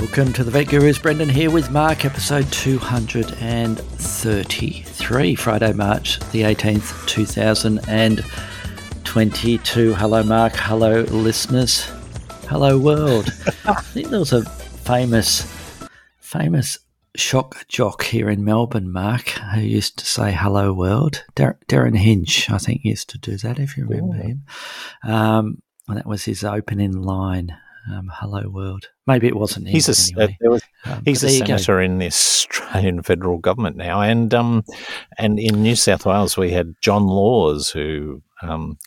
Welcome 0.00 0.32
to 0.34 0.42
the 0.42 0.50
Vet 0.50 0.66
Gurus. 0.68 0.98
Brendan 0.98 1.28
here 1.28 1.52
with 1.52 1.70
Mark, 1.70 2.04
episode 2.04 2.50
233, 2.52 5.34
Friday, 5.36 5.72
March 5.72 6.18
the 6.32 6.42
18th, 6.42 7.06
2022. 7.06 9.94
Hello, 9.94 10.24
Mark. 10.24 10.54
Hello, 10.56 11.02
listeners. 11.02 11.84
Hello, 12.48 12.76
world. 12.76 13.26
I 13.64 13.80
think 13.80 14.08
there 14.08 14.18
was 14.18 14.32
a 14.32 14.44
famous, 14.44 15.42
famous 16.18 16.80
shock 17.14 17.64
jock 17.68 18.02
here 18.02 18.28
in 18.28 18.44
Melbourne, 18.44 18.90
Mark, 18.90 19.28
who 19.28 19.60
used 19.60 19.96
to 20.00 20.06
say 20.06 20.32
"Hello, 20.32 20.72
world." 20.72 21.24
Dar- 21.36 21.60
Derryn 21.68 21.96
Hinch, 21.96 22.50
I 22.50 22.58
think, 22.58 22.84
used 22.84 23.10
to 23.10 23.18
do 23.18 23.36
that. 23.38 23.60
If 23.60 23.76
you 23.76 23.86
remember 23.86 24.16
him, 24.16 24.42
um, 25.04 25.62
and 25.88 25.98
that 25.98 26.06
was 26.06 26.24
his 26.24 26.42
opening 26.42 27.00
line. 27.00 27.56
Um, 27.92 28.10
"Hello, 28.14 28.48
world." 28.48 28.88
Maybe 29.06 29.26
it 29.26 29.36
wasn't 29.36 29.66
him. 29.68 29.72
He's 29.72 29.88
a 29.88 30.14
anyway. 30.16 30.38
uh, 30.46 30.50
was, 30.50 30.62
Um, 30.86 31.02
he's 31.04 31.22
a 31.22 31.28
senator 31.30 31.80
in 31.80 31.98
the 31.98 32.06
Australian 32.06 33.02
federal 33.02 33.38
government 33.38 33.76
now, 33.76 34.00
and 34.00 34.32
um, 34.34 34.64
and 35.18 35.38
in 35.38 35.62
New 35.62 35.76
South 35.76 36.06
Wales 36.06 36.36
we 36.36 36.50
had 36.52 36.74
John 36.80 37.06
Laws, 37.06 37.70
who 37.70 38.22
um, 38.42 38.78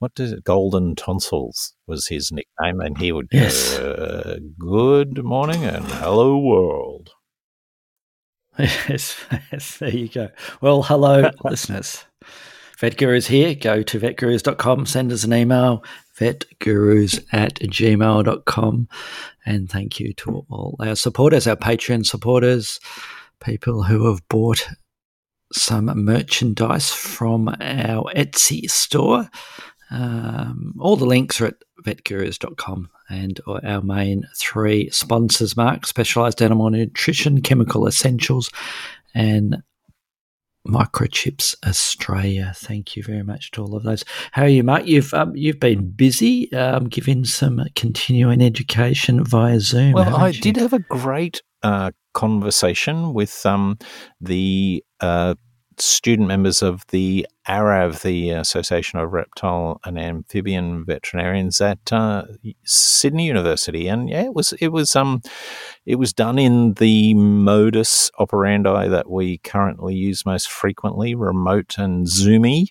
what 0.00 0.14
does 0.14 0.32
it? 0.32 0.44
Golden 0.44 0.94
tonsils 0.96 1.74
was 1.86 2.06
his 2.08 2.30
nickname, 2.32 2.80
and 2.80 2.98
he 2.98 3.12
would 3.12 3.28
Yes. 3.32 3.78
go, 3.78 3.92
uh, 3.92 4.36
"Good 4.58 5.24
morning 5.24 5.64
and 5.64 5.84
hello 5.86 6.36
world." 6.38 7.10
Yes, 8.58 9.16
yes, 9.50 9.78
there 9.78 9.88
you 9.90 10.08
go. 10.08 10.28
Well, 10.60 10.82
hello, 10.82 11.30
listeners. 11.44 12.04
VetGurus 12.78 13.26
here. 13.28 13.54
Go 13.54 13.82
to 13.82 13.98
vetgurus.com, 14.00 14.86
send 14.86 15.10
us 15.12 15.24
an 15.24 15.32
email, 15.32 15.82
vetgurus 16.18 17.24
at 17.32 17.54
gmail.com. 17.54 18.88
And 19.46 19.70
thank 19.70 20.00
you 20.00 20.12
to 20.14 20.46
all 20.48 20.76
our 20.80 20.96
supporters, 20.96 21.46
our 21.46 21.56
Patreon 21.56 22.06
supporters, 22.06 22.80
people 23.40 23.82
who 23.82 24.06
have 24.06 24.26
bought 24.28 24.68
some 25.52 25.86
merchandise 26.04 26.90
from 26.90 27.48
our 27.48 28.10
Etsy 28.14 28.70
store. 28.70 29.28
Um, 29.90 30.74
all 30.78 30.96
the 30.96 31.04
links 31.04 31.40
are 31.40 31.46
at 31.46 31.56
vetgurus.com 31.84 32.88
and 33.10 33.40
our 33.46 33.82
main 33.82 34.24
three 34.36 34.88
sponsors, 34.90 35.56
Mark, 35.56 35.86
Specialized 35.86 36.40
Animal 36.40 36.70
Nutrition, 36.70 37.42
Chemical 37.42 37.86
Essentials, 37.86 38.50
and 39.14 39.62
Microchips 40.66 41.54
Australia. 41.66 42.52
Thank 42.54 42.96
you 42.96 43.02
very 43.02 43.22
much 43.22 43.50
to 43.52 43.62
all 43.62 43.76
of 43.76 43.82
those. 43.82 44.04
How 44.32 44.42
are 44.42 44.48
you, 44.48 44.62
Mark? 44.62 44.86
You've 44.86 45.12
um, 45.14 45.34
you've 45.34 45.60
been 45.60 45.90
busy 45.90 46.52
um, 46.52 46.88
giving 46.88 47.24
some 47.24 47.60
continuing 47.74 48.40
education 48.40 49.24
via 49.24 49.60
Zoom. 49.60 49.92
Well, 49.92 50.14
I 50.14 50.28
you? 50.28 50.40
did 50.40 50.56
have 50.56 50.72
a 50.72 50.78
great 50.78 51.42
uh, 51.62 51.90
conversation 52.14 53.14
with 53.14 53.44
um, 53.46 53.78
the 54.20 54.84
uh, 55.00 55.34
student 55.82 56.28
members 56.28 56.62
of 56.62 56.86
the 56.88 57.26
ARAV, 57.48 58.02
the 58.02 58.30
Association 58.30 58.98
of 58.98 59.12
Reptile 59.12 59.80
and 59.84 59.98
Amphibian 59.98 60.84
Veterinarians 60.84 61.60
at 61.60 61.92
uh, 61.92 62.24
Sydney 62.64 63.26
University, 63.26 63.88
and 63.88 64.08
yeah, 64.08 64.22
it 64.22 64.34
was 64.34 64.52
it 64.54 64.68
was 64.68 64.94
um 64.94 65.22
it 65.84 65.96
was 65.96 66.12
done 66.12 66.38
in 66.38 66.74
the 66.74 67.14
modus 67.14 68.10
operandi 68.18 68.88
that 68.88 69.10
we 69.10 69.38
currently 69.38 69.94
use 69.94 70.24
most 70.24 70.50
frequently, 70.50 71.14
remote 71.14 71.76
and 71.78 72.06
zoomy. 72.06 72.68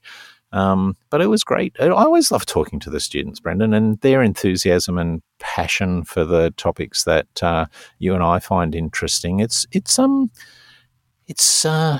Um, 0.53 0.97
but 1.09 1.21
it 1.21 1.27
was 1.27 1.45
great. 1.45 1.75
I 1.79 1.87
always 1.89 2.29
love 2.29 2.45
talking 2.45 2.79
to 2.81 2.89
the 2.89 2.99
students, 2.99 3.39
Brendan, 3.39 3.73
and 3.73 3.99
their 4.01 4.21
enthusiasm 4.21 4.97
and 4.97 5.21
passion 5.39 6.03
for 6.03 6.25
the 6.25 6.51
topics 6.57 7.05
that 7.05 7.41
uh, 7.41 7.67
you 7.99 8.13
and 8.13 8.23
I 8.23 8.39
find 8.39 8.75
interesting. 8.75 9.39
It's 9.39 9.65
it's 9.71 9.97
um 9.97 10.29
it's 11.27 11.63
uh, 11.63 11.99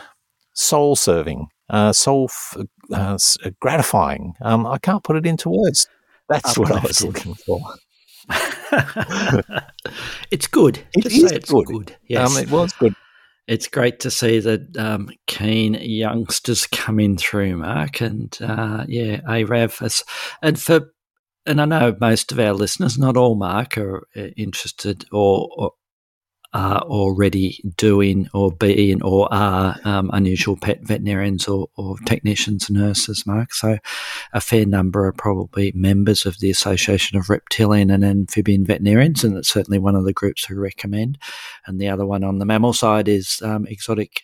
soul 0.53 0.95
serving, 0.95 1.47
uh, 1.69 1.93
soul 1.93 2.29
f- 2.29 2.57
uh, 2.93 3.17
gratifying. 3.59 4.33
Um, 4.41 4.65
I 4.67 4.77
can't 4.77 5.03
put 5.03 5.15
it 5.15 5.25
into 5.25 5.49
words. 5.49 5.87
That's 6.29 6.57
what 6.57 6.71
I 6.71 6.79
was 6.81 7.03
looking 7.03 7.33
for. 7.35 7.59
it's 10.31 10.47
good. 10.47 10.79
It 10.93 11.03
Just 11.03 11.15
is 11.15 11.29
say 11.29 11.35
it's 11.35 11.51
good. 11.51 11.65
good. 11.65 11.95
Yes. 12.07 12.31
Um, 12.31 12.41
it 12.41 12.49
was 12.51 12.71
good. 12.73 12.95
it's 13.47 13.67
great 13.67 13.99
to 14.01 14.11
see 14.11 14.39
the 14.39 14.65
um, 14.77 15.09
keen 15.27 15.73
youngsters 15.73 16.67
coming 16.67 17.17
through, 17.17 17.57
Mark, 17.57 18.01
and 18.01 18.37
uh, 18.41 18.85
yeah, 18.87 19.21
ARAV 19.21 20.03
and 20.41 20.59
for, 20.59 20.91
and 21.45 21.59
I 21.59 21.65
know 21.65 21.97
most 21.99 22.31
of 22.31 22.39
our 22.39 22.53
listeners, 22.53 22.97
not 22.97 23.17
all, 23.17 23.35
Mark, 23.35 23.77
are 23.77 24.07
uh, 24.15 24.27
interested 24.37 25.05
or, 25.11 25.49
or 25.57 25.71
are 26.53 26.81
already 26.81 27.61
doing 27.77 28.27
or 28.33 28.51
being 28.51 29.01
or 29.03 29.33
are 29.33 29.77
um, 29.85 30.09
unusual 30.13 30.57
pet 30.57 30.81
veterinarians 30.81 31.47
or, 31.47 31.67
or 31.77 31.97
technicians, 32.05 32.69
nurses, 32.69 33.25
Mark. 33.25 33.53
So 33.53 33.77
a 34.33 34.41
fair 34.41 34.65
number 34.65 35.05
are 35.05 35.13
probably 35.13 35.71
members 35.73 36.25
of 36.25 36.39
the 36.39 36.49
Association 36.49 37.17
of 37.17 37.29
Reptilian 37.29 37.89
and 37.89 38.03
Amphibian 38.03 38.65
Veterinarians, 38.65 39.23
and 39.23 39.37
it's 39.37 39.49
certainly 39.49 39.79
one 39.79 39.95
of 39.95 40.05
the 40.05 40.13
groups 40.13 40.45
who 40.45 40.59
recommend. 40.59 41.17
And 41.65 41.79
the 41.79 41.87
other 41.87 42.05
one 42.05 42.23
on 42.23 42.39
the 42.39 42.45
mammal 42.45 42.73
side 42.73 43.07
is 43.07 43.41
um, 43.43 43.65
exotic. 43.67 44.23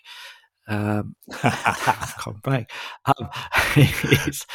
Um, 0.67 1.15
I've 1.43 2.41
back. 2.43 2.71
Um, 3.05 3.29
is 3.75 4.45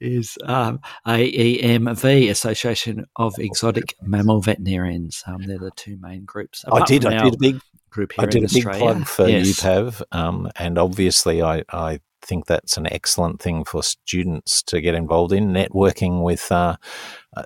is 0.00 0.38
um, 0.44 0.80
AEMV, 1.06 2.30
Association 2.30 3.06
of 3.16 3.38
Exotic 3.38 3.94
Mammal 4.02 4.40
Veterinarians. 4.40 5.22
Um, 5.26 5.42
they're 5.46 5.58
the 5.58 5.70
two 5.76 5.98
main 6.00 6.24
groups. 6.24 6.64
I 6.70 6.84
did. 6.84 7.06
I 7.06 7.24
did 7.24 7.34
a 7.34 7.38
big 7.38 7.60
group 7.90 8.12
here 8.12 8.24
I 8.24 8.26
did 8.26 8.42
in 8.42 8.44
a 8.44 8.52
big 8.52 8.64
plug 8.64 9.06
for 9.06 9.28
Yes. 9.28 9.60
UPAV, 9.60 10.02
um, 10.12 10.50
and 10.56 10.78
obviously, 10.78 11.42
I, 11.42 11.62
I 11.70 12.00
think 12.22 12.46
that's 12.46 12.76
an 12.76 12.86
excellent 12.90 13.40
thing 13.40 13.64
for 13.64 13.82
students 13.82 14.62
to 14.64 14.80
get 14.80 14.94
involved 14.94 15.32
in 15.32 15.48
networking 15.52 16.22
with. 16.22 16.50
Uh, 16.50 16.76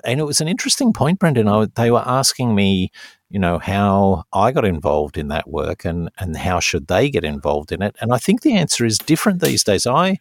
and 0.05 0.21
it 0.21 0.25
was 0.25 0.41
an 0.41 0.49
interesting 0.49 0.93
point, 0.93 1.19
Brendan. 1.19 1.49
I, 1.49 1.67
they 1.75 1.91
were 1.91 2.05
asking 2.07 2.55
me, 2.55 2.91
you 3.29 3.39
know, 3.41 3.59
how 3.59 4.25
I 4.33 4.53
got 4.53 4.65
involved 4.65 5.19
in 5.19 5.29
that 5.29 5.49
work, 5.49 5.85
and 5.85 6.11
and 6.19 6.37
how 6.37 6.61
should 6.61 6.87
they 6.87 7.11
get 7.11 7.25
involved 7.25 7.73
in 7.73 7.83
it? 7.83 7.97
And 8.01 8.13
I 8.13 8.19
think 8.19 8.43
the 8.43 8.55
answer 8.57 8.85
is 8.85 8.99
different 8.99 9.41
these 9.41 9.65
days. 9.65 9.87
I 9.87 10.19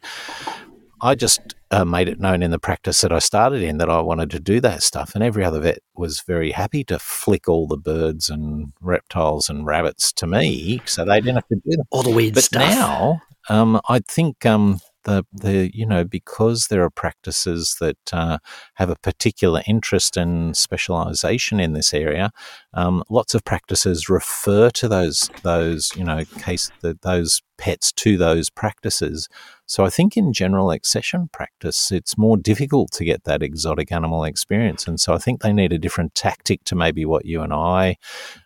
I 1.01 1.13
just 1.13 1.41
uh, 1.71 1.85
made 1.85 2.07
it 2.09 2.19
known 2.19 2.41
in 2.41 2.51
the 2.51 2.59
practice 2.59 3.01
that 3.01 3.11
I 3.11 3.19
started 3.19 3.61
in 3.61 3.77
that 3.77 3.89
I 3.89 3.99
wanted 4.01 4.31
to 4.31 4.39
do 4.39 4.59
that 4.61 4.81
stuff, 4.81 5.13
and 5.13 5.23
every 5.23 5.43
other 5.43 5.59
vet 5.59 5.79
was 5.95 6.21
very 6.21 6.51
happy 6.51 6.83
to 6.85 6.97
flick 6.97 7.47
all 7.47 7.67
the 7.67 7.77
birds 7.77 8.29
and 8.29 8.71
reptiles 8.81 9.49
and 9.49 9.65
rabbits 9.65 10.11
to 10.13 10.27
me, 10.27 10.81
so 10.85 11.05
they 11.05 11.19
didn't 11.21 11.35
have 11.35 11.47
to 11.49 11.55
do 11.55 11.77
that. 11.77 11.85
All 11.91 12.03
the 12.03 12.09
weird 12.09 12.33
But 12.33 12.43
stuff. 12.45 12.61
now, 12.61 13.21
um, 13.49 13.79
I 13.87 13.99
think 13.99 14.45
um, 14.45 14.79
the 15.05 15.25
the 15.31 15.71
you 15.73 15.85
know 15.85 16.03
because 16.03 16.67
there 16.67 16.83
are 16.83 16.89
practices 16.89 17.77
that 17.79 17.97
uh, 18.11 18.37
have 18.75 18.89
a 18.89 18.97
particular 18.97 19.61
interest 19.65 20.17
and 20.17 20.53
specialisation 20.55 21.61
in 21.61 21.73
this 21.73 21.93
area, 21.93 22.31
um, 22.73 23.03
lots 23.09 23.33
of 23.33 23.43
practices 23.45 24.09
refer 24.09 24.69
to 24.71 24.87
those 24.87 25.29
those 25.43 25.91
you 25.95 26.03
know 26.03 26.25
case 26.39 26.71
the, 26.81 26.97
those 27.01 27.41
pets 27.57 27.93
to 27.93 28.17
those 28.17 28.49
practices. 28.49 29.29
So 29.65 29.85
I 29.85 29.89
think 29.89 30.17
in 30.17 30.33
general 30.33 30.71
accession 30.71 31.29
practice, 31.31 31.91
it's 31.91 32.17
more 32.17 32.35
difficult 32.35 32.91
to 32.93 33.05
get 33.05 33.23
that 33.23 33.41
exotic 33.41 33.91
animal 33.91 34.25
experience, 34.25 34.87
and 34.87 34.99
so 34.99 35.13
I 35.13 35.17
think 35.17 35.41
they 35.41 35.53
need 35.53 35.71
a 35.71 35.79
different 35.79 36.15
tactic 36.15 36.63
to 36.65 36.75
maybe 36.75 37.05
what 37.05 37.25
you 37.25 37.41
and 37.41 37.53
I 37.53 37.97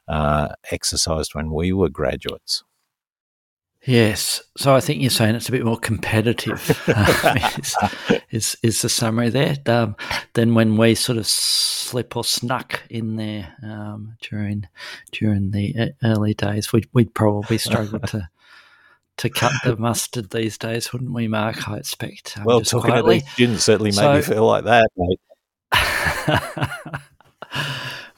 uh, 0.08 0.50
exercised 0.72 1.34
when 1.34 1.52
we 1.52 1.74
were 1.74 1.90
graduates. 1.90 2.64
Yes. 3.90 4.44
So 4.56 4.76
I 4.76 4.82
think 4.82 5.02
you're 5.02 5.10
saying 5.10 5.34
it's 5.34 5.50
a 5.50 5.52
bit 5.52 5.66
more 5.66 5.80
competitive, 5.80 6.62
is, 7.58 7.76
is, 8.30 8.58
is 8.62 8.82
the 8.84 8.90
summary 8.90 9.30
there, 9.30 9.56
um, 9.66 9.96
than 10.36 10.54
when 10.54 10.78
we 10.78 10.94
sort 10.94 11.18
of 11.18 11.26
slip 11.26 12.16
or 12.16 12.24
snuck 12.24 12.84
in 12.92 13.16
there 13.16 13.52
um, 13.64 14.16
during 14.22 14.68
during 15.12 15.50
the 15.50 15.92
early 16.04 16.36
days. 16.36 16.72
We'd, 16.72 16.88
we'd 16.94 17.16
probably 17.16 17.58
struggle 17.58 18.00
to 18.00 18.30
to 19.18 19.30
cut 19.30 19.54
the 19.64 19.76
mustard 19.78 20.30
these 20.30 20.60
days, 20.60 20.94
wouldn't 20.94 21.12
we, 21.12 21.28
Mark? 21.28 21.68
I 21.68 21.78
expect. 21.78 22.38
Um, 22.38 22.44
Well, 22.46 22.62
talking 22.62 22.92
quietly. 22.92 23.22
to 23.22 23.26
these 23.26 23.34
students 23.34 23.64
certainly 23.64 23.90
made 23.92 23.96
So- 23.96 24.14
me 24.14 24.22
feel 24.22 24.46
like 24.46 24.66
that, 24.66 24.88
mate. 24.98 25.20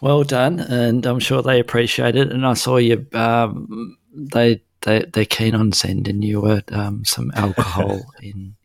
well 0.02 0.26
done, 0.26 0.60
and 0.60 1.06
I'm 1.06 1.20
sure 1.20 1.42
they 1.42 1.62
appreciate 1.62 2.18
it. 2.18 2.30
And 2.30 2.46
I 2.46 2.56
saw 2.56 2.76
you; 2.76 3.08
um, 3.14 3.98
they 4.14 4.64
they 4.82 5.06
they're 5.12 5.26
keen 5.26 5.56
on 5.56 5.72
sending 5.72 6.22
you 6.22 6.46
uh, 6.46 6.62
um, 6.72 7.06
some 7.06 7.32
alcohol 7.36 8.02
in 8.22 8.56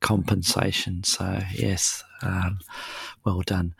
compensation. 0.00 1.04
So 1.04 1.40
yes, 1.52 2.02
um, 2.22 2.58
well 3.24 3.42
done. 3.42 3.74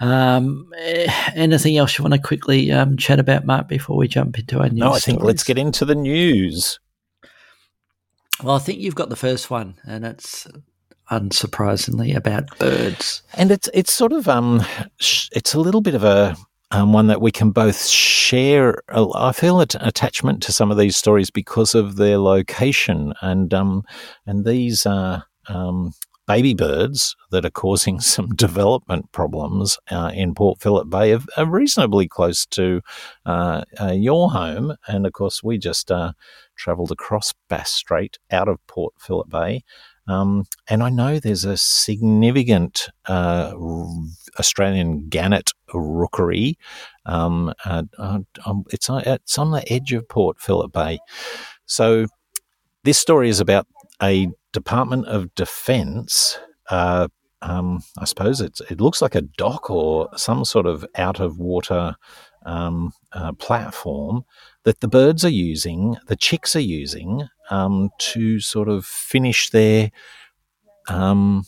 Um, 0.00 0.72
eh, 0.76 1.12
anything 1.34 1.76
else 1.76 1.98
you 1.98 2.04
want 2.04 2.14
to 2.14 2.20
quickly 2.20 2.70
um, 2.72 2.96
chat 2.96 3.18
about, 3.18 3.44
Mark, 3.44 3.68
before 3.68 3.96
we 3.96 4.08
jump 4.08 4.38
into 4.38 4.60
our 4.60 4.68
news? 4.68 4.78
No, 4.78 4.92
I 4.92 4.98
think 4.98 5.18
stories? 5.18 5.26
let's 5.26 5.44
get 5.44 5.58
into 5.58 5.84
the 5.84 5.94
news. 5.94 6.80
Well, 8.42 8.56
I 8.56 8.58
think 8.58 8.80
you've 8.80 8.96
got 8.96 9.10
the 9.10 9.16
first 9.16 9.50
one, 9.50 9.76
and 9.86 10.04
it's 10.04 10.46
unsurprisingly 11.10 12.16
about 12.16 12.58
birds. 12.58 13.22
And 13.34 13.50
it's 13.50 13.68
it's 13.72 13.92
sort 13.92 14.12
of 14.12 14.28
um, 14.28 14.64
it's 14.98 15.54
a 15.54 15.60
little 15.60 15.80
bit 15.80 15.94
of 15.94 16.04
a 16.04 16.36
um, 16.70 16.92
one 16.92 17.06
that 17.08 17.20
we 17.20 17.30
can 17.30 17.50
both 17.50 17.86
share. 17.86 18.82
I 18.88 19.32
feel 19.32 19.60
an 19.60 19.68
attachment 19.80 20.42
to 20.44 20.52
some 20.52 20.70
of 20.70 20.78
these 20.78 20.96
stories 20.96 21.30
because 21.30 21.74
of 21.74 21.96
their 21.96 22.18
location, 22.18 23.14
and 23.20 23.52
um, 23.54 23.82
and 24.26 24.44
these 24.44 24.86
are 24.86 25.24
um, 25.48 25.92
baby 26.26 26.54
birds 26.54 27.16
that 27.30 27.44
are 27.44 27.50
causing 27.50 28.00
some 28.00 28.34
development 28.34 29.10
problems 29.12 29.78
uh, 29.90 30.10
in 30.14 30.34
Port 30.34 30.60
Phillip 30.60 30.88
Bay 30.88 31.12
are, 31.12 31.20
are 31.36 31.46
reasonably 31.46 32.08
close 32.08 32.46
to 32.46 32.80
uh, 33.26 33.62
uh, 33.80 33.92
your 33.92 34.30
home, 34.30 34.74
and 34.88 35.06
of 35.06 35.12
course 35.12 35.42
we 35.42 35.58
just 35.58 35.90
uh, 35.90 36.12
travelled 36.56 36.92
across 36.92 37.34
Bass 37.48 37.70
Strait 37.70 38.18
out 38.30 38.48
of 38.48 38.64
Port 38.66 38.94
Phillip 38.98 39.28
Bay. 39.28 39.62
Um, 40.06 40.44
and 40.68 40.82
I 40.82 40.90
know 40.90 41.18
there's 41.18 41.44
a 41.44 41.56
significant 41.56 42.88
uh, 43.06 43.52
Australian 44.38 45.08
gannet 45.08 45.52
rookery. 45.72 46.58
Um, 47.06 47.52
uh, 47.64 47.84
uh, 47.98 48.20
um, 48.44 48.64
it's, 48.70 48.90
on, 48.90 49.02
it's 49.06 49.38
on 49.38 49.50
the 49.50 49.70
edge 49.72 49.92
of 49.92 50.08
Port 50.08 50.40
Phillip 50.40 50.72
Bay. 50.72 50.98
So 51.66 52.06
this 52.82 52.98
story 52.98 53.28
is 53.28 53.40
about 53.40 53.66
a 54.02 54.28
Department 54.52 55.06
of 55.06 55.34
Defence. 55.34 56.38
Uh, 56.68 57.08
um, 57.42 57.82
I 57.98 58.04
suppose 58.04 58.40
it 58.40 58.80
looks 58.80 59.02
like 59.02 59.14
a 59.14 59.22
dock 59.22 59.68
or 59.68 60.08
some 60.16 60.44
sort 60.44 60.66
of 60.66 60.84
out 60.96 61.20
of 61.20 61.38
water 61.38 61.94
um, 62.46 62.92
uh, 63.12 63.32
platform 63.32 64.24
that 64.64 64.80
the 64.80 64.88
birds 64.88 65.24
are 65.24 65.30
using, 65.30 65.96
the 66.06 66.16
chicks 66.16 66.56
are 66.56 66.60
using 66.60 67.28
um, 67.50 67.90
to 67.98 68.40
sort 68.40 68.68
of 68.68 68.84
finish 68.84 69.50
their 69.50 69.90
um, 70.88 71.44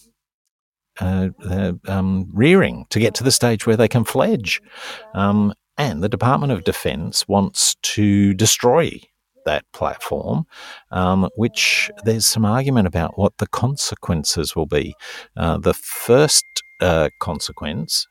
uh, 1.00 1.28
uh, 1.44 1.72
um, 1.88 2.28
rearing 2.32 2.86
to 2.90 2.98
get 2.98 3.14
to 3.14 3.24
the 3.24 3.30
stage 3.30 3.66
where 3.66 3.76
they 3.76 3.88
can 3.88 4.04
fledge. 4.04 4.62
Um, 5.14 5.52
and 5.78 6.02
the 6.02 6.08
Department 6.08 6.52
of 6.52 6.64
Defence 6.64 7.28
wants 7.28 7.76
to 7.82 8.32
destroy 8.34 9.00
that 9.44 9.64
platform, 9.72 10.46
um, 10.90 11.28
which 11.36 11.90
there's 12.04 12.26
some 12.26 12.44
argument 12.44 12.86
about 12.86 13.18
what 13.18 13.36
the 13.38 13.46
consequences 13.46 14.56
will 14.56 14.66
be. 14.66 14.94
Uh, 15.36 15.58
the 15.58 15.74
first 15.74 16.44
uh, 16.80 17.08
consequence 17.20 18.06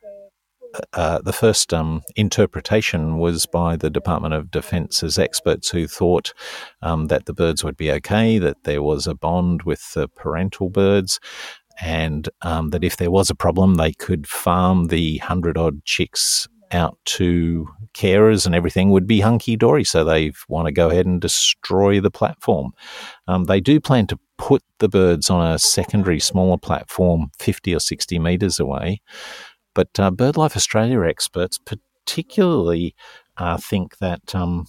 uh, 0.94 1.20
the 1.22 1.34
first 1.34 1.74
um, 1.74 2.02
interpretation 2.16 3.18
was 3.18 3.46
by 3.46 3.76
the 3.76 3.90
Department 3.90 4.34
of 4.34 4.52
Defence's 4.52 5.18
experts 5.18 5.70
who 5.70 5.88
thought 5.88 6.34
um, 6.82 7.08
that 7.08 7.26
the 7.26 7.34
birds 7.34 7.64
would 7.64 7.78
be 7.78 7.92
okay, 7.92 8.38
that 8.40 8.64
there 8.64 8.84
was 8.84 9.08
a 9.08 9.16
bond 9.16 9.64
with 9.64 9.94
the 9.94 10.08
parental 10.08 10.70
birds, 10.70 11.20
and 11.82 12.30
um, 12.42 12.70
that 12.70 12.84
if 12.84 12.98
there 12.98 13.12
was 13.12 13.30
a 13.30 13.36
problem, 13.36 13.76
they 13.76 13.94
could 13.94 14.28
farm 14.28 14.88
the 14.88 15.18
hundred 15.18 15.58
odd 15.58 15.84
chicks 15.84 16.48
out 16.72 16.98
to 17.06 17.68
carers 17.94 18.46
and 18.46 18.56
everything 18.56 18.92
would 18.92 19.08
be 19.08 19.22
hunky 19.22 19.56
dory. 19.56 19.84
So 19.84 20.04
they 20.04 20.32
want 20.48 20.68
to 20.68 20.72
go 20.72 20.90
ahead 20.90 21.06
and 21.06 21.22
destroy 21.22 22.00
the 22.00 22.12
platform. 22.12 22.74
Um, 23.28 23.46
they 23.46 23.62
do 23.62 23.80
plan 23.80 24.08
to 24.08 24.20
put 24.38 24.64
the 24.80 24.90
birds 24.90 25.30
on 25.30 25.46
a 25.46 25.58
secondary, 25.60 26.20
smaller 26.20 26.58
platform 26.58 27.32
50 27.40 27.74
or 27.74 27.80
60 27.80 28.20
metres 28.20 28.60
away. 28.60 29.02
But 29.76 30.00
uh, 30.00 30.10
BirdLife 30.10 30.56
Australia 30.56 31.02
experts 31.02 31.60
particularly 31.60 32.96
uh, 33.38 33.58
think 33.58 33.98
that 34.00 34.34
um, 34.34 34.66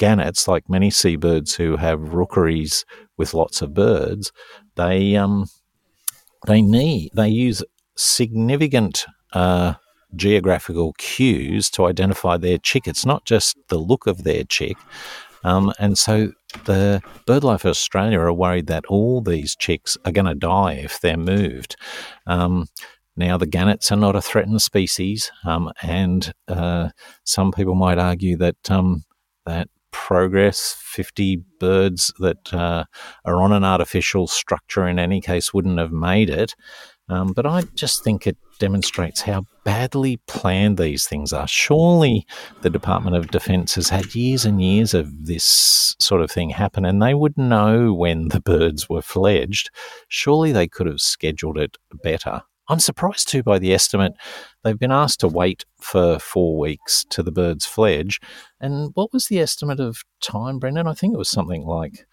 gannets, 0.00 0.48
like 0.48 0.68
many 0.68 0.90
seabirds 0.90 1.54
who 1.54 1.76
have 1.76 2.14
rookeries 2.14 2.84
with 3.16 3.34
lots 3.34 3.62
of 3.62 3.74
birds, 3.74 4.32
they 4.74 5.14
um, 5.14 5.46
they 6.46 6.62
need 6.62 7.10
they 7.14 7.28
use 7.28 7.62
significant 7.96 9.06
uh, 9.32 9.74
geographical 10.14 10.94
cues 10.94 11.70
to 11.70 11.86
identify 11.86 12.36
their 12.36 12.58
chick. 12.58 12.86
It's 12.86 13.06
not 13.06 13.24
just 13.24 13.56
the 13.68 13.78
look 13.78 14.06
of 14.06 14.24
their 14.24 14.44
chick. 14.44 14.76
Um, 15.44 15.72
and 15.78 15.96
so 15.96 16.32
the 16.64 17.00
BirdLife 17.26 17.64
Australia 17.64 18.18
are 18.18 18.32
worried 18.32 18.66
that 18.66 18.84
all 18.86 19.20
these 19.20 19.54
chicks 19.54 19.96
are 20.04 20.10
going 20.10 20.26
to 20.26 20.34
die 20.34 20.72
if 20.72 21.00
they're 21.00 21.16
moved. 21.16 21.76
Um, 22.26 22.66
now, 23.16 23.38
the 23.38 23.46
gannets 23.46 23.90
are 23.90 23.96
not 23.96 24.16
a 24.16 24.22
threatened 24.22 24.62
species, 24.62 25.30
um, 25.44 25.72
and 25.82 26.32
uh, 26.48 26.90
some 27.24 27.50
people 27.50 27.74
might 27.74 27.98
argue 27.98 28.36
that 28.36 28.70
um, 28.70 29.04
that 29.46 29.68
progress, 29.90 30.76
50 30.78 31.36
birds 31.58 32.12
that 32.18 32.52
uh, 32.52 32.84
are 33.24 33.40
on 33.40 33.52
an 33.52 33.64
artificial 33.64 34.26
structure 34.26 34.86
in 34.86 34.98
any 34.98 35.22
case 35.22 35.54
wouldn't 35.54 35.78
have 35.78 35.92
made 35.92 36.28
it. 36.28 36.54
Um, 37.08 37.32
but 37.32 37.46
I 37.46 37.62
just 37.74 38.04
think 38.04 38.26
it 38.26 38.36
demonstrates 38.58 39.22
how 39.22 39.46
badly 39.64 40.18
planned 40.26 40.76
these 40.76 41.06
things 41.06 41.32
are. 41.32 41.48
Surely 41.48 42.26
the 42.62 42.70
Department 42.70 43.16
of 43.16 43.30
Defence 43.30 43.76
has 43.76 43.88
had 43.88 44.14
years 44.14 44.44
and 44.44 44.60
years 44.60 44.92
of 44.92 45.26
this 45.26 45.96
sort 45.98 46.20
of 46.20 46.30
thing 46.30 46.50
happen, 46.50 46.84
and 46.84 47.00
they 47.00 47.14
would 47.14 47.38
know 47.38 47.94
when 47.94 48.28
the 48.28 48.40
birds 48.40 48.88
were 48.88 49.02
fledged. 49.02 49.70
Surely 50.08 50.52
they 50.52 50.68
could 50.68 50.86
have 50.86 51.00
scheduled 51.00 51.58
it 51.58 51.78
better. 52.02 52.42
I'm 52.68 52.80
surprised 52.80 53.28
too 53.28 53.42
by 53.42 53.58
the 53.58 53.72
estimate. 53.72 54.14
They've 54.64 54.78
been 54.78 54.92
asked 54.92 55.20
to 55.20 55.28
wait 55.28 55.64
for 55.80 56.18
four 56.18 56.58
weeks 56.58 57.04
to 57.10 57.22
the 57.22 57.32
birds 57.32 57.64
fledge. 57.64 58.20
And 58.60 58.90
what 58.94 59.12
was 59.12 59.28
the 59.28 59.40
estimate 59.40 59.80
of 59.80 60.02
time, 60.20 60.58
Brendan? 60.58 60.86
I 60.86 60.94
think 60.94 61.14
it 61.14 61.18
was 61.18 61.30
something 61.30 61.64
like 61.64 62.06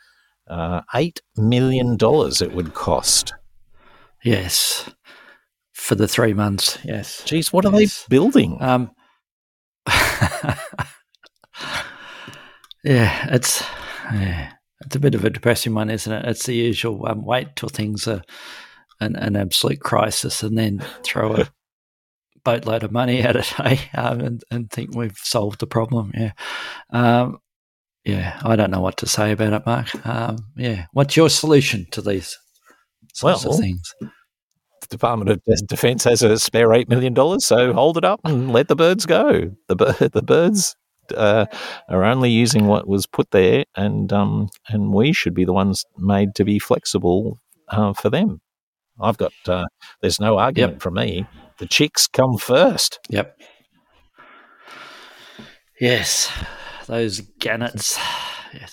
uh, 0.48 0.82
$8 0.94 1.20
million 1.38 1.98
it 2.00 2.54
would 2.54 2.74
cost. 2.74 3.34
Yes. 4.24 4.90
For 5.74 5.96
the 5.96 6.08
three 6.08 6.34
months, 6.34 6.78
yes. 6.84 7.24
Geez, 7.26 7.52
what 7.52 7.66
are 7.66 7.72
they 7.72 7.88
building? 8.08 8.58
Um, 8.62 8.92
yeah, 12.84 13.28
it's 13.34 13.64
yeah, 14.14 14.54
it's 14.86 14.96
a 14.96 15.00
bit 15.00 15.16
of 15.16 15.26
a 15.26 15.30
depressing 15.30 15.74
one, 15.74 15.90
isn't 15.90 16.12
it? 16.14 16.26
It's 16.26 16.46
the 16.46 16.56
usual 16.56 17.06
um, 17.08 17.26
wait 17.26 17.56
till 17.56 17.70
things 17.70 18.08
are 18.08 18.22
an, 19.00 19.16
an 19.16 19.36
absolute 19.36 19.80
crisis 19.80 20.44
and 20.44 20.58
then 20.58 20.84
throw 21.04 21.36
a 21.36 21.50
boatload 22.44 22.84
of 22.84 22.92
money 22.92 23.22
at 23.22 23.36
it, 23.36 23.46
hey, 23.46 23.80
um, 23.94 24.20
and, 24.22 24.44
and 24.52 24.70
think 24.72 24.96
we've 24.96 25.18
solved 25.18 25.60
the 25.60 25.68
problem. 25.68 26.12
Yeah. 26.16 26.32
Um, 26.92 27.40
yeah, 28.06 28.40
I 28.44 28.56
don't 28.56 28.72
know 28.72 28.82
what 28.82 28.98
to 28.98 29.08
say 29.08 29.32
about 29.32 29.54
it, 29.54 29.66
Mark. 29.66 30.06
Um, 30.06 30.38
yeah. 30.58 30.88
What's 30.92 31.16
your 31.16 31.30
solution 31.30 31.88
to 31.92 32.02
these 32.02 32.38
sorts 33.14 33.46
well, 33.46 33.54
of 33.54 33.60
things? 33.60 33.94
The 34.02 34.88
Department 34.90 35.32
of 35.32 35.68
Defence 35.68 36.04
has 36.04 36.22
a 36.22 36.38
spare 36.38 36.68
$8 36.68 36.90
million, 36.90 37.40
so 37.40 37.72
hold 37.72 37.98
it 37.98 38.04
up 38.04 38.20
and 38.26 38.52
let 38.52 38.68
the 38.68 38.76
birds 38.76 39.06
go. 39.06 39.52
The, 39.70 40.10
the 40.14 40.22
birds 40.22 40.76
uh, 41.16 41.46
are 41.90 42.04
only 42.04 42.30
using 42.30 42.68
what 42.68 42.88
was 42.88 43.06
put 43.06 43.32
there, 43.32 43.66
and 43.76 44.12
um, 44.14 44.50
and 44.70 44.94
we 44.94 45.14
should 45.14 45.34
be 45.34 45.46
the 45.46 45.54
ones 45.54 45.86
made 45.98 46.36
to 46.36 46.46
be 46.46 46.60
flexible 46.60 47.40
uh, 47.70 47.94
for 47.94 48.10
them. 48.10 48.42
I've 49.02 49.18
got, 49.18 49.34
uh, 49.48 49.66
there's 50.02 50.20
no 50.20 50.38
argument 50.38 50.74
yep. 50.74 50.82
for 50.82 50.92
me. 50.92 51.26
The 51.58 51.66
chicks 51.66 52.08
come 52.08 52.38
first. 52.38 53.00
Yep. 53.10 53.38
Yes, 55.80 56.32
those 56.88 57.22
gannets. 57.40 58.00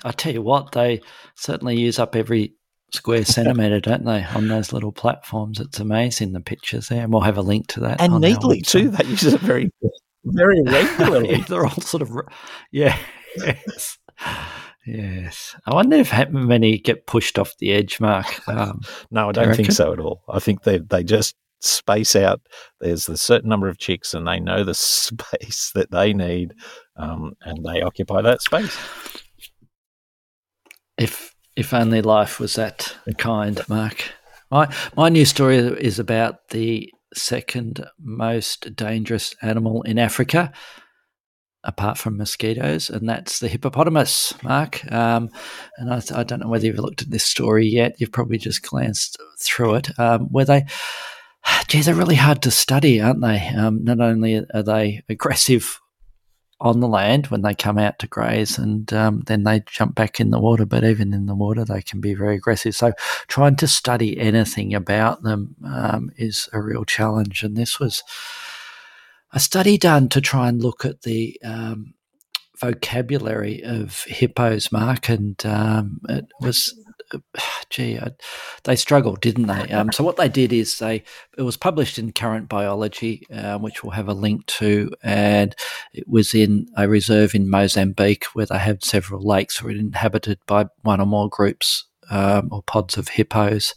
I 0.04 0.12
tell 0.12 0.32
you 0.32 0.42
what, 0.42 0.72
they 0.72 1.00
certainly 1.34 1.80
use 1.80 1.98
up 1.98 2.14
every 2.14 2.54
square 2.92 3.24
centimetre, 3.24 3.80
don't 3.80 4.04
they, 4.04 4.24
on 4.24 4.48
those 4.48 4.72
little 4.72 4.92
platforms? 4.92 5.60
It's 5.60 5.80
amazing 5.80 6.32
the 6.32 6.40
pictures 6.40 6.88
there, 6.88 7.02
and 7.02 7.12
we'll 7.12 7.22
have 7.22 7.38
a 7.38 7.42
link 7.42 7.66
to 7.68 7.80
that. 7.80 8.00
And 8.00 8.20
neatly 8.20 8.60
too. 8.60 8.90
They 8.90 9.04
use 9.06 9.24
it 9.24 9.40
very, 9.40 9.70
very 10.24 10.62
regularly. 10.66 11.30
yeah, 11.30 11.44
they're 11.48 11.64
all 11.64 11.70
sort 11.70 12.02
of, 12.02 12.10
yeah. 12.72 12.96
Yes. 13.36 13.96
Yes, 14.86 15.54
I 15.66 15.74
wonder 15.74 15.96
if 15.96 16.12
many 16.30 16.78
get 16.78 17.06
pushed 17.06 17.38
off 17.38 17.56
the 17.58 17.72
edge, 17.72 18.00
Mark. 18.00 18.26
Um, 18.48 18.80
no, 19.10 19.28
I 19.28 19.32
don't 19.32 19.54
think 19.54 19.72
so 19.72 19.92
at 19.92 20.00
all. 20.00 20.22
I 20.28 20.40
think 20.40 20.62
they 20.62 20.78
they 20.78 21.04
just 21.04 21.36
space 21.60 22.16
out. 22.16 22.40
There's 22.80 23.08
a 23.08 23.16
certain 23.16 23.48
number 23.48 23.68
of 23.68 23.78
chicks, 23.78 24.14
and 24.14 24.26
they 24.26 24.40
know 24.40 24.64
the 24.64 24.74
space 24.74 25.70
that 25.74 25.90
they 25.90 26.12
need, 26.12 26.54
um, 26.96 27.34
and 27.42 27.64
they 27.64 27.82
occupy 27.82 28.22
that 28.22 28.42
space. 28.42 28.76
If 30.98 31.34
if 31.56 31.74
only 31.74 32.02
life 32.02 32.40
was 32.40 32.54
that 32.54 32.96
kind, 33.18 33.60
Mark. 33.68 34.12
My 34.50 34.74
my 34.96 35.08
new 35.08 35.24
story 35.24 35.58
is 35.58 35.98
about 35.98 36.48
the 36.48 36.90
second 37.14 37.84
most 38.00 38.74
dangerous 38.74 39.34
animal 39.42 39.82
in 39.82 39.98
Africa. 39.98 40.52
Apart 41.64 41.98
from 41.98 42.16
mosquitoes, 42.16 42.90
and 42.90 43.08
that's 43.08 43.40
the 43.40 43.48
hippopotamus, 43.48 44.34
Mark. 44.42 44.90
Um, 44.92 45.30
and 45.76 45.92
I, 45.92 46.02
I, 46.14 46.22
don't 46.24 46.40
know 46.40 46.48
whether 46.48 46.66
you've 46.66 46.78
looked 46.78 47.02
at 47.02 47.10
this 47.10 47.24
story 47.24 47.66
yet. 47.66 48.00
You've 48.00 48.12
probably 48.12 48.38
just 48.38 48.62
glanced 48.62 49.18
through 49.38 49.74
it, 49.76 49.98
um, 49.98 50.28
where 50.30 50.44
they, 50.44 50.64
geez, 51.68 51.86
they're 51.86 51.94
really 51.94 52.14
hard 52.14 52.42
to 52.42 52.50
study, 52.50 53.00
aren't 53.00 53.20
they? 53.20 53.48
Um, 53.48 53.84
not 53.84 54.00
only 54.00 54.44
are 54.54 54.62
they 54.62 55.02
aggressive 55.08 55.80
on 56.60 56.80
the 56.80 56.88
land 56.88 57.26
when 57.28 57.42
they 57.42 57.54
come 57.54 57.78
out 57.78 57.98
to 57.98 58.06
graze 58.06 58.58
and 58.58 58.92
um, 58.92 59.22
then 59.26 59.44
they 59.44 59.62
jump 59.66 59.94
back 59.94 60.20
in 60.20 60.30
the 60.30 60.38
water. 60.38 60.66
But 60.66 60.84
even 60.84 61.14
in 61.14 61.26
the 61.26 61.34
water, 61.34 61.64
they 61.64 61.80
can 61.80 62.00
be 62.00 62.14
very 62.14 62.36
aggressive. 62.36 62.76
So 62.76 62.92
trying 63.28 63.56
to 63.56 63.66
study 63.66 64.18
anything 64.18 64.74
about 64.74 65.22
them 65.22 65.56
um, 65.64 66.10
is 66.16 66.48
a 66.52 66.60
real 66.60 66.84
challenge. 66.84 67.42
And 67.42 67.56
this 67.56 67.80
was 67.80 68.02
a 69.32 69.40
study 69.40 69.78
done 69.78 70.08
to 70.10 70.20
try 70.20 70.48
and 70.48 70.62
look 70.62 70.84
at 70.84 71.02
the 71.02 71.38
um, 71.44 71.94
vocabulary 72.58 73.62
of 73.64 74.02
hippos, 74.04 74.70
Mark, 74.70 75.08
and 75.08 75.44
um, 75.46 76.00
it 76.08 76.26
was 76.40 76.74
gee, 77.70 77.98
I, 77.98 78.10
they 78.64 78.76
struggled, 78.76 79.20
didn't 79.20 79.46
they? 79.46 79.68
Um, 79.70 79.92
so 79.92 80.04
what 80.04 80.16
they 80.16 80.28
did 80.28 80.52
is 80.52 80.78
they 80.78 81.02
it 81.36 81.42
was 81.42 81.56
published 81.56 81.98
in 81.98 82.12
Current 82.12 82.48
Biology, 82.48 83.26
uh, 83.32 83.58
which 83.58 83.82
we'll 83.82 83.92
have 83.92 84.08
a 84.08 84.14
link 84.14 84.46
to, 84.46 84.90
and 85.02 85.54
it 85.92 86.08
was 86.08 86.34
in 86.34 86.66
a 86.76 86.88
reserve 86.88 87.34
in 87.34 87.50
Mozambique 87.50 88.24
where 88.32 88.46
they 88.46 88.58
had 88.58 88.84
several 88.84 89.26
lakes 89.26 89.62
were 89.62 89.70
inhabited 89.70 90.38
by 90.46 90.66
one 90.82 91.00
or 91.00 91.06
more 91.06 91.28
groups. 91.28 91.86
Um, 92.10 92.48
or 92.50 92.62
pods 92.62 92.98
of 92.98 93.08
hippos, 93.08 93.74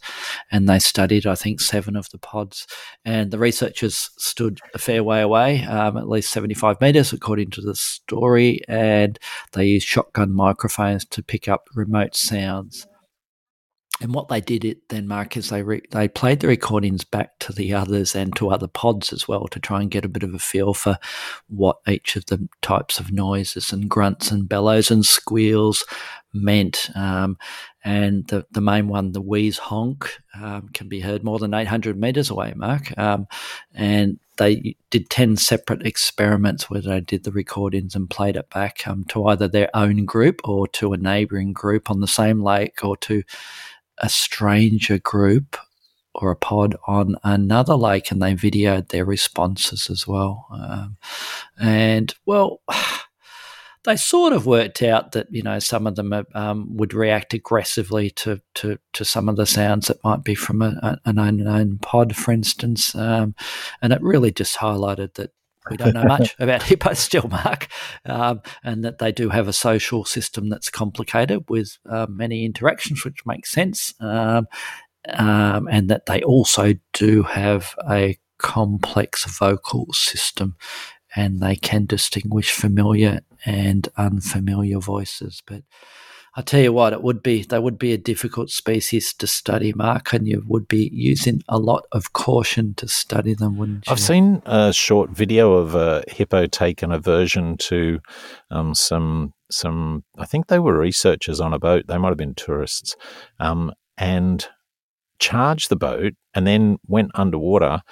and 0.50 0.68
they 0.68 0.80
studied, 0.80 1.26
I 1.26 1.36
think, 1.36 1.60
seven 1.60 1.94
of 1.94 2.10
the 2.10 2.18
pods. 2.18 2.66
And 3.04 3.30
the 3.30 3.38
researchers 3.38 4.10
stood 4.16 4.60
a 4.74 4.78
fair 4.78 5.04
way 5.04 5.20
away, 5.20 5.64
um, 5.64 5.96
at 5.96 6.08
least 6.08 6.32
75 6.32 6.80
metres, 6.80 7.12
according 7.12 7.50
to 7.50 7.60
the 7.60 7.76
story, 7.76 8.60
and 8.66 9.18
they 9.52 9.66
used 9.66 9.86
shotgun 9.86 10.32
microphones 10.32 11.04
to 11.06 11.22
pick 11.22 11.48
up 11.48 11.68
remote 11.74 12.16
sounds 12.16 12.86
and 14.00 14.12
what 14.12 14.28
they 14.28 14.40
did 14.40 14.64
it 14.64 14.88
then, 14.88 15.06
Mark, 15.06 15.36
is 15.36 15.50
they 15.50 15.62
re- 15.62 15.82
they 15.92 16.08
played 16.08 16.40
the 16.40 16.48
recordings 16.48 17.04
back 17.04 17.38
to 17.38 17.52
the 17.52 17.72
others 17.74 18.16
and 18.16 18.34
to 18.36 18.50
other 18.50 18.66
pods 18.66 19.12
as 19.12 19.28
well 19.28 19.46
to 19.48 19.60
try 19.60 19.80
and 19.80 19.90
get 19.90 20.04
a 20.04 20.08
bit 20.08 20.24
of 20.24 20.34
a 20.34 20.38
feel 20.38 20.74
for 20.74 20.98
what 21.46 21.76
each 21.86 22.16
of 22.16 22.26
the 22.26 22.48
types 22.60 22.98
of 22.98 23.12
noises 23.12 23.72
and 23.72 23.88
grunts 23.88 24.32
and 24.32 24.48
bellows 24.48 24.90
and 24.90 25.06
squeals 25.06 25.84
meant. 26.32 26.90
Um, 26.96 27.38
and 27.84 28.26
the, 28.26 28.44
the 28.50 28.60
main 28.60 28.88
one, 28.88 29.12
the 29.12 29.20
wheeze 29.20 29.58
honk, 29.58 30.10
um, 30.34 30.70
can 30.74 30.88
be 30.88 31.00
heard 31.00 31.22
more 31.22 31.38
than 31.38 31.54
800 31.54 31.96
meters 31.96 32.30
away, 32.30 32.52
Mark. 32.56 32.96
Um, 32.98 33.28
and 33.74 34.18
they 34.38 34.74
did 34.90 35.08
10 35.10 35.36
separate 35.36 35.86
experiments 35.86 36.68
where 36.68 36.80
they 36.80 37.00
did 37.00 37.22
the 37.22 37.30
recordings 37.30 37.94
and 37.94 38.10
played 38.10 38.36
it 38.36 38.50
back 38.50 38.86
um, 38.88 39.04
to 39.04 39.26
either 39.26 39.46
their 39.46 39.70
own 39.74 40.04
group 40.04 40.40
or 40.44 40.66
to 40.68 40.92
a 40.92 40.96
neighboring 40.96 41.52
group 41.52 41.90
on 41.90 42.00
the 42.00 42.08
same 42.08 42.42
lake 42.42 42.84
or 42.84 42.96
to 42.96 43.22
a 43.98 44.08
stranger 44.08 44.98
group 44.98 45.56
or 46.14 46.30
a 46.30 46.36
pod 46.36 46.76
on 46.86 47.16
another 47.24 47.74
lake 47.74 48.10
and 48.10 48.22
they 48.22 48.34
videoed 48.34 48.88
their 48.88 49.04
responses 49.04 49.88
as 49.90 50.06
well. 50.06 50.46
Um, 50.52 50.96
and 51.58 52.14
well, 52.24 52.60
they 53.84 53.96
sort 53.96 54.32
of 54.32 54.46
worked 54.46 54.82
out 54.82 55.12
that 55.12 55.26
you 55.30 55.42
know 55.42 55.58
some 55.58 55.86
of 55.86 55.96
them 55.96 56.12
um, 56.34 56.76
would 56.76 56.94
react 56.94 57.34
aggressively 57.34 58.10
to, 58.10 58.40
to, 58.54 58.78
to 58.94 59.04
some 59.04 59.28
of 59.28 59.36
the 59.36 59.46
sounds 59.46 59.88
that 59.88 60.02
might 60.04 60.24
be 60.24 60.34
from 60.34 60.62
a, 60.62 60.98
an 61.04 61.18
unknown 61.18 61.78
pod, 61.78 62.16
for 62.16 62.32
instance, 62.32 62.94
um, 62.94 63.34
and 63.82 63.92
it 63.92 64.02
really 64.02 64.32
just 64.32 64.56
highlighted 64.56 65.14
that 65.14 65.32
we 65.70 65.76
don't 65.76 65.94
know 65.94 66.04
much 66.04 66.34
about 66.38 66.62
hippos 66.62 66.98
still, 67.00 67.28
Mark, 67.28 67.68
um, 68.06 68.42
and 68.62 68.84
that 68.84 68.98
they 68.98 69.12
do 69.12 69.30
have 69.30 69.48
a 69.48 69.52
social 69.52 70.04
system 70.04 70.48
that's 70.48 70.70
complicated 70.70 71.44
with 71.48 71.78
uh, 71.88 72.06
many 72.08 72.44
interactions, 72.44 73.04
which 73.04 73.26
makes 73.26 73.50
sense, 73.50 73.94
um, 74.00 74.46
um, 75.14 75.68
and 75.70 75.88
that 75.90 76.06
they 76.06 76.22
also 76.22 76.74
do 76.92 77.22
have 77.22 77.74
a 77.90 78.18
complex 78.38 79.24
vocal 79.24 79.86
system, 79.92 80.56
and 81.16 81.40
they 81.40 81.56
can 81.56 81.86
distinguish 81.86 82.52
familiar 82.52 83.20
and 83.44 83.88
unfamiliar 83.96 84.78
voices, 84.78 85.42
but 85.46 85.62
I 86.36 86.42
tell 86.42 86.60
you 86.60 86.72
what, 86.72 86.92
it 86.92 87.02
would 87.02 87.22
be 87.22 87.44
they 87.44 87.60
would 87.60 87.78
be 87.78 87.92
a 87.92 87.98
difficult 87.98 88.50
species 88.50 89.12
to 89.14 89.26
study, 89.26 89.72
Mark, 89.72 90.12
and 90.12 90.26
you 90.26 90.42
would 90.46 90.66
be 90.66 90.90
using 90.92 91.42
a 91.48 91.58
lot 91.58 91.84
of 91.92 92.12
caution 92.12 92.74
to 92.74 92.88
study 92.88 93.34
them, 93.34 93.56
wouldn't 93.56 93.86
you? 93.86 93.92
I've 93.92 94.00
seen 94.00 94.42
a 94.44 94.72
short 94.72 95.10
video 95.10 95.52
of 95.52 95.76
a 95.76 96.02
hippo 96.08 96.46
take 96.46 96.82
an 96.82 96.90
aversion 96.90 97.56
to 97.58 98.00
um, 98.50 98.74
some 98.74 99.32
some. 99.48 100.02
I 100.18 100.26
think 100.26 100.48
they 100.48 100.58
were 100.58 100.76
researchers 100.76 101.40
on 101.40 101.54
a 101.54 101.58
boat. 101.60 101.84
They 101.86 101.98
might 101.98 102.08
have 102.08 102.18
been 102.18 102.34
tourists, 102.34 102.96
um, 103.38 103.72
and 103.96 104.46
charged 105.20 105.68
the 105.68 105.76
boat, 105.76 106.14
and 106.34 106.48
then 106.48 106.78
went 106.88 107.12
underwater, 107.14 107.82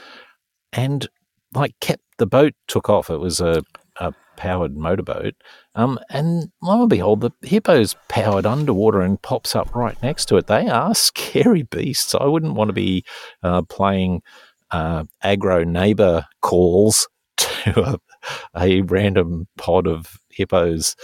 and 0.72 1.08
like 1.54 1.75
kept 1.80 2.02
the 2.18 2.26
boat 2.26 2.54
took 2.66 2.90
off. 2.90 3.08
It 3.08 3.18
was 3.18 3.40
a 3.40 3.62
a 4.00 4.12
powered 4.36 4.76
motorboat. 4.76 5.34
Um, 5.74 5.98
and 6.10 6.50
lo 6.62 6.80
and 6.82 6.90
behold, 6.90 7.20
the 7.20 7.30
hippo's 7.42 7.96
powered 8.08 8.46
underwater 8.46 9.00
and 9.00 9.20
pops 9.20 9.54
up 9.56 9.74
right 9.74 10.00
next 10.02 10.26
to 10.26 10.36
it. 10.36 10.46
They 10.46 10.68
are 10.68 10.94
scary 10.96 11.62
beasts. 11.62 12.14
I 12.14 12.24
wouldn't 12.24 12.54
want 12.54 12.68
to 12.68 12.74
be 12.74 13.04
uh, 13.42 13.62
playing 13.62 14.22
uh, 14.70 15.04
aggro 15.24 15.66
neighbor 15.66 16.26
calls 16.40 17.08
to 17.36 17.80
a, 17.80 17.98
a 18.56 18.80
random 18.82 19.48
pod 19.56 19.86
of 19.86 20.18
hippos 20.30 20.96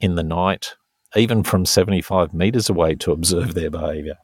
in 0.00 0.16
the 0.16 0.22
night, 0.22 0.74
even 1.16 1.42
from 1.42 1.64
75 1.64 2.34
meters 2.34 2.68
away 2.68 2.94
to 2.96 3.12
observe 3.12 3.54
their 3.54 3.70
behavior. 3.70 4.16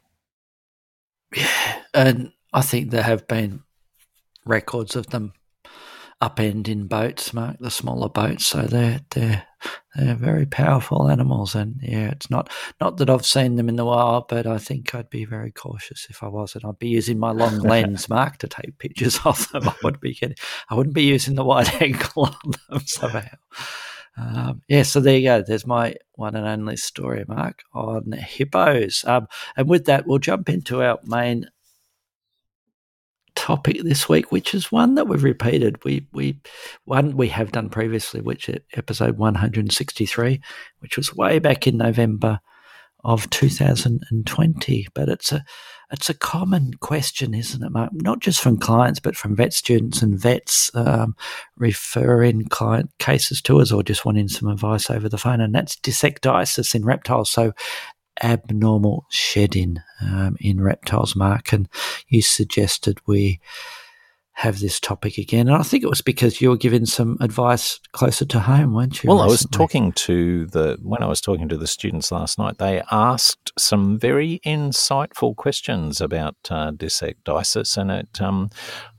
Yeah, 1.35 1.83
and 1.95 2.33
I 2.53 2.63
think 2.63 2.91
there 2.91 3.03
have 3.03 3.29
been 3.29 3.63
records 4.45 4.97
of 4.97 5.09
them 5.09 5.33
upending 6.21 6.89
boats, 6.89 7.33
Mark, 7.33 7.57
the 7.61 7.71
smaller 7.71 8.09
boats. 8.09 8.47
So 8.47 8.63
they're 8.63 9.01
they're 9.11 9.45
they're 9.95 10.15
very 10.15 10.47
powerful 10.47 11.09
animals, 11.09 11.55
and 11.55 11.81
yeah, 11.83 12.11
it's 12.11 12.31
not 12.31 12.51
not 12.81 12.97
that 12.97 13.11
I've 13.11 13.27
seen 13.27 13.57
them 13.57 13.69
in 13.69 13.77
the 13.77 13.85
wild, 13.85 14.29
but 14.29 14.47
I 14.47 14.59
think 14.59 14.95
I'd 14.95 15.11
be 15.11 15.25
very 15.25 15.53
cautious 15.53 16.07
if 16.11 16.23
I 16.23 16.29
was, 16.29 16.55
and 16.55 16.65
I'd 16.65 16.79
be 16.79 16.89
using 16.89 17.19
my 17.19 17.31
long 17.31 17.59
lens, 17.59 18.09
Mark, 18.09 18.39
to 18.39 18.49
take 18.49 18.79
pictures 18.79 19.21
of 19.25 19.49
them. 19.51 19.69
I 19.69 19.75
would 19.83 20.01
be 20.01 20.15
getting, 20.15 20.37
I 20.71 20.75
wouldn't 20.75 20.95
be 20.95 21.05
using 21.05 21.35
the 21.35 21.45
wide 21.45 21.71
angle 21.83 22.25
on 22.25 22.53
them 22.69 22.81
somehow. 22.87 23.37
Um, 24.17 24.63
yeah, 24.67 24.83
so 24.83 24.99
there 24.99 25.17
you 25.17 25.29
go. 25.29 25.43
There's 25.43 25.67
my 25.67 25.95
one 26.15 26.35
and 26.35 26.47
only 26.47 26.77
story, 26.77 27.25
Mark, 27.29 27.63
on 27.73 28.11
hippos. 28.13 29.05
Um, 29.07 29.29
and 29.57 29.69
with 29.69 29.85
that, 29.85 30.09
we'll 30.09 30.19
jump 30.19 30.49
into 30.49 30.83
our 30.83 30.99
main 31.05 31.49
topic 33.49 33.81
this 33.83 34.11
week, 34.11 34.31
which 34.31 34.55
is 34.55 34.71
one 34.71 34.95
that 34.97 35.09
we've 35.09 35.25
repeated. 35.25 35.83
We 35.83 36.07
we 36.13 36.39
one 36.85 37.17
we 37.17 37.29
have 37.29 37.51
done 37.51 37.71
previously, 37.71 38.21
which 38.21 38.51
episode 38.75 39.17
163, 39.17 40.41
which 40.81 40.99
was 40.99 41.17
way 41.17 41.39
back 41.39 41.67
in 41.67 41.79
November 41.79 42.41
of 43.05 43.31
2020. 43.31 44.89
But 44.93 45.09
it's 45.09 45.33
a 45.33 45.43
it's 45.91 46.11
a 46.11 46.15
common 46.15 46.75
question, 46.75 47.33
isn't 47.33 47.63
it, 47.65 47.71
Mark? 47.71 47.91
Not 47.95 48.19
just 48.19 48.43
from 48.43 48.59
clients, 48.59 49.01
but 49.01 49.17
from 49.17 49.35
vet 49.35 49.55
students 49.55 50.03
and 50.03 50.21
vets 50.21 50.71
um, 50.75 51.17
referring 51.57 52.49
client 52.49 52.91
cases 52.99 53.41
to 53.43 53.63
us 53.63 53.73
or 53.73 53.83
just 53.83 54.05
wanting 54.05 54.29
some 54.29 54.51
advice 54.51 54.91
over 54.91 55.09
the 55.09 55.17
phone. 55.17 55.41
And 55.41 55.55
that's 55.55 55.77
dysecdysis 55.77 56.75
in 56.75 56.85
reptiles. 56.85 57.31
So 57.31 57.55
abnormal 58.23 59.07
shedding 59.11 59.79
um, 60.01 60.37
in 60.41 60.61
reptiles, 60.61 61.17
Mark, 61.17 61.53
and 61.53 61.69
you 62.09 62.23
suggested 62.23 63.01
we 63.07 63.41
have 64.39 64.61
this 64.61 64.79
topic 64.79 65.19
again. 65.19 65.49
And 65.49 65.57
I 65.57 65.65
think 65.65 65.83
it 65.83 65.89
was 65.89 66.01
because 66.01 66.41
you 66.41 66.51
were 66.51 66.57
giving 66.57 66.87
some 66.87 67.17
advice 67.21 67.81
closer 67.91 68.25
to 68.27 68.39
home, 68.39 68.73
weren't 68.73 69.03
you? 69.03 69.09
Well, 69.09 69.17
recently? 69.17 69.31
I 69.31 69.33
was 69.33 69.45
talking 69.51 69.93
to 69.93 70.47
the 70.47 70.79
when 70.81 71.03
I 71.03 71.09
was 71.09 71.21
talking 71.21 71.49
to 71.49 71.57
the 71.57 71.67
students 71.67 72.13
last 72.13 72.39
night. 72.39 72.59
They 72.59 72.81
asked 72.93 73.51
some 73.59 73.99
very 73.99 74.41
insightful 74.47 75.35
questions 75.35 76.01
about 76.01 76.37
uh, 76.51 76.71
and 76.71 77.91
it 77.91 78.21
um, 78.21 78.51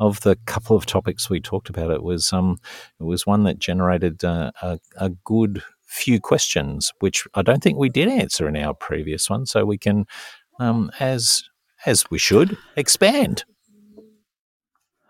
of 0.01 0.19
the 0.21 0.37
couple 0.45 0.75
of 0.75 0.85
topics 0.85 1.29
we 1.29 1.39
talked 1.39 1.69
about, 1.69 1.89
it 1.89 2.03
was 2.03 2.33
um, 2.33 2.57
it 2.99 3.03
was 3.03 3.25
one 3.25 3.43
that 3.43 3.59
generated 3.59 4.25
uh, 4.25 4.51
a, 4.61 4.77
a 4.97 5.07
good 5.23 5.63
few 5.89 6.21
questions, 6.21 6.93
which 6.99 7.27
I 7.33 7.41
don't 7.41 7.61
think 7.61 7.77
we 7.77 7.89
did 7.89 8.07
answer 8.07 8.47
in 8.47 8.55
our 8.55 8.73
previous 8.73 9.29
one. 9.29 9.45
So 9.45 9.65
we 9.65 9.77
can, 9.77 10.05
um, 10.59 10.91
as 10.99 11.43
as 11.85 12.09
we 12.11 12.17
should, 12.17 12.57
expand. 12.75 13.43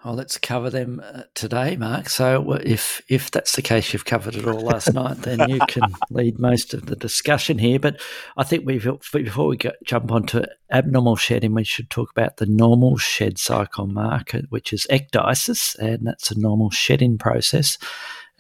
Well, 0.06 0.14
let's 0.14 0.38
cover 0.38 0.70
them 0.70 1.02
uh, 1.04 1.24
today, 1.34 1.76
Mark. 1.76 2.08
So, 2.08 2.54
if 2.64 3.02
if 3.10 3.32
that's 3.32 3.58
the 3.58 3.62
case, 3.62 3.92
you've 3.92 4.06
covered 4.06 4.36
it 4.36 4.48
all 4.48 4.62
last 4.62 4.94
night, 4.94 5.18
then 5.18 5.50
you 5.50 5.60
can 5.68 5.84
lead 6.10 6.40
most 6.40 6.74
of 6.74 6.86
the 6.86 6.96
discussion 6.96 7.58
here. 7.58 7.80
But 7.80 8.00
I 8.38 8.46
think 8.46 8.66
we 8.66 8.78
before 8.78 9.48
we 9.48 9.58
go, 9.58 9.72
jump 9.84 10.10
onto 10.14 10.44
abnormal 10.72 11.18
shedding, 11.18 11.54
we 11.54 11.66
should 11.66 11.90
talk 11.90 12.12
about 12.12 12.38
the 12.38 12.46
normal 12.46 12.98
shed 12.98 13.38
cycle, 13.38 13.88
Mark, 13.88 14.34
which 14.48 14.72
is 14.72 14.88
ecdysis, 14.90 15.78
and 15.80 16.08
that's 16.08 16.32
a 16.32 16.40
normal 16.40 16.70
shedding 16.70 17.18
process. 17.18 17.78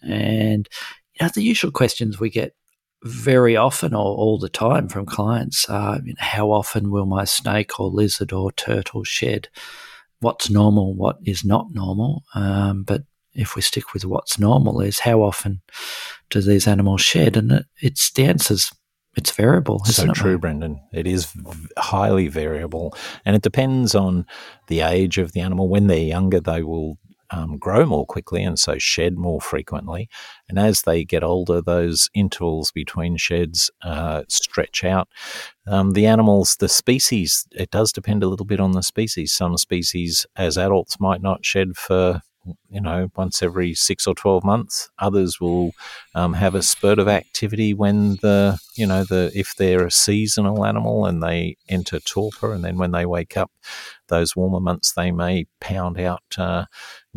And 0.01 0.69
know, 1.21 1.31
the 1.33 1.43
usual 1.43 1.71
questions 1.71 2.19
we 2.19 2.29
get 2.29 2.53
very 3.03 3.55
often 3.55 3.93
or 3.93 4.03
all 4.03 4.37
the 4.37 4.49
time 4.49 4.89
from 4.89 5.05
clients 5.05 5.69
are 5.69 5.99
you 6.03 6.13
know, 6.13 6.17
how 6.19 6.51
often 6.51 6.91
will 6.91 7.05
my 7.05 7.23
snake 7.23 7.79
or 7.79 7.89
lizard 7.89 8.33
or 8.33 8.51
turtle 8.51 9.03
shed? 9.03 9.47
What's 10.19 10.49
normal? 10.49 10.95
What 10.95 11.17
is 11.23 11.45
not 11.45 11.67
normal? 11.71 12.23
Um, 12.35 12.83
but 12.83 13.03
if 13.33 13.55
we 13.55 13.61
stick 13.61 13.93
with 13.93 14.03
what's 14.03 14.37
normal, 14.37 14.81
is 14.81 14.99
how 14.99 15.21
often 15.21 15.61
do 16.29 16.41
these 16.41 16.67
animals 16.67 17.01
shed? 17.01 17.37
And 17.37 17.51
it, 17.53 17.65
it's 17.81 18.11
the 18.11 18.25
answer's 18.25 18.71
it's 19.15 19.31
variable. 19.31 19.83
so 19.85 20.05
it, 20.05 20.13
true, 20.13 20.37
Brendan. 20.37 20.79
It 20.93 21.07
is 21.07 21.33
highly 21.77 22.27
variable, 22.27 22.95
and 23.25 23.35
it 23.35 23.41
depends 23.41 23.95
on 23.95 24.25
the 24.67 24.81
age 24.81 25.17
of 25.17 25.31
the 25.31 25.41
animal. 25.41 25.67
When 25.67 25.87
they're 25.87 25.97
younger, 25.97 26.39
they 26.39 26.63
will 26.63 26.97
um, 27.31 27.57
grow 27.57 27.85
more 27.85 28.05
quickly 28.05 28.43
and 28.43 28.57
so 28.59 28.77
shed 28.77 29.17
more 29.17 29.41
frequently. 29.41 30.09
And 30.47 30.57
as 30.57 30.83
they 30.83 31.03
get 31.03 31.23
older, 31.23 31.61
those 31.61 32.09
intervals 32.13 32.71
between 32.71 33.17
sheds 33.17 33.69
uh, 33.81 34.23
stretch 34.27 34.83
out. 34.83 35.07
Um, 35.67 35.91
the 35.91 36.05
animals, 36.05 36.57
the 36.59 36.69
species, 36.69 37.47
it 37.51 37.71
does 37.71 37.91
depend 37.91 38.23
a 38.23 38.27
little 38.27 38.45
bit 38.45 38.59
on 38.59 38.71
the 38.71 38.83
species. 38.83 39.33
Some 39.33 39.57
species, 39.57 40.25
as 40.35 40.57
adults, 40.57 40.99
might 40.99 41.21
not 41.21 41.45
shed 41.45 41.75
for 41.75 42.21
you 42.69 42.81
know, 42.81 43.09
once 43.15 43.41
every 43.41 43.73
six 43.73 44.07
or 44.07 44.15
12 44.15 44.43
months. 44.43 44.89
Others 44.99 45.39
will 45.39 45.71
um, 46.15 46.33
have 46.33 46.55
a 46.55 46.63
spurt 46.63 46.99
of 46.99 47.07
activity 47.07 47.73
when 47.73 48.15
the, 48.21 48.57
you 48.75 48.85
know, 48.85 49.03
the, 49.03 49.31
if 49.35 49.55
they're 49.55 49.85
a 49.85 49.91
seasonal 49.91 50.65
animal 50.65 51.05
and 51.05 51.21
they 51.21 51.57
enter 51.67 51.99
torpor 51.99 52.53
and 52.53 52.63
then 52.63 52.77
when 52.77 52.91
they 52.91 53.05
wake 53.05 53.37
up, 53.37 53.51
those 54.07 54.35
warmer 54.35 54.59
months, 54.59 54.93
they 54.93 55.11
may 55.11 55.45
pound 55.59 55.99
out 55.99 56.23
uh, 56.37 56.65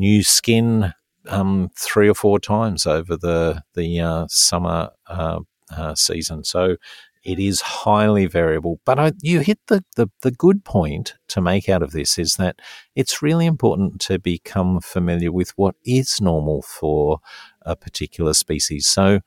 new 0.02 0.23
skin 0.23 0.92
um, 1.28 1.71
three 1.76 2.09
or 2.09 2.14
four 2.14 2.40
times 2.40 2.87
over 2.87 3.16
the, 3.16 3.62
the 3.75 4.00
uh, 4.00 4.26
summer 4.28 4.90
uh, 5.06 5.40
uh 5.71 5.94
season. 5.94 6.42
So 6.44 6.76
it 7.25 7.38
is 7.38 7.61
highly 7.61 8.26
variable. 8.26 8.80
But 8.85 8.99
I, 8.99 9.12
you 9.23 9.40
hit 9.40 9.61
the, 9.68 9.85
the, 9.94 10.09
the 10.23 10.32
good 10.32 10.64
point 10.64 11.14
to 11.28 11.40
make 11.40 11.68
out 11.68 11.82
of 11.82 11.92
this 11.92 12.18
is 12.18 12.35
that 12.35 12.56
it's 12.97 13.23
really 13.23 13.47
important 13.47 14.00
to 14.02 14.18
become 14.18 14.80
familiar 14.80 15.30
with 15.30 15.50
what 15.56 15.76
is 15.85 16.21
normal 16.21 16.62
for 16.62 17.21
a 17.62 17.76
particular 17.76 18.35
species. 18.35 18.88
So, 18.88 19.21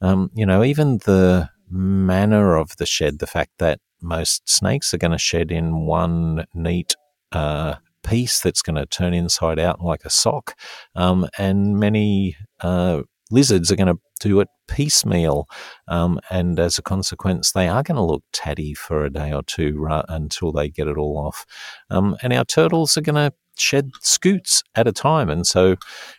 um, 0.00 0.30
you 0.34 0.46
know, 0.46 0.64
even 0.64 0.98
the 0.98 1.50
manner 1.68 2.56
of 2.56 2.76
the 2.78 2.86
shed, 2.86 3.18
the 3.18 3.26
fact 3.26 3.52
that 3.58 3.80
most 4.00 4.48
snakes 4.48 4.94
are 4.94 4.98
going 4.98 5.12
to 5.12 5.18
shed 5.18 5.52
in 5.52 5.84
one 5.84 6.46
neat 6.54 6.94
uh, 7.32 7.74
piece 8.02 8.40
that's 8.40 8.62
going 8.62 8.76
to 8.76 8.86
turn 8.86 9.14
inside 9.14 9.58
out 9.58 9.80
like 9.80 10.04
a 10.04 10.10
sock, 10.10 10.58
um, 10.94 11.28
and 11.38 11.78
many 11.78 12.36
uh, 12.60 13.02
lizards 13.30 13.70
are 13.72 13.76
going 13.76 13.94
to 13.94 14.00
do 14.20 14.40
it 14.40 14.48
piecemeal. 14.68 15.48
Um, 15.88 16.20
and 16.30 16.58
as 16.58 16.78
a 16.78 16.82
consequence, 16.82 17.52
they 17.52 17.68
are 17.68 17.82
going 17.82 17.96
to 17.96 18.02
look 18.02 18.22
tatty 18.32 18.74
for 18.74 19.04
a 19.04 19.10
day 19.10 19.32
or 19.32 19.42
two 19.42 19.86
uh, 19.90 20.04
until 20.08 20.52
they 20.52 20.68
get 20.68 20.88
it 20.88 20.96
all 20.96 21.18
off. 21.18 21.44
Um, 21.90 22.16
and 22.22 22.32
our 22.32 22.44
turtles 22.44 22.96
are 22.96 23.02
going 23.02 23.16
to 23.16 23.32
shed 23.58 23.90
scutes 24.00 24.62
at 24.74 24.86
a 24.86 24.92
time. 24.92 25.28
And 25.28 25.46
so 25.46 25.76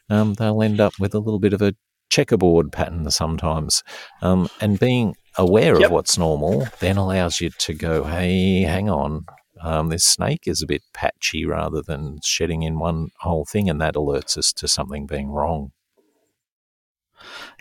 um, 0.10 0.34
they'll 0.36 0.62
end 0.62 0.80
up 0.80 0.94
with 1.00 1.13
a 1.13 1.20
little 1.20 1.40
bit 1.40 1.54
of 1.54 1.62
a 1.62 1.74
checkerboard 2.10 2.72
pattern 2.72 3.10
sometimes. 3.10 3.84
Um, 4.22 4.50
and 4.62 4.80
being 4.80 5.16
aware 5.38 5.80
yep. 5.80 5.86
of 5.86 5.92
what's 5.92 6.18
normal 6.18 6.68
then 6.80 6.98
allows 6.98 7.42
you 7.42 7.50
to 7.50 7.74
go, 7.74 8.04
hey, 8.04 8.62
hang 8.62 8.90
on. 8.90 9.25
Um, 9.63 9.89
this 9.89 10.03
snake 10.03 10.41
is 10.46 10.62
a 10.62 10.67
bit 10.67 10.84
patchy 10.93 11.46
rather 11.46 11.82
than 11.82 12.20
shedding 12.24 12.63
in 12.63 12.79
one 12.79 13.10
whole 13.22 13.46
thing, 13.46 13.70
and 13.70 13.79
that 13.82 13.96
alerts 13.96 14.38
us 14.38 14.51
to 14.53 14.67
something 14.67 15.08
being 15.08 15.29
wrong. 15.29 15.72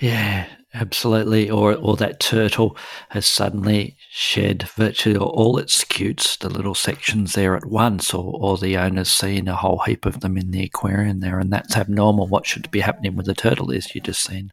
Yeah, 0.01 0.49
absolutely. 0.75 1.49
Or 1.49 1.77
or 1.77 1.97
that 1.97 2.19
turtle 2.19 2.77
has 3.11 3.27
suddenly 3.27 3.97
shed 4.11 4.65
virtually 4.75 5.17
all 5.17 5.59
its 5.59 5.75
scutes, 5.75 6.37
the 6.37 6.49
little 6.49 6.75
sections 6.75 7.35
there 7.35 7.55
at 7.57 7.67
once, 7.67 8.13
or, 8.13 8.35
or 8.35 8.59
the 8.59 8.77
owner's 8.77 9.13
seen 9.13 9.47
a 9.47 9.55
whole 9.55 9.79
heap 9.87 10.05
of 10.05 10.21
them 10.21 10.37
in 10.37 10.51
the 10.51 10.65
aquarium 10.65 11.21
there, 11.21 11.39
and 11.39 11.53
that's 11.53 11.77
abnormal. 11.77 12.27
What 12.27 12.47
should 12.47 12.71
be 12.73 12.81
happening 12.81 13.15
with 13.15 13.27
the 13.27 13.35
turtle 13.35 13.71
is 13.71 13.95
you're 13.95 14.03
just 14.03 14.25
seeing 14.25 14.51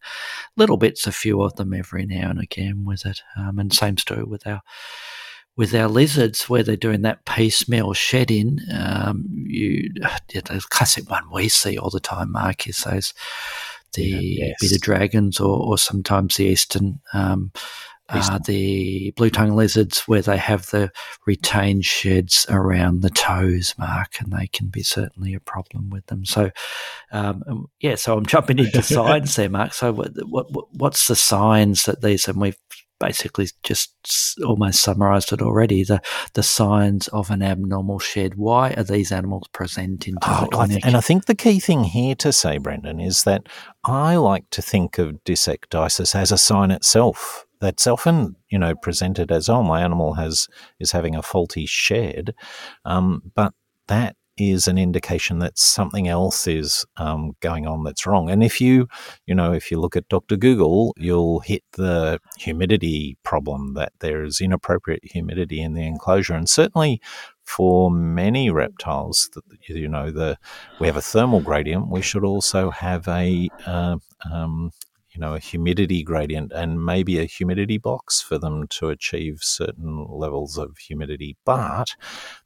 little 0.55 0.77
bits, 0.77 1.07
a 1.07 1.11
few 1.11 1.41
of 1.41 1.55
them 1.55 1.73
every 1.73 2.05
now 2.05 2.29
and 2.29 2.39
again 2.39 2.85
with 2.85 3.05
it. 3.07 3.21
Um, 3.35 3.57
and 3.57 3.73
same 3.73 3.97
story 3.97 4.23
with 4.23 4.45
our 4.45 4.61
with 5.59 5.75
our 5.75 5.89
lizards, 5.89 6.47
where 6.47 6.63
they're 6.63 6.77
doing 6.77 7.01
that 7.01 7.25
piecemeal 7.25 7.91
shedding, 7.91 8.59
um, 8.73 9.25
you 9.29 9.89
the 10.33 10.65
classic 10.69 11.09
one 11.09 11.29
we 11.33 11.49
see 11.49 11.77
all 11.77 11.89
the 11.89 11.99
time, 11.99 12.31
Mark, 12.31 12.65
is 12.65 12.77
those 12.85 13.13
the 13.91 14.07
yes. 14.07 14.55
bearded 14.61 14.79
dragons, 14.79 15.37
or, 15.37 15.61
or 15.61 15.77
sometimes 15.77 16.37
the 16.37 16.45
eastern. 16.45 17.01
Um, 17.13 17.51
uh, 18.07 18.39
the 18.47 19.11
blue 19.17 19.29
tongue 19.29 19.55
lizards, 19.55 19.99
where 20.07 20.21
they 20.21 20.37
have 20.37 20.67
the 20.67 20.91
retained 21.27 21.85
sheds 21.85 22.45
around 22.49 23.01
the 23.01 23.09
toes, 23.09 23.75
Mark, 23.77 24.19
and 24.19 24.31
they 24.31 24.47
can 24.47 24.67
be 24.67 24.81
certainly 24.81 25.35
a 25.35 25.39
problem 25.39 25.89
with 25.91 26.05
them. 26.07 26.25
So, 26.25 26.49
um, 27.11 27.43
um 27.47 27.69
yeah, 27.81 27.95
so 27.95 28.17
I'm 28.17 28.25
jumping 28.25 28.59
into 28.59 28.81
signs 28.81 29.35
there, 29.35 29.49
Mark. 29.49 29.73
So, 29.73 29.91
what, 29.91 30.13
what, 30.25 30.73
what's 30.73 31.07
the 31.07 31.15
signs 31.15 31.83
that 31.83 32.01
these, 32.01 32.27
and 32.27 32.41
we've 32.41 32.57
basically 32.99 33.47
just 33.63 33.93
almost 34.45 34.81
summarized 34.81 35.31
it 35.31 35.41
already. 35.41 35.83
The 35.83 36.01
the 36.33 36.43
signs 36.43 37.07
of 37.09 37.29
an 37.29 37.41
abnormal 37.41 37.99
shed. 37.99 38.35
Why 38.35 38.73
are 38.73 38.83
these 38.83 39.11
animals 39.11 39.47
presenting 39.53 40.15
to 40.15 40.27
oh, 40.29 40.41
the 40.41 40.47
clinic? 40.47 40.85
and 40.85 40.95
I 40.95 41.01
think 41.01 41.25
the 41.25 41.35
key 41.35 41.59
thing 41.59 41.83
here 41.83 42.15
to 42.15 42.31
say, 42.31 42.57
Brendan, 42.57 42.99
is 42.99 43.23
that 43.23 43.47
I 43.85 44.17
like 44.17 44.49
to 44.51 44.61
think 44.61 44.97
of 44.97 45.23
dysecdysis 45.23 46.15
as 46.15 46.31
a 46.31 46.37
sign 46.37 46.71
itself. 46.71 47.45
That's 47.61 47.87
often, 47.87 48.35
you 48.49 48.57
know, 48.57 48.73
presented 48.73 49.31
as, 49.31 49.49
oh, 49.49 49.63
my 49.63 49.81
animal 49.81 50.13
has 50.13 50.47
is 50.79 50.93
having 50.93 51.15
a 51.15 51.21
faulty 51.21 51.65
shed, 51.65 52.33
um, 52.85 53.21
but 53.35 53.53
that 53.87 54.15
is 54.39 54.67
an 54.67 54.77
indication 54.77 55.39
that 55.39 55.57
something 55.57 56.07
else 56.07 56.47
is 56.47 56.85
um, 56.97 57.33
going 57.39 57.67
on 57.67 57.83
that's 57.83 58.05
wrong. 58.05 58.29
And 58.29 58.43
if 58.43 58.59
you, 58.61 58.87
you 59.25 59.35
know, 59.35 59.53
if 59.53 59.71
you 59.71 59.79
look 59.79 59.95
at 59.95 60.07
Dr. 60.09 60.37
Google, 60.37 60.93
you'll 60.97 61.39
hit 61.41 61.63
the 61.73 62.19
humidity 62.37 63.17
problem 63.23 63.73
that 63.73 63.93
there 63.99 64.23
is 64.23 64.41
inappropriate 64.41 65.03
humidity 65.03 65.61
in 65.61 65.73
the 65.73 65.85
enclosure. 65.85 66.33
And 66.33 66.49
certainly 66.49 67.01
for 67.43 67.89
many 67.89 68.51
reptiles, 68.51 69.29
you 69.67 69.87
know, 69.87 70.11
the 70.11 70.37
we 70.79 70.87
have 70.87 70.97
a 70.97 71.01
thermal 71.01 71.41
gradient. 71.41 71.89
We 71.89 72.01
should 72.01 72.23
also 72.23 72.69
have 72.69 73.07
a 73.07 73.49
uh, 73.65 73.97
um, 74.31 74.71
you 75.19 75.25
know, 75.25 75.35
a 75.35 75.39
humidity 75.39 76.01
gradient 76.01 76.53
and 76.53 76.85
maybe 76.85 77.19
a 77.19 77.25
humidity 77.25 77.77
box 77.77 78.21
for 78.21 78.37
them 78.37 78.67
to 78.69 78.87
achieve 78.87 79.39
certain 79.41 80.05
levels 80.09 80.57
of 80.57 80.77
humidity. 80.77 81.35
But 81.43 81.95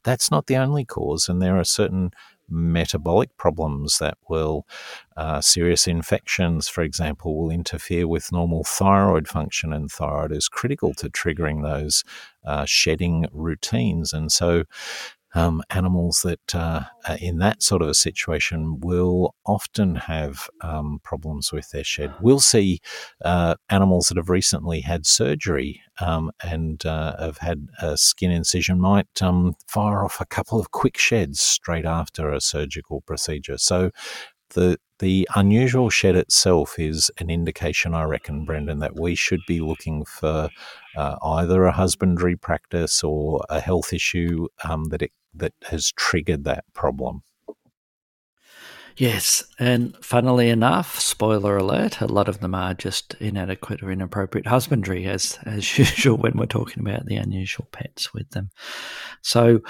that's 0.02 0.28
not 0.28 0.46
the 0.48 0.56
only 0.56 0.84
cause, 0.84 1.28
and 1.28 1.40
there 1.40 1.56
are 1.56 1.62
certain 1.64 2.10
metabolic 2.48 3.34
problems 3.36 3.98
that 3.98 4.18
will, 4.28 4.66
uh, 5.16 5.40
serious 5.40 5.86
infections, 5.86 6.66
for 6.68 6.82
example, 6.82 7.38
will 7.38 7.50
interfere 7.50 8.08
with 8.08 8.32
normal 8.32 8.64
thyroid 8.64 9.28
function, 9.28 9.72
and 9.72 9.88
thyroid 9.88 10.32
is 10.32 10.48
critical 10.48 10.94
to 10.94 11.08
triggering 11.08 11.62
those 11.62 12.02
uh, 12.44 12.64
shedding 12.64 13.26
routines. 13.32 14.12
And 14.12 14.32
so, 14.32 14.64
um, 15.34 15.62
animals 15.70 16.22
that 16.22 16.54
uh, 16.54 16.84
are 17.08 17.18
in 17.20 17.38
that 17.38 17.62
sort 17.62 17.82
of 17.82 17.88
a 17.88 17.94
situation 17.94 18.80
will 18.80 19.34
often 19.46 19.96
have 19.96 20.48
um, 20.60 21.00
problems 21.02 21.52
with 21.52 21.70
their 21.70 21.84
shed. 21.84 22.14
We'll 22.20 22.40
see 22.40 22.80
uh, 23.24 23.56
animals 23.68 24.08
that 24.08 24.16
have 24.16 24.30
recently 24.30 24.80
had 24.80 25.06
surgery 25.06 25.80
um, 26.00 26.30
and 26.42 26.84
uh, 26.86 27.16
have 27.18 27.38
had 27.38 27.68
a 27.80 27.96
skin 27.96 28.30
incision 28.30 28.80
might 28.80 29.22
um, 29.22 29.54
fire 29.68 30.04
off 30.04 30.20
a 30.20 30.26
couple 30.26 30.60
of 30.60 30.70
quick 30.70 30.98
sheds 30.98 31.40
straight 31.40 31.84
after 31.84 32.32
a 32.32 32.40
surgical 32.40 33.00
procedure. 33.02 33.58
So 33.58 33.90
the 34.54 34.78
the 35.00 35.28
unusual 35.34 35.90
shed 35.90 36.14
itself 36.16 36.78
is 36.78 37.10
an 37.18 37.28
indication, 37.28 37.94
I 37.94 38.04
reckon, 38.04 38.44
Brendan, 38.44 38.78
that 38.78 38.98
we 38.98 39.14
should 39.14 39.40
be 39.46 39.60
looking 39.60 40.04
for 40.04 40.48
uh, 40.96 41.16
either 41.22 41.64
a 41.64 41.72
husbandry 41.72 42.36
practice 42.36 43.02
or 43.02 43.44
a 43.50 43.60
health 43.60 43.92
issue 43.92 44.46
um, 44.62 44.84
that 44.86 45.02
it 45.02 45.12
that 45.34 45.52
has 45.64 45.92
triggered 45.92 46.44
that 46.44 46.64
problem. 46.74 47.22
Yes, 48.96 49.42
and 49.58 49.96
funnily 50.00 50.48
enough, 50.50 51.00
spoiler 51.00 51.56
alert, 51.56 52.00
a 52.00 52.06
lot 52.06 52.28
of 52.28 52.38
them 52.38 52.54
are 52.54 52.74
just 52.74 53.14
inadequate 53.14 53.82
or 53.82 53.90
inappropriate 53.90 54.46
husbandry, 54.46 55.06
as 55.06 55.38
as 55.44 55.78
usual 55.78 56.16
when 56.16 56.34
we're 56.36 56.46
talking 56.46 56.86
about 56.86 57.06
the 57.06 57.16
unusual 57.16 57.66
pets 57.72 58.14
with 58.14 58.30
them. 58.30 58.50
So 59.22 59.60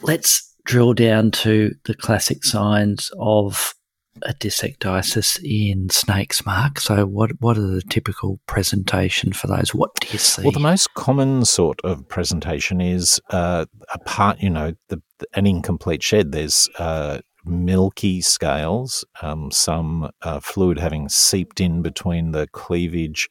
let's 0.00 0.54
drill 0.64 0.94
down 0.94 1.30
to 1.30 1.74
the 1.84 1.94
classic 1.94 2.44
signs 2.44 3.10
of 3.18 3.74
a 4.22 4.34
dysecdysis 4.34 5.40
in 5.42 5.90
snakes, 5.90 6.44
Mark. 6.44 6.80
So, 6.80 7.06
what 7.06 7.30
what 7.40 7.58
are 7.58 7.66
the 7.66 7.82
typical 7.82 8.40
presentation 8.46 9.32
for 9.32 9.46
those? 9.46 9.74
What 9.74 9.90
do 10.00 10.08
you 10.12 10.18
see? 10.18 10.42
Well, 10.42 10.52
the 10.52 10.60
most 10.60 10.92
common 10.94 11.44
sort 11.44 11.80
of 11.82 12.08
presentation 12.08 12.80
is 12.80 13.20
uh, 13.30 13.66
a 13.92 13.98
part, 14.00 14.40
you 14.40 14.50
know, 14.50 14.74
the, 14.88 15.00
an 15.34 15.46
incomplete 15.46 16.02
shed. 16.02 16.32
There's 16.32 16.68
uh, 16.78 17.20
milky 17.46 18.20
scales, 18.20 19.04
um, 19.22 19.50
some 19.50 20.10
uh, 20.22 20.40
fluid 20.40 20.78
having 20.78 21.08
seeped 21.08 21.60
in 21.60 21.80
between 21.80 22.32
the 22.32 22.48
cleavage 22.48 23.28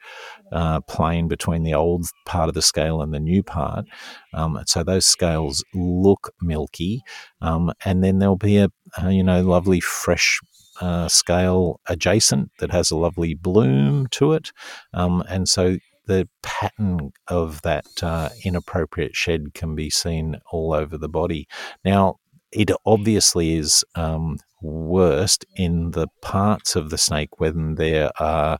uh, 0.52 0.80
plane 0.82 1.28
between 1.28 1.64
the 1.64 1.74
old 1.74 2.06
part 2.26 2.48
of 2.48 2.56
the 2.56 2.62
scale 2.62 3.02
and 3.02 3.14
the 3.14 3.20
new 3.20 3.44
part. 3.44 3.86
Um, 4.34 4.60
so 4.66 4.84
those 4.84 5.06
scales 5.06 5.64
look 5.74 6.34
milky, 6.42 7.02
um, 7.42 7.74
and 7.84 8.04
then 8.04 8.20
there'll 8.20 8.38
be 8.38 8.58
a, 8.58 8.70
a 8.98 9.12
you 9.12 9.24
know 9.24 9.42
lovely 9.42 9.82
fresh 9.82 10.40
uh, 10.82 11.08
scale 11.08 11.80
adjacent 11.88 12.52
that 12.60 12.72
has 12.72 12.92
a 12.92 12.98
lovely 12.98 13.34
bloom 13.34 14.08
to 14.12 14.34
it, 14.34 14.52
um, 14.94 15.24
and 15.30 15.48
so 15.48 15.78
the 16.08 16.28
pattern 16.44 17.12
of 17.28 17.62
that 17.64 17.86
uh, 18.04 18.30
inappropriate 18.44 19.16
shed 19.16 19.54
can 19.54 19.76
be 19.76 19.90
seen 19.90 20.38
all 20.52 20.74
over 20.74 20.98
the 20.98 21.10
body. 21.10 21.48
Now, 21.84 22.18
it 22.52 22.70
obviously 22.86 23.56
is 23.56 23.84
um, 23.96 24.38
worst 24.62 25.46
in 25.56 25.92
the 25.92 26.08
parts 26.22 26.76
of 26.76 26.90
the 26.90 26.98
snake 26.98 27.40
when 27.40 27.76
there 27.76 28.12
are 28.20 28.58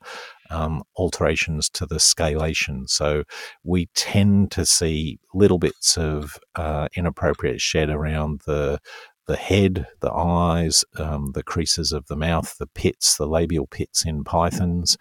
um, 0.50 0.84
alterations 0.98 1.70
to 1.70 1.86
the 1.86 1.96
scalation. 1.96 2.90
So 2.90 3.24
we 3.64 3.88
tend 3.96 4.52
to 4.52 4.66
see 4.66 5.20
little 5.34 5.58
bits 5.58 5.98
of 5.98 6.38
uh, 6.56 6.88
inappropriate 6.96 7.62
shed 7.62 7.90
around 7.90 8.42
the 8.46 8.80
the 9.28 9.36
head, 9.36 9.88
the 10.02 10.12
eyes, 10.12 10.84
um, 10.98 11.32
the 11.34 11.44
creases 11.44 11.92
of 11.92 12.06
the 12.08 12.16
mouth, 12.16 12.58
the 12.58 12.68
pits, 12.68 13.18
the 13.18 13.28
labial 13.28 13.68
pits 13.68 14.06
in 14.06 14.24
pythons, 14.24 14.98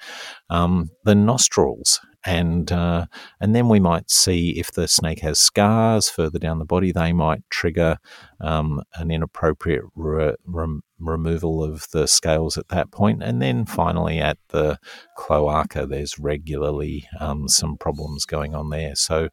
um, 0.50 0.90
the 1.04 1.14
nostrils, 1.14 2.00
and 2.24 2.72
uh, 2.72 3.06
and 3.40 3.54
then 3.54 3.68
we 3.68 3.80
might 3.80 4.10
see 4.10 4.58
if 4.58 4.72
the 4.72 4.88
snake 4.88 5.20
has 5.20 5.38
scars 5.38 6.08
further 6.08 6.38
down 6.38 6.58
the 6.58 6.64
body, 6.64 6.90
they 6.90 7.12
might 7.12 7.42
trigger 7.50 7.98
um, 8.40 8.82
an 8.94 9.10
inappropriate 9.10 9.84
re- 9.94 10.34
re- 10.46 10.80
removal 10.98 11.62
of 11.62 11.86
the 11.92 12.06
scales 12.08 12.56
at 12.56 12.68
that 12.68 12.90
point, 12.90 13.22
and 13.22 13.42
then 13.42 13.66
finally 13.66 14.18
at 14.20 14.38
the 14.48 14.78
cloaca, 15.18 15.86
there's 15.86 16.18
regularly 16.18 17.06
um, 17.20 17.46
some 17.46 17.76
problems 17.76 18.24
going 18.24 18.54
on 18.54 18.70
there. 18.70 18.94
So 18.94 19.28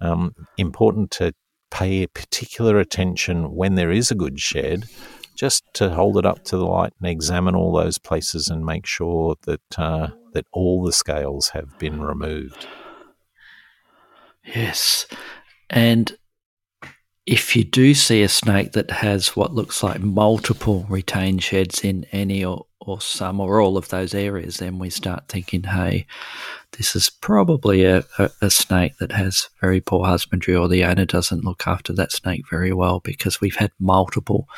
um, 0.00 0.34
important 0.58 1.10
to 1.12 1.34
pay 1.74 2.06
particular 2.06 2.78
attention 2.78 3.52
when 3.52 3.74
there 3.74 3.90
is 3.90 4.08
a 4.10 4.14
good 4.14 4.38
shed 4.38 4.84
just 5.34 5.64
to 5.74 5.90
hold 5.90 6.16
it 6.16 6.24
up 6.24 6.44
to 6.44 6.56
the 6.56 6.64
light 6.64 6.92
and 7.00 7.10
examine 7.10 7.56
all 7.56 7.72
those 7.72 7.98
places 7.98 8.46
and 8.48 8.64
make 8.64 8.86
sure 8.86 9.34
that 9.42 9.78
uh, 9.78 10.06
that 10.32 10.46
all 10.52 10.84
the 10.84 10.92
scales 10.92 11.48
have 11.48 11.76
been 11.80 12.00
removed. 12.00 12.68
Yes, 14.44 15.08
and 15.68 16.16
if 17.26 17.56
you 17.56 17.64
do 17.64 17.94
see 17.94 18.22
a 18.22 18.28
snake 18.28 18.72
that 18.72 18.90
has 18.90 19.34
what 19.34 19.54
looks 19.54 19.82
like 19.82 20.00
multiple 20.00 20.86
retained 20.88 21.42
sheds 21.42 21.82
in 21.82 22.04
any 22.12 22.44
or, 22.44 22.66
or 22.80 23.00
some 23.00 23.40
or 23.40 23.60
all 23.60 23.76
of 23.76 23.88
those 23.88 24.14
areas, 24.14 24.58
then 24.58 24.78
we 24.78 24.90
start 24.90 25.26
thinking, 25.28 25.62
hey, 25.62 26.06
this 26.76 26.96
is 26.96 27.10
probably 27.10 27.84
a, 27.84 28.04
a, 28.18 28.30
a, 28.42 28.50
snake 28.50 28.96
that 28.98 29.12
has 29.12 29.48
very 29.60 29.80
poor 29.80 30.04
husbandry 30.04 30.54
or 30.54 30.68
the 30.68 30.84
owner 30.84 31.04
doesn't 31.04 31.44
look 31.44 31.66
after 31.66 31.92
that 31.92 32.12
snake 32.12 32.42
very 32.50 32.72
well 32.72 33.00
because 33.00 33.40
we've 33.40 33.56
had 33.56 33.70
multiple 33.78 34.48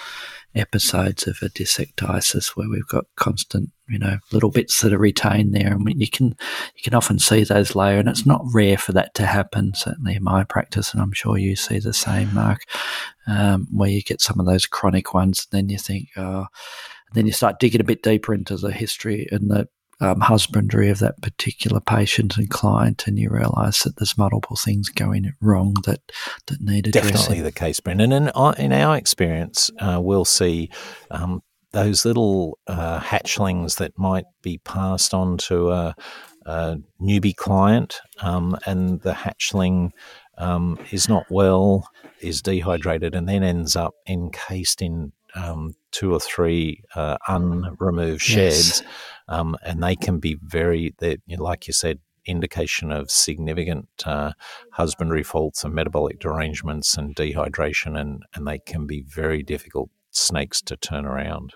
episodes 0.54 1.26
of 1.26 1.38
a 1.42 1.48
dysecdysis 1.48 2.56
where 2.56 2.68
we've 2.68 2.86
got 2.88 3.04
constant, 3.16 3.70
you 3.88 3.98
know, 3.98 4.18
little 4.32 4.50
bits 4.50 4.80
that 4.80 4.92
are 4.92 4.98
retained 4.98 5.54
there, 5.54 5.72
and 5.72 6.00
you 6.00 6.08
can 6.08 6.28
you 6.74 6.82
can 6.82 6.94
often 6.94 7.18
see 7.18 7.44
those 7.44 7.74
layer, 7.74 7.98
and 7.98 8.08
it's 8.08 8.26
not 8.26 8.42
rare 8.52 8.78
for 8.78 8.92
that 8.92 9.14
to 9.14 9.26
happen. 9.26 9.74
Certainly 9.74 10.16
in 10.16 10.24
my 10.24 10.44
practice, 10.44 10.92
and 10.92 11.02
I'm 11.02 11.12
sure 11.12 11.36
you 11.36 11.56
see 11.56 11.78
the 11.78 11.92
same, 11.92 12.32
Mark, 12.34 12.62
um, 13.26 13.68
where 13.72 13.90
you 13.90 14.02
get 14.02 14.20
some 14.20 14.40
of 14.40 14.46
those 14.46 14.66
chronic 14.66 15.12
ones, 15.14 15.46
and 15.50 15.58
then 15.58 15.68
you 15.68 15.78
think, 15.78 16.08
oh, 16.16 16.46
then 17.12 17.26
you 17.26 17.32
start 17.32 17.60
digging 17.60 17.80
a 17.80 17.84
bit 17.84 18.02
deeper 18.02 18.34
into 18.34 18.56
the 18.56 18.72
history 18.72 19.28
and 19.30 19.50
the 19.50 19.68
um, 20.00 20.20
husbandry 20.20 20.90
of 20.90 20.98
that 20.98 21.20
particular 21.22 21.80
patient 21.80 22.36
and 22.36 22.50
client, 22.50 23.06
and 23.06 23.18
you 23.18 23.30
realise 23.30 23.82
that 23.82 23.96
there's 23.96 24.18
multiple 24.18 24.56
things 24.56 24.88
going 24.88 25.32
wrong 25.40 25.74
that 25.84 26.00
that 26.46 26.60
need 26.60 26.86
addressing. 26.86 27.12
Definitely 27.12 27.42
the 27.42 27.52
case, 27.52 27.80
Brendan. 27.80 28.12
And 28.12 28.30
in 28.58 28.72
our 28.72 28.96
experience, 28.96 29.70
uh, 29.80 29.98
we'll 30.02 30.24
see. 30.24 30.70
Um, 31.10 31.42
those 31.72 32.06
little 32.06 32.58
uh, 32.66 33.00
hatchlings 33.00 33.76
that 33.76 33.98
might 33.98 34.24
be 34.40 34.56
passed 34.58 35.12
on 35.12 35.36
to 35.36 35.70
a, 35.70 35.94
a 36.46 36.78
newbie 37.02 37.36
client, 37.36 38.00
um, 38.22 38.56
and 38.64 39.02
the 39.02 39.12
hatchling 39.12 39.90
um, 40.38 40.78
is 40.90 41.06
not 41.06 41.24
well, 41.28 41.86
is 42.20 42.40
dehydrated, 42.40 43.14
and 43.14 43.28
then 43.28 43.42
ends 43.42 43.76
up 43.76 43.94
encased 44.08 44.80
in 44.80 45.12
um, 45.34 45.74
two 45.90 46.14
or 46.14 46.20
three 46.20 46.82
uh, 46.94 47.18
unremoved 47.28 48.22
sheds, 48.22 48.80
yes. 48.80 48.82
Um, 49.28 49.56
and 49.62 49.82
they 49.82 49.96
can 49.96 50.18
be 50.18 50.38
very, 50.42 50.94
you 51.00 51.18
know, 51.28 51.42
like 51.42 51.66
you 51.66 51.72
said, 51.72 51.98
indication 52.26 52.90
of 52.90 53.10
significant 53.10 53.88
uh, 54.04 54.32
husbandry 54.72 55.22
faults 55.22 55.64
and 55.64 55.74
metabolic 55.74 56.18
derangements 56.18 56.96
and 56.96 57.14
dehydration, 57.14 57.98
and, 57.98 58.22
and 58.34 58.46
they 58.46 58.58
can 58.58 58.86
be 58.86 59.02
very 59.02 59.42
difficult 59.42 59.90
snakes 60.10 60.60
to 60.62 60.76
turn 60.76 61.04
around. 61.04 61.54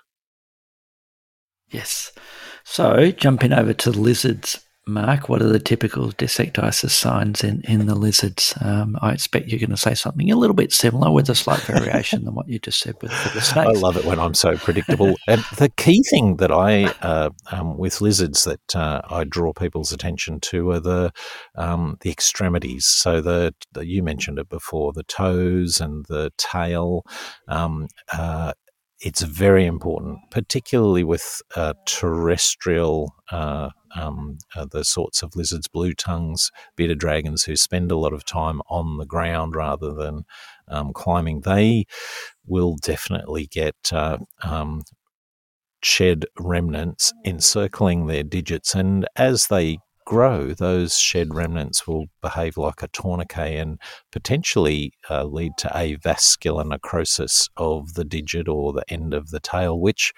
Yes. 1.69 2.13
So, 2.65 3.11
jumping 3.11 3.53
over 3.53 3.73
to 3.73 3.91
lizards 3.91 4.65
Mark, 4.91 5.29
what 5.29 5.41
are 5.41 5.49
the 5.49 5.61
typical 5.61 6.11
dysecdysis 6.13 6.91
signs 6.91 7.45
in, 7.45 7.63
in 7.63 7.87
the 7.87 7.95
lizards? 7.95 8.55
Um, 8.61 8.99
I 9.01 9.13
expect 9.13 9.49
you're 9.49 9.61
going 9.61 9.71
to 9.71 9.77
say 9.77 9.95
something 9.95 10.31
a 10.31 10.37
little 10.37 10.55
bit 10.55 10.73
similar 10.73 11.11
with 11.11 11.29
a 11.31 11.35
slight 11.35 11.61
variation 11.61 12.25
than 12.25 12.35
what 12.35 12.49
you 12.49 12.59
just 12.59 12.81
said 12.81 12.97
with 13.01 13.11
the 13.33 13.41
snakes. 13.41 13.79
I 13.79 13.81
love 13.81 13.97
it 13.97 14.05
when 14.05 14.19
I'm 14.19 14.35
so 14.35 14.57
predictable. 14.57 15.17
and 15.29 15.43
the 15.57 15.71
key 15.77 16.03
thing 16.03 16.37
that 16.37 16.51
I, 16.51 16.87
uh, 17.03 17.31
um, 17.53 17.79
with 17.79 18.01
lizards, 18.01 18.45
that 18.45 18.77
uh, 18.77 19.03
I 19.09 19.25
draw 19.25 19.53
people's 19.53 19.93
attention 19.93 20.41
to 20.41 20.71
are 20.71 20.81
the 20.81 21.13
um, 21.55 21.97
the 22.01 22.11
extremities. 22.11 22.87
So 22.87 23.21
the, 23.21 23.55
the, 23.73 23.87
you 23.87 24.03
mentioned 24.03 24.39
it 24.39 24.49
before, 24.49 24.93
the 24.93 25.05
toes 25.05 25.81
and 25.81 26.05
the 26.07 26.33
tail. 26.37 27.05
Um, 27.49 27.89
uh, 28.13 28.53
it's 29.01 29.23
very 29.23 29.65
important, 29.65 30.19
particularly 30.31 31.05
with 31.05 31.41
uh, 31.57 31.75
terrestrial, 31.87 33.15
uh, 33.31 33.71
um, 33.95 34.39
uh, 34.55 34.67
the 34.71 34.85
sorts 34.85 35.23
of 35.23 35.37
lizards, 35.37 35.69
blue 35.69 35.95
tongues, 35.95 36.51
bearded 36.77 36.99
dragons 36.99 37.45
who 37.45 37.57
spend 37.57 37.91
a 37.91 37.97
lot 37.97 38.13
of 38.13 38.25
time 38.25 38.61
on 38.69 38.99
the 38.99 39.07
ground 39.07 39.55
rather 39.55 39.93
than 39.93 40.25
um, 40.69 40.93
climbing. 40.93 41.41
They 41.41 41.87
will 42.47 42.77
definitely 42.77 43.47
get 43.47 43.77
uh, 43.93 44.19
um, 44.43 44.83
shed 45.83 46.27
remnants 46.39 47.13
encircling 47.25 48.07
their 48.07 48.23
digits, 48.23 48.75
and 48.75 49.07
as 49.17 49.47
they 49.47 49.79
grow, 50.11 50.53
those 50.53 50.99
shed 50.99 51.33
remnants 51.33 51.87
will 51.87 52.07
behave 52.21 52.57
like 52.57 52.83
a 52.83 52.89
tourniquet 52.89 53.61
and 53.61 53.79
potentially 54.11 54.93
uh, 55.09 55.23
lead 55.23 55.53
to 55.57 55.69
avascular 55.69 56.67
necrosis 56.67 57.49
of 57.57 57.95
the 57.95 58.05
digit 58.05 58.49
or 58.49 58.73
the 58.73 58.85
end 58.89 59.15
of 59.15 59.31
the 59.31 59.39
tail, 59.39 59.79
which 59.79 60.13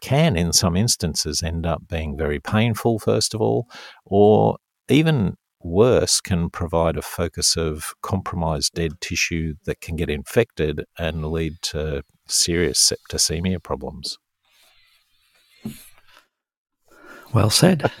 can, 0.00 0.36
in 0.36 0.52
some 0.52 0.76
instances, 0.76 1.42
end 1.42 1.66
up 1.66 1.88
being 1.88 2.16
very 2.16 2.40
painful, 2.40 2.98
first 2.98 3.34
of 3.34 3.40
all, 3.40 3.68
or 4.04 4.56
even 4.88 5.36
worse, 5.62 6.20
can 6.20 6.50
provide 6.50 6.96
a 6.96 7.02
focus 7.02 7.56
of 7.56 7.92
compromised 8.02 8.74
dead 8.74 9.00
tissue 9.00 9.54
that 9.64 9.80
can 9.80 9.96
get 9.96 10.10
infected 10.10 10.84
and 10.98 11.26
lead 11.26 11.54
to 11.62 12.02
serious 12.26 12.92
septicemia 12.92 13.62
problems. 13.62 14.18
Well 17.32 17.50
said. 17.50 17.90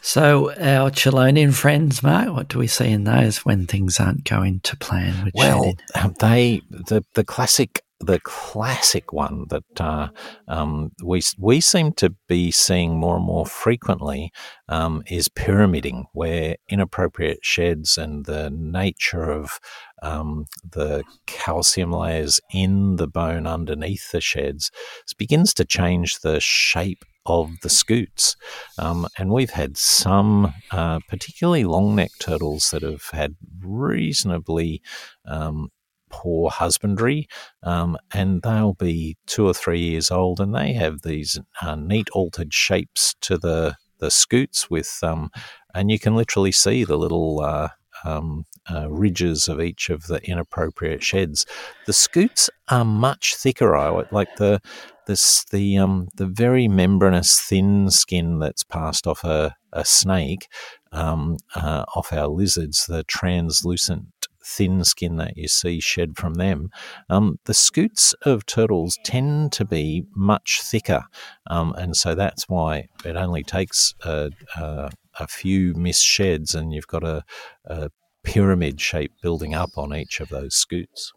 so, 0.00 0.52
our 0.52 0.90
Chelonian 0.90 1.52
friends, 1.52 2.02
Mark, 2.02 2.28
what 2.30 2.48
do 2.48 2.58
we 2.58 2.66
see 2.66 2.90
in 2.90 3.04
those 3.04 3.38
when 3.38 3.66
things 3.66 4.00
aren't 4.00 4.24
going 4.24 4.60
to 4.60 4.76
plan? 4.78 5.30
well, 5.34 5.74
um, 5.94 6.14
they 6.20 6.62
the 6.70 7.04
the 7.14 7.24
classic 7.24 7.82
the 8.00 8.20
classic 8.20 9.12
one 9.12 9.46
that 9.48 9.80
uh, 9.80 10.08
um, 10.48 10.92
we 11.02 11.22
we 11.38 11.60
seem 11.60 11.92
to 11.92 12.10
be 12.28 12.50
seeing 12.50 12.98
more 12.98 13.16
and 13.16 13.24
more 13.24 13.46
frequently 13.46 14.30
um, 14.68 15.02
is 15.08 15.28
pyramiding, 15.28 16.06
where 16.12 16.56
inappropriate 16.68 17.38
sheds 17.42 17.96
and 17.96 18.26
the 18.26 18.50
nature 18.50 19.30
of 19.30 19.58
um, 20.02 20.44
the 20.68 21.02
calcium 21.26 21.90
layers 21.90 22.40
in 22.52 22.96
the 22.96 23.08
bone 23.08 23.46
underneath 23.46 24.12
the 24.12 24.20
sheds 24.20 24.70
begins 25.16 25.54
to 25.54 25.64
change 25.64 26.20
the 26.20 26.38
shape 26.40 27.04
of 27.24 27.50
the 27.62 27.68
scutes. 27.68 28.36
Um, 28.78 29.06
and 29.18 29.30
we've 29.30 29.50
had 29.50 29.76
some, 29.76 30.52
uh, 30.70 31.00
particularly 31.08 31.64
long 31.64 31.96
neck 31.96 32.10
turtles, 32.20 32.70
that 32.70 32.82
have 32.82 33.08
had 33.12 33.34
reasonably 33.60 34.80
um, 35.26 35.70
poor 36.16 36.50
husbandry, 36.50 37.28
um, 37.62 37.98
and 38.12 38.42
they'll 38.42 38.74
be 38.74 39.16
two 39.26 39.46
or 39.46 39.54
three 39.54 39.80
years 39.80 40.10
old, 40.10 40.40
and 40.40 40.54
they 40.54 40.72
have 40.72 41.02
these 41.02 41.38
uh, 41.60 41.76
neat 41.76 42.08
altered 42.10 42.52
shapes 42.54 43.14
to 43.20 43.36
the 43.36 43.76
the 43.98 44.10
scutes 44.10 44.68
with, 44.68 44.98
um, 45.02 45.30
and 45.74 45.90
you 45.90 45.98
can 45.98 46.14
literally 46.16 46.52
see 46.52 46.84
the 46.84 46.98
little 46.98 47.40
uh, 47.40 47.68
um, 48.04 48.44
uh, 48.70 48.90
ridges 48.90 49.48
of 49.48 49.60
each 49.60 49.90
of 49.90 50.06
the 50.06 50.20
inappropriate 50.24 51.02
sheds. 51.02 51.46
The 51.86 51.92
scutes 51.92 52.50
are 52.68 52.84
much 52.84 53.36
thicker. 53.36 53.76
I 53.76 53.88
like 54.10 54.36
the 54.36 54.60
this 55.06 55.44
the 55.52 55.78
um 55.78 56.08
the 56.16 56.26
very 56.26 56.66
membranous 56.68 57.40
thin 57.40 57.90
skin 57.90 58.38
that's 58.38 58.64
passed 58.64 59.06
off 59.06 59.22
a, 59.24 59.54
a 59.72 59.84
snake 59.84 60.48
um, 60.92 61.36
uh, 61.54 61.84
off 61.94 62.12
our 62.12 62.28
lizards, 62.28 62.86
the 62.86 63.04
translucent 63.04 64.06
thin 64.46 64.84
skin 64.84 65.16
that 65.16 65.36
you 65.36 65.48
see 65.48 65.80
shed 65.80 66.16
from 66.16 66.34
them. 66.34 66.70
Um, 67.10 67.38
the 67.46 67.54
scutes 67.54 68.14
of 68.22 68.46
turtles 68.46 68.98
tend 69.04 69.52
to 69.52 69.64
be 69.64 70.04
much 70.14 70.60
thicker, 70.62 71.02
um, 71.50 71.74
and 71.76 71.96
so 71.96 72.14
that's 72.14 72.48
why 72.48 72.88
it 73.04 73.16
only 73.16 73.42
takes 73.42 73.94
a, 74.04 74.30
a, 74.56 74.90
a 75.18 75.26
few 75.26 75.74
missed 75.74 76.04
sheds, 76.04 76.54
and 76.54 76.72
you've 76.72 76.86
got 76.86 77.04
a, 77.04 77.24
a 77.64 77.90
pyramid 78.24 78.80
shape 78.80 79.12
building 79.22 79.54
up 79.54 79.70
on 79.76 79.94
each 79.94 80.20
of 80.20 80.28
those 80.28 80.54
scutes. 80.54 81.12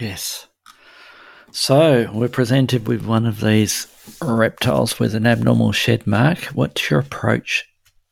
Yes. 0.00 0.46
So 1.50 2.10
we're 2.12 2.28
presented 2.28 2.86
with 2.86 3.04
one 3.04 3.26
of 3.26 3.40
these 3.40 3.86
reptiles 4.22 4.98
with 4.98 5.14
an 5.14 5.26
abnormal 5.26 5.72
shed 5.72 6.06
mark. 6.06 6.38
What's 6.54 6.90
your 6.90 7.00
approach 7.00 7.64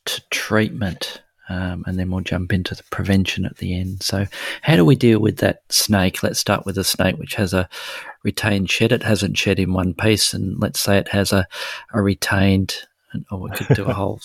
to 0.06 0.22
treatment? 0.30 1.22
Um, 1.48 1.84
and 1.86 1.98
then 1.98 2.10
we'll 2.10 2.22
jump 2.22 2.52
into 2.52 2.74
the 2.74 2.82
prevention 2.90 3.44
at 3.44 3.58
the 3.58 3.78
end. 3.78 4.02
So, 4.02 4.26
how 4.62 4.76
do 4.76 4.84
we 4.84 4.96
deal 4.96 5.20
with 5.20 5.38
that 5.38 5.62
snake? 5.68 6.22
Let's 6.22 6.40
start 6.40 6.66
with 6.66 6.76
a 6.76 6.84
snake 6.84 7.18
which 7.18 7.34
has 7.36 7.52
a 7.52 7.68
retained 8.24 8.68
shed. 8.70 8.92
It 8.92 9.04
hasn't 9.04 9.38
shed 9.38 9.58
in 9.58 9.72
one 9.72 9.94
piece, 9.94 10.34
and 10.34 10.58
let's 10.58 10.80
say 10.80 10.98
it 10.98 11.08
has 11.08 11.32
a, 11.32 11.46
a 11.92 12.02
retained, 12.02 12.76
or 13.30 13.38
we 13.38 13.50
could 13.50 13.76
do 13.76 13.84
a 13.84 13.92
whole 13.94 14.18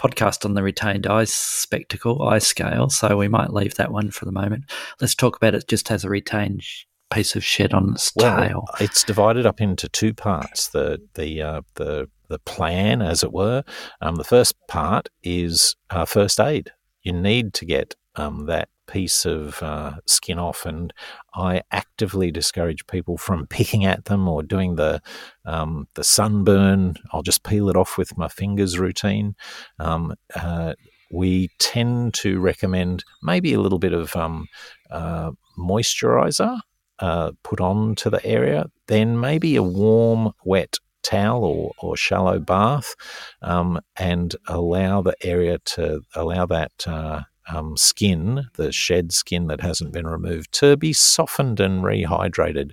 podcast 0.00 0.44
on 0.44 0.54
the 0.54 0.62
retained 0.62 1.06
eye 1.06 1.24
spectacle, 1.24 2.22
eye 2.22 2.38
scale. 2.38 2.90
So, 2.90 3.16
we 3.16 3.28
might 3.28 3.52
leave 3.52 3.76
that 3.76 3.92
one 3.92 4.10
for 4.10 4.24
the 4.24 4.32
moment. 4.32 4.64
Let's 5.00 5.14
talk 5.14 5.36
about 5.36 5.54
it 5.54 5.68
just 5.68 5.90
as 5.90 6.04
a 6.04 6.10
retained 6.10 6.62
piece 7.12 7.36
of 7.36 7.44
shed 7.44 7.72
on 7.72 7.92
its 7.92 8.12
well, 8.16 8.36
tail. 8.36 8.64
It's 8.80 9.04
divided 9.04 9.46
up 9.46 9.60
into 9.60 9.88
two 9.88 10.12
parts. 10.12 10.68
The 10.68 11.00
the 11.14 11.42
uh, 11.42 11.62
the 11.74 12.08
the 12.28 12.38
plan, 12.40 13.02
as 13.02 13.22
it 13.22 13.32
were. 13.32 13.64
Um, 14.00 14.16
the 14.16 14.24
first 14.24 14.54
part 14.68 15.08
is 15.22 15.76
uh, 15.90 16.04
first 16.04 16.40
aid. 16.40 16.72
You 17.02 17.12
need 17.12 17.54
to 17.54 17.64
get 17.64 17.94
um, 18.16 18.46
that 18.46 18.68
piece 18.86 19.24
of 19.24 19.62
uh, 19.62 19.94
skin 20.06 20.38
off, 20.38 20.64
and 20.64 20.92
I 21.34 21.62
actively 21.70 22.30
discourage 22.30 22.86
people 22.86 23.16
from 23.16 23.46
picking 23.50 23.84
at 23.84 24.06
them 24.06 24.28
or 24.28 24.42
doing 24.42 24.76
the 24.76 25.00
um, 25.44 25.88
the 25.94 26.04
sunburn. 26.04 26.96
I'll 27.12 27.22
just 27.22 27.44
peel 27.44 27.68
it 27.68 27.76
off 27.76 27.98
with 27.98 28.16
my 28.16 28.28
fingers 28.28 28.78
routine. 28.78 29.34
Um, 29.78 30.14
uh, 30.34 30.74
we 31.12 31.50
tend 31.58 32.14
to 32.14 32.40
recommend 32.40 33.04
maybe 33.22 33.54
a 33.54 33.60
little 33.60 33.78
bit 33.78 33.92
of 33.92 34.14
um, 34.16 34.48
uh, 34.90 35.30
moisturizer 35.58 36.60
uh, 36.98 37.32
put 37.42 37.60
on 37.60 37.94
to 37.96 38.10
the 38.10 38.24
area, 38.24 38.66
then 38.88 39.20
maybe 39.20 39.56
a 39.56 39.62
warm, 39.62 40.32
wet 40.44 40.78
towel 41.06 41.44
or, 41.44 41.72
or 41.78 41.96
shallow 41.96 42.38
bath 42.38 42.94
um, 43.42 43.80
and 43.96 44.34
allow 44.48 45.02
the 45.02 45.16
area 45.22 45.58
to 45.64 46.02
allow 46.14 46.46
that 46.46 46.72
uh, 46.86 47.22
um, 47.48 47.76
skin, 47.76 48.48
the 48.54 48.72
shed 48.72 49.12
skin 49.12 49.46
that 49.46 49.60
hasn't 49.60 49.92
been 49.92 50.06
removed, 50.06 50.52
to 50.52 50.76
be 50.76 50.92
softened 50.92 51.60
and 51.60 51.82
rehydrated. 51.82 52.72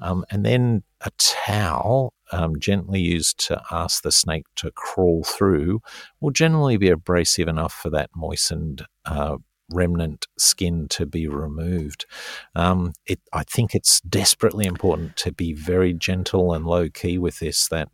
Um, 0.00 0.24
and 0.30 0.44
then 0.44 0.82
a 1.00 1.10
towel 1.18 2.14
um, 2.30 2.58
gently 2.58 3.00
used 3.00 3.38
to 3.48 3.60
ask 3.70 4.02
the 4.02 4.12
snake 4.12 4.44
to 4.56 4.70
crawl 4.72 5.24
through 5.24 5.80
will 6.20 6.30
generally 6.30 6.76
be 6.76 6.88
abrasive 6.88 7.48
enough 7.48 7.72
for 7.72 7.90
that 7.90 8.10
moistened 8.14 8.86
uh, 9.04 9.36
remnant 9.72 10.26
skin 10.38 10.88
to 10.90 11.06
be 11.06 11.26
removed. 11.26 12.06
Um, 12.54 12.92
it, 13.06 13.20
I 13.32 13.44
think 13.44 13.74
it's 13.74 14.00
desperately 14.02 14.66
important 14.66 15.16
to 15.18 15.32
be 15.32 15.52
very 15.52 15.92
gentle 15.92 16.52
and 16.52 16.66
low 16.66 16.88
key 16.88 17.18
with 17.18 17.38
this. 17.38 17.68
That 17.68 17.88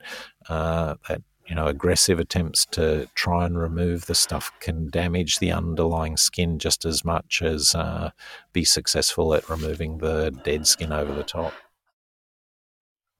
uh, 0.48 0.94
that 1.08 1.22
you 1.46 1.54
know 1.54 1.66
aggressive 1.66 2.18
attempts 2.18 2.66
to 2.72 3.08
try 3.14 3.46
and 3.46 3.58
remove 3.58 4.06
the 4.06 4.14
stuff 4.14 4.50
can 4.60 4.90
damage 4.90 5.38
the 5.38 5.52
underlying 5.52 6.16
skin 6.16 6.58
just 6.58 6.84
as 6.84 7.04
much 7.04 7.42
as 7.42 7.74
uh, 7.74 8.10
be 8.52 8.64
successful 8.64 9.34
at 9.34 9.48
removing 9.48 9.98
the 9.98 10.30
dead 10.44 10.66
skin 10.66 10.92
over 10.92 11.14
the 11.14 11.24
top. 11.24 11.52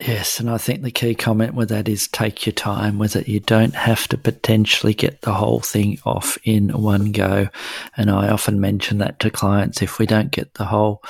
Yes, 0.01 0.39
and 0.39 0.49
I 0.49 0.59
think 0.59 0.83
the 0.83 0.93
key 0.93 1.17
comment 1.17 1.55
with 1.55 1.71
that 1.71 1.89
is 1.89 2.07
take 2.07 2.47
your 2.47 2.53
time 2.53 2.99
with 2.99 3.17
it. 3.17 3.27
You 3.27 3.41
don't 3.41 3.75
have 3.75 4.07
to 4.09 4.17
potentially 4.17 4.95
get 4.95 5.23
the 5.23 5.35
whole 5.35 5.59
thing 5.59 5.99
off 6.05 6.39
in 6.45 6.69
one 6.69 7.11
go. 7.11 7.49
And 7.97 8.09
I 8.09 8.29
often 8.29 8.61
mention 8.61 8.99
that 8.99 9.19
to 9.21 9.31
clients 9.31 9.83
if 9.83 9.99
we 9.99 10.07
don't 10.07 10.31
get 10.31 10.55
the 10.55 10.67
whole, 10.67 11.03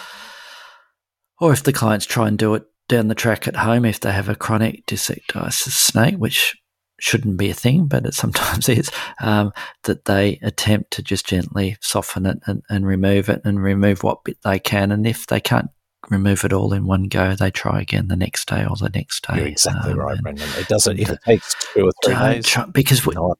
or 1.38 1.52
if 1.52 1.64
the 1.64 1.72
clients 1.72 2.06
try 2.06 2.28
and 2.28 2.38
do 2.38 2.54
it 2.54 2.64
down 2.88 3.08
the 3.08 3.14
track 3.14 3.46
at 3.46 3.56
home, 3.56 3.84
if 3.84 4.00
they 4.00 4.10
have 4.10 4.30
a 4.30 4.34
chronic 4.34 4.86
dysecdysis 4.86 5.68
snake, 5.68 6.16
which 6.16 6.56
shouldn't 6.98 7.36
be 7.36 7.50
a 7.50 7.54
thing, 7.54 7.88
but 7.88 8.06
it 8.06 8.14
sometimes 8.14 8.68
is, 8.70 8.90
um, 9.20 9.52
that 9.84 10.06
they 10.06 10.38
attempt 10.40 10.92
to 10.92 11.02
just 11.02 11.26
gently 11.26 11.76
soften 11.82 12.24
it 12.24 12.38
and, 12.46 12.62
and 12.70 12.86
remove 12.86 13.28
it 13.28 13.42
and 13.44 13.62
remove 13.62 14.02
what 14.02 14.24
bit 14.24 14.38
they 14.44 14.58
can. 14.58 14.90
And 14.92 15.06
if 15.06 15.26
they 15.26 15.40
can't 15.40 15.68
remove 16.10 16.44
it 16.44 16.52
all 16.52 16.72
in 16.72 16.86
one 16.86 17.04
go. 17.04 17.34
They 17.34 17.50
try 17.50 17.80
again 17.80 18.08
the 18.08 18.16
next 18.16 18.48
day 18.48 18.64
or 18.64 18.76
the 18.76 18.90
next 18.94 19.26
day. 19.26 19.36
You're 19.36 19.46
exactly 19.46 19.92
um, 19.92 19.98
right, 19.98 20.20
Brendan. 20.20 20.48
It 20.56 20.68
doesn't. 20.68 20.98
If 20.98 21.10
it 21.10 21.18
takes 21.24 21.54
two 21.74 21.86
or 21.86 21.92
three 22.04 22.14
days, 22.14 22.46
try, 22.46 22.66
because 22.66 23.04
we, 23.04 23.14
not, 23.14 23.38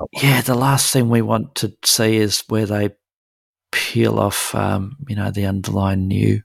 not 0.00 0.08
yeah, 0.12 0.40
the 0.40 0.54
last 0.54 0.92
thing 0.92 1.08
we 1.08 1.22
want 1.22 1.54
to 1.56 1.76
see 1.84 2.16
is 2.16 2.44
where 2.48 2.66
they 2.66 2.90
peel 3.72 4.18
off, 4.18 4.54
um, 4.54 4.96
you 5.08 5.16
know, 5.16 5.30
the 5.30 5.46
underlying 5.46 6.06
new 6.06 6.42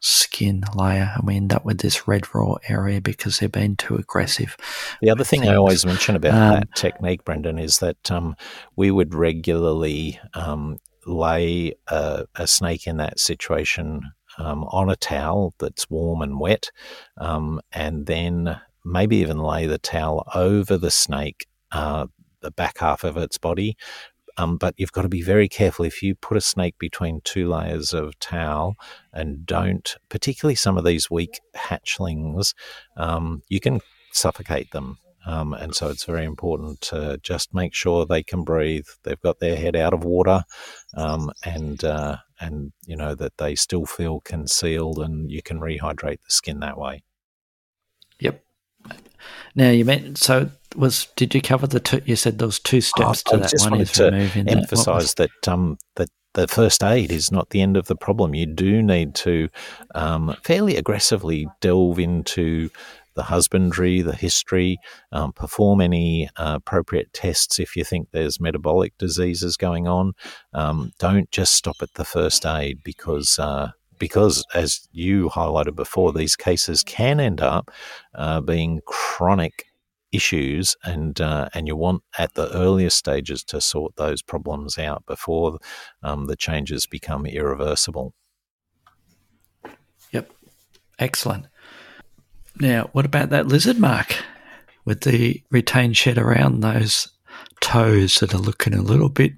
skin 0.00 0.64
layer, 0.74 1.12
and 1.14 1.26
we 1.26 1.36
end 1.36 1.52
up 1.52 1.64
with 1.64 1.78
this 1.78 2.08
red 2.08 2.34
raw 2.34 2.56
area 2.68 3.00
because 3.00 3.38
they've 3.38 3.52
been 3.52 3.76
too 3.76 3.94
aggressive. 3.94 4.56
The 5.00 5.10
other 5.10 5.24
thing 5.24 5.42
things. 5.42 5.52
I 5.52 5.56
always 5.56 5.86
mention 5.86 6.16
about 6.16 6.34
um, 6.34 6.54
that 6.54 6.74
technique, 6.74 7.24
Brendan, 7.24 7.58
is 7.58 7.78
that 7.78 8.10
um, 8.10 8.34
we 8.74 8.90
would 8.90 9.14
regularly 9.14 10.18
um, 10.34 10.78
lay 11.06 11.74
a, 11.88 12.26
a 12.34 12.46
snake 12.46 12.86
in 12.86 12.96
that 12.96 13.20
situation 13.20 14.12
um, 14.38 14.64
on 14.64 14.90
a 14.90 14.96
towel 14.96 15.54
that's 15.58 15.90
warm 15.90 16.22
and 16.22 16.40
wet, 16.40 16.70
um, 17.18 17.60
and 17.72 18.06
then 18.06 18.60
maybe 18.84 19.16
even 19.16 19.38
lay 19.38 19.66
the 19.66 19.78
towel 19.78 20.26
over 20.34 20.76
the 20.76 20.90
snake, 20.90 21.46
uh, 21.70 22.06
the 22.40 22.50
back 22.50 22.78
half 22.78 23.04
of 23.04 23.16
its 23.16 23.38
body. 23.38 23.76
Um, 24.38 24.56
but 24.56 24.74
you've 24.78 24.92
got 24.92 25.02
to 25.02 25.08
be 25.10 25.22
very 25.22 25.48
careful 25.48 25.84
if 25.84 26.02
you 26.02 26.14
put 26.14 26.38
a 26.38 26.40
snake 26.40 26.78
between 26.78 27.20
two 27.22 27.48
layers 27.48 27.92
of 27.92 28.18
towel 28.18 28.76
and 29.12 29.44
don't, 29.44 29.96
particularly 30.08 30.54
some 30.54 30.78
of 30.78 30.84
these 30.84 31.10
weak 31.10 31.40
hatchlings, 31.54 32.54
um, 32.96 33.42
you 33.48 33.60
can 33.60 33.80
suffocate 34.12 34.70
them. 34.72 34.98
Um, 35.26 35.52
and 35.52 35.74
so 35.74 35.88
it's 35.88 36.04
very 36.04 36.24
important 36.24 36.80
to 36.80 37.18
just 37.22 37.54
make 37.54 37.74
sure 37.74 38.04
they 38.04 38.22
can 38.22 38.42
breathe. 38.42 38.86
They've 39.04 39.20
got 39.20 39.38
their 39.38 39.54
head 39.54 39.76
out 39.76 39.94
of 39.94 40.02
water, 40.02 40.42
um, 40.96 41.30
and 41.44 41.84
uh, 41.84 42.16
and 42.42 42.72
you 42.84 42.96
know 42.96 43.14
that 43.14 43.38
they 43.38 43.54
still 43.54 43.86
feel 43.86 44.20
concealed, 44.20 44.98
and 44.98 45.30
you 45.30 45.42
can 45.42 45.60
rehydrate 45.60 46.22
the 46.24 46.30
skin 46.30 46.60
that 46.60 46.76
way. 46.76 47.02
Yep. 48.18 48.44
Now 49.54 49.70
you 49.70 49.84
meant 49.84 50.18
so 50.18 50.50
was 50.74 51.06
did 51.16 51.34
you 51.34 51.40
cover 51.40 51.66
the 51.66 51.80
two? 51.80 52.02
You 52.04 52.16
said 52.16 52.38
there 52.38 52.48
was 52.48 52.58
two 52.58 52.80
steps 52.80 53.22
oh, 53.26 53.30
to 53.30 53.36
I 53.36 53.40
that. 53.40 53.50
Just 53.50 53.70
One 53.70 53.78
wanted 53.78 53.94
to 53.94 54.44
emphasise 54.48 55.14
that, 55.14 55.30
that 55.42 55.52
um 55.52 55.78
that 55.96 56.10
the 56.34 56.48
first 56.48 56.82
aid 56.82 57.12
is 57.12 57.30
not 57.30 57.50
the 57.50 57.60
end 57.60 57.76
of 57.76 57.86
the 57.86 57.96
problem. 57.96 58.34
You 58.34 58.46
do 58.46 58.82
need 58.82 59.14
to 59.16 59.48
um, 59.94 60.34
fairly 60.42 60.76
aggressively 60.76 61.46
delve 61.60 61.98
into 61.98 62.70
the 63.14 63.24
husbandry, 63.24 64.02
the 64.02 64.14
history, 64.14 64.78
um, 65.12 65.32
perform 65.32 65.80
any 65.80 66.28
uh, 66.36 66.54
appropriate 66.56 67.12
tests 67.12 67.58
if 67.58 67.76
you 67.76 67.84
think 67.84 68.08
there's 68.10 68.40
metabolic 68.40 68.96
diseases 68.98 69.56
going 69.56 69.86
on. 69.86 70.12
Um, 70.52 70.92
don't 70.98 71.30
just 71.30 71.54
stop 71.54 71.76
at 71.80 71.94
the 71.94 72.04
first 72.04 72.46
aid 72.46 72.78
because. 72.84 73.38
Uh, 73.38 73.72
because, 73.98 74.44
as 74.52 74.88
you 74.90 75.28
highlighted 75.28 75.76
before, 75.76 76.12
these 76.12 76.34
cases 76.34 76.82
can 76.82 77.20
end 77.20 77.40
up 77.40 77.70
uh, 78.16 78.40
being 78.40 78.80
chronic 78.84 79.66
issues, 80.12 80.76
and 80.84 81.20
uh, 81.20 81.48
and 81.54 81.66
you 81.66 81.76
want 81.76 82.02
at 82.18 82.34
the 82.34 82.50
earliest 82.54 82.96
stages 82.96 83.42
to 83.44 83.60
sort 83.60 83.96
those 83.96 84.22
problems 84.22 84.78
out 84.78 85.04
before 85.06 85.58
um, 86.02 86.26
the 86.26 86.36
changes 86.36 86.86
become 86.86 87.26
irreversible. 87.26 88.12
Yep, 90.12 90.30
excellent. 90.98 91.46
Now, 92.60 92.90
what 92.92 93.04
about 93.04 93.30
that 93.30 93.46
lizard 93.46 93.78
mark 93.78 94.14
with 94.84 95.02
the 95.02 95.42
retained 95.50 95.96
shed 95.96 96.18
around 96.18 96.60
those 96.60 97.08
toes 97.60 98.16
that 98.16 98.34
are 98.34 98.38
looking 98.38 98.74
a 98.74 98.82
little 98.82 99.08
bit, 99.08 99.32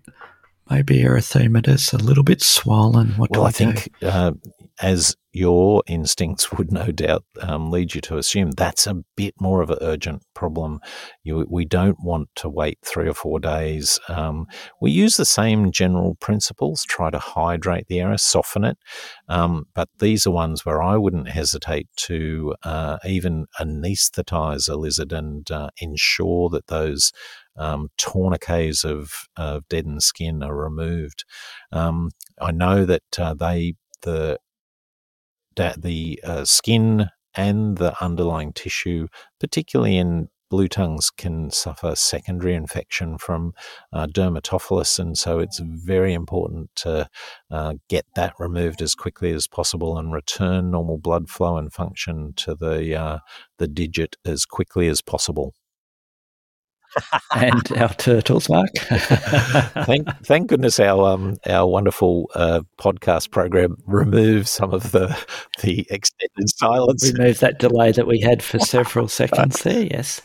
maybe 0.70 0.98
erythematous, 0.98 1.92
a 1.92 2.02
little 2.02 2.24
bit 2.24 2.42
swollen? 2.42 3.10
What 3.10 3.30
well, 3.30 3.44
I, 3.44 3.48
I 3.48 3.52
think 3.52 3.90
uh, 4.02 4.32
as 4.80 5.16
your 5.34 5.82
instincts 5.86 6.52
would 6.56 6.72
no 6.72 6.86
doubt 6.86 7.24
um, 7.40 7.70
lead 7.70 7.94
you 7.94 8.00
to 8.02 8.18
assume 8.18 8.52
that's 8.52 8.86
a 8.86 9.02
bit 9.16 9.34
more 9.40 9.60
of 9.60 9.70
an 9.70 9.78
urgent 9.80 10.22
problem. 10.34 10.80
You, 11.22 11.46
we 11.48 11.64
don't 11.64 11.98
want 12.02 12.28
to 12.36 12.48
wait 12.48 12.78
three 12.84 13.08
or 13.08 13.14
four 13.14 13.40
days. 13.40 13.98
Um, 14.08 14.46
we 14.80 14.90
use 14.90 15.16
the 15.16 15.24
same 15.24 15.72
general 15.72 16.14
principles, 16.16 16.84
try 16.84 17.10
to 17.10 17.18
hydrate 17.18 17.88
the 17.88 18.00
area, 18.00 18.18
soften 18.18 18.64
it, 18.64 18.78
um, 19.28 19.66
but 19.74 19.88
these 19.98 20.26
are 20.26 20.30
ones 20.30 20.64
where 20.64 20.82
I 20.82 20.96
wouldn't 20.96 21.28
hesitate 21.28 21.88
to 21.96 22.54
uh, 22.62 22.98
even 23.04 23.46
anaesthetize 23.60 24.68
a 24.68 24.76
lizard 24.76 25.12
and 25.12 25.50
uh, 25.50 25.70
ensure 25.80 26.48
that 26.50 26.68
those 26.68 27.12
um, 27.56 27.88
tourniquets 27.96 28.84
of, 28.84 29.28
of 29.36 29.68
deadened 29.68 30.02
skin 30.02 30.42
are 30.42 30.56
removed. 30.56 31.24
Um, 31.72 32.10
I 32.40 32.50
know 32.50 32.84
that 32.84 33.02
uh, 33.18 33.34
they 33.34 33.74
the 34.04 34.38
that 35.56 35.82
the 35.82 36.20
uh, 36.24 36.44
skin 36.44 37.08
and 37.34 37.78
the 37.78 37.94
underlying 38.02 38.52
tissue, 38.52 39.08
particularly 39.40 39.96
in 39.96 40.28
blue 40.50 40.68
tongues, 40.68 41.10
can 41.10 41.50
suffer 41.50 41.96
secondary 41.96 42.54
infection 42.54 43.18
from 43.18 43.54
uh, 43.92 44.06
dermatophilus, 44.06 44.98
and 44.98 45.18
so 45.18 45.38
it's 45.40 45.58
very 45.58 46.14
important 46.14 46.70
to 46.76 47.08
uh, 47.50 47.74
get 47.88 48.06
that 48.14 48.34
removed 48.38 48.80
as 48.80 48.94
quickly 48.94 49.32
as 49.32 49.48
possible 49.48 49.98
and 49.98 50.12
return 50.12 50.70
normal 50.70 50.98
blood 50.98 51.28
flow 51.28 51.56
and 51.56 51.72
function 51.72 52.32
to 52.36 52.54
the 52.54 52.94
uh, 52.94 53.18
the 53.58 53.66
digit 53.66 54.16
as 54.24 54.44
quickly 54.44 54.88
as 54.88 55.02
possible 55.02 55.54
and 57.34 57.72
our 57.72 57.94
turtles, 57.94 58.48
Mark. 58.48 58.70
thank, 59.86 60.08
thank 60.24 60.48
goodness 60.48 60.80
our 60.80 61.12
um, 61.12 61.36
our 61.46 61.66
wonderful 61.66 62.30
uh, 62.34 62.60
podcast 62.78 63.30
program 63.30 63.76
removes 63.86 64.50
some 64.50 64.72
of 64.72 64.92
the 64.92 65.16
the 65.62 65.86
extended 65.90 66.48
silence. 66.48 67.12
Remove 67.12 67.40
that 67.40 67.58
delay 67.58 67.92
that 67.92 68.06
we 68.06 68.20
had 68.20 68.42
for 68.42 68.58
several 68.58 69.08
seconds 69.14 69.62
there. 69.62 69.84
Yes. 69.84 70.22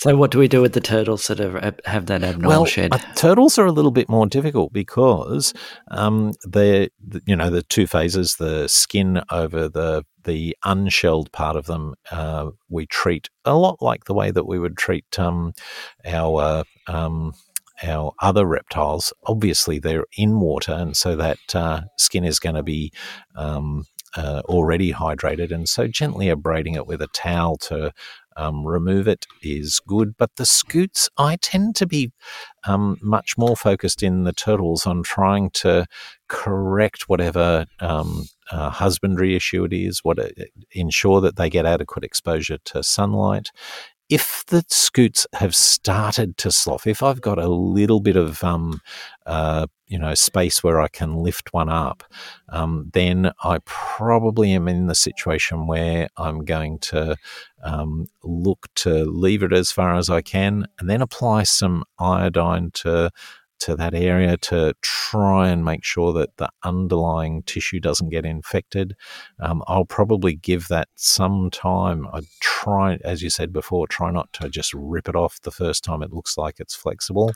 So, 0.00 0.16
what 0.16 0.30
do 0.30 0.38
we 0.38 0.48
do 0.48 0.62
with 0.62 0.72
the 0.72 0.80
turtles 0.80 1.26
that 1.26 1.40
have, 1.40 1.78
have 1.84 2.06
that 2.06 2.24
abnormal 2.24 2.48
well, 2.48 2.64
shed? 2.64 2.94
Uh, 2.94 2.98
turtles 3.16 3.58
are 3.58 3.66
a 3.66 3.72
little 3.72 3.90
bit 3.90 4.08
more 4.08 4.26
difficult 4.26 4.72
because 4.72 5.52
um, 5.90 6.32
they're, 6.44 6.88
you 7.26 7.36
know, 7.36 7.50
the 7.50 7.62
two 7.62 7.86
phases, 7.86 8.36
the 8.36 8.66
skin 8.66 9.20
over 9.30 9.68
the 9.68 10.06
the 10.24 10.56
unshelled 10.64 11.32
part 11.32 11.56
of 11.56 11.66
them, 11.66 11.94
uh, 12.10 12.50
we 12.68 12.86
treat 12.86 13.28
a 13.44 13.56
lot 13.56 13.80
like 13.80 14.04
the 14.04 14.14
way 14.14 14.30
that 14.30 14.46
we 14.46 14.58
would 14.58 14.76
treat 14.76 15.18
um, 15.18 15.52
our 16.04 16.40
uh, 16.40 16.64
um, 16.86 17.32
our 17.82 18.12
other 18.20 18.46
reptiles. 18.46 19.12
Obviously, 19.24 19.78
they're 19.78 20.06
in 20.16 20.40
water, 20.40 20.72
and 20.72 20.96
so 20.96 21.16
that 21.16 21.38
uh, 21.54 21.82
skin 21.96 22.24
is 22.24 22.38
going 22.38 22.56
to 22.56 22.62
be 22.62 22.92
um, 23.34 23.84
uh, 24.16 24.42
already 24.46 24.92
hydrated, 24.92 25.50
and 25.50 25.68
so 25.68 25.86
gently 25.86 26.28
abrading 26.28 26.74
it 26.74 26.86
with 26.86 27.00
a 27.00 27.08
towel 27.08 27.56
to 27.56 27.92
um, 28.36 28.66
remove 28.66 29.06
it 29.06 29.26
is 29.42 29.80
good. 29.86 30.16
But 30.16 30.36
the 30.36 30.46
scutes, 30.46 31.08
I 31.18 31.36
tend 31.36 31.76
to 31.76 31.86
be 31.86 32.12
um, 32.64 32.98
much 33.02 33.36
more 33.36 33.56
focused 33.56 34.02
in 34.02 34.24
the 34.24 34.32
turtles 34.32 34.86
on 34.86 35.02
trying 35.02 35.50
to 35.50 35.86
correct 36.30 37.08
whatever 37.08 37.66
um, 37.80 38.24
uh, 38.50 38.70
husbandry 38.70 39.36
issue 39.36 39.64
it 39.64 39.72
is, 39.72 40.00
what 40.02 40.18
uh, 40.18 40.28
ensure 40.72 41.20
that 41.20 41.36
they 41.36 41.50
get 41.50 41.66
adequate 41.66 42.04
exposure 42.04 42.58
to 42.64 42.82
sunlight, 42.82 43.50
if 44.08 44.44
the 44.46 44.64
scutes 44.68 45.26
have 45.34 45.54
started 45.54 46.36
to 46.36 46.50
slough, 46.50 46.86
if 46.86 47.00
I've 47.02 47.20
got 47.20 47.38
a 47.38 47.48
little 47.48 48.00
bit 48.00 48.16
of 48.16 48.42
um, 48.42 48.80
uh, 49.24 49.66
you 49.86 49.98
know 49.98 50.14
space 50.14 50.64
where 50.64 50.80
I 50.80 50.88
can 50.88 51.16
lift 51.16 51.52
one 51.52 51.68
up, 51.68 52.02
um, 52.48 52.90
then 52.92 53.30
I 53.44 53.58
probably 53.66 54.52
am 54.52 54.66
in 54.66 54.86
the 54.86 54.96
situation 54.96 55.66
where 55.66 56.08
I'm 56.16 56.44
going 56.44 56.78
to 56.90 57.16
um, 57.62 58.06
look 58.24 58.66
to 58.76 59.04
leave 59.04 59.42
it 59.42 59.52
as 59.52 59.70
far 59.70 59.96
as 59.96 60.10
I 60.10 60.22
can, 60.22 60.66
and 60.78 60.90
then 60.90 61.02
apply 61.02 61.44
some 61.44 61.84
iodine 61.98 62.70
to 62.82 63.10
to 63.60 63.76
that 63.76 63.94
area 63.94 64.36
to 64.38 64.74
try 64.82 65.48
and 65.48 65.64
make 65.64 65.84
sure 65.84 66.12
that 66.12 66.36
the 66.36 66.48
underlying 66.62 67.42
tissue 67.44 67.80
doesn't 67.80 68.10
get 68.10 68.24
infected. 68.24 68.96
Um, 69.38 69.62
I'll 69.66 69.84
probably 69.84 70.34
give 70.34 70.68
that 70.68 70.88
some 70.96 71.50
time. 71.50 72.06
I 72.12 72.22
try, 72.40 72.98
as 73.04 73.22
you 73.22 73.30
said 73.30 73.52
before, 73.52 73.86
try 73.86 74.10
not 74.10 74.32
to 74.34 74.48
just 74.48 74.74
rip 74.74 75.08
it 75.08 75.16
off 75.16 75.40
the 75.42 75.50
first 75.50 75.84
time 75.84 76.02
it 76.02 76.12
looks 76.12 76.36
like 76.36 76.56
it's 76.58 76.74
flexible. 76.74 77.32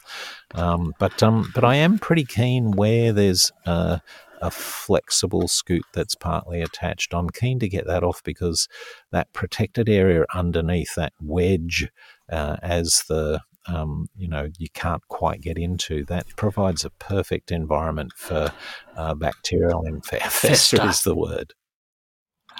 Um, 0.54 0.92
but 0.98 1.22
um, 1.22 1.50
but 1.54 1.64
I 1.64 1.76
am 1.76 1.98
pretty 1.98 2.24
keen 2.24 2.72
where 2.72 3.12
there's 3.12 3.52
a 3.66 4.50
flexible 4.50 5.44
scute 5.44 5.80
that's 5.94 6.14
partly 6.14 6.60
attached. 6.60 7.14
I'm 7.14 7.30
keen 7.30 7.58
to 7.60 7.68
get 7.68 7.86
that 7.86 8.04
off 8.04 8.22
because 8.22 8.68
that 9.10 9.32
protected 9.32 9.88
area 9.88 10.26
underneath 10.34 10.94
that 10.96 11.14
wedge, 11.20 11.88
uh, 12.30 12.56
as 12.62 13.04
the 13.08 13.40
um, 13.66 14.08
you 14.16 14.28
know 14.28 14.48
you 14.58 14.68
can't 14.74 15.06
quite 15.08 15.40
get 15.40 15.58
into. 15.58 16.04
That 16.04 16.26
provides 16.36 16.84
a 16.84 16.90
perfect 16.90 17.50
environment 17.50 18.12
for 18.16 18.52
uh, 18.96 19.14
bacterial 19.14 19.86
infection. 19.86 20.30
Festa 20.30 20.84
is 20.86 21.02
the 21.02 21.14
word. 21.14 21.54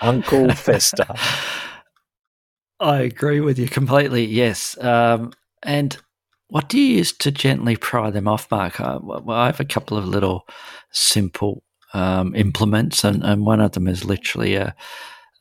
Uncle 0.01 0.51
Fester. 0.53 1.07
I 2.81 3.01
agree 3.01 3.40
with 3.40 3.59
you 3.59 3.69
completely. 3.69 4.25
Yes, 4.25 4.77
um, 4.83 5.33
and 5.62 5.97
what 6.49 6.69
do 6.69 6.79
you 6.79 6.99
use 6.99 7.12
to 7.12 7.31
gently 7.31 7.77
pry 7.77 8.11
them 8.11 8.29
off, 8.29 8.51
Mark? 8.51 8.81
I, 8.81 8.97
well, 8.97 9.31
I 9.31 9.47
have 9.47 9.61
a 9.61 9.64
couple 9.64 9.97
of 9.97 10.07
little 10.07 10.47
simple 10.90 11.62
um, 11.93 12.35
implements, 12.35 13.05
and, 13.05 13.25
and 13.25 13.47
one 13.47 13.61
of 13.61 13.73
them 13.73 13.87
is 13.87 14.05
literally 14.05 14.57
a 14.57 14.75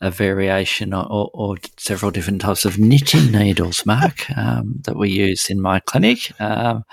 a 0.03 0.11
variation 0.11 0.93
or, 0.93 1.29
or, 1.33 1.55
several 1.77 2.11
different 2.11 2.41
types 2.41 2.65
of 2.65 2.77
knitting 2.77 3.31
needles, 3.31 3.85
Mark, 3.85 4.29
um, 4.37 4.75
that 4.83 4.97
we 4.97 5.09
use 5.09 5.49
in 5.49 5.61
my 5.61 5.79
clinic. 5.79 6.29
Um, 6.41 6.83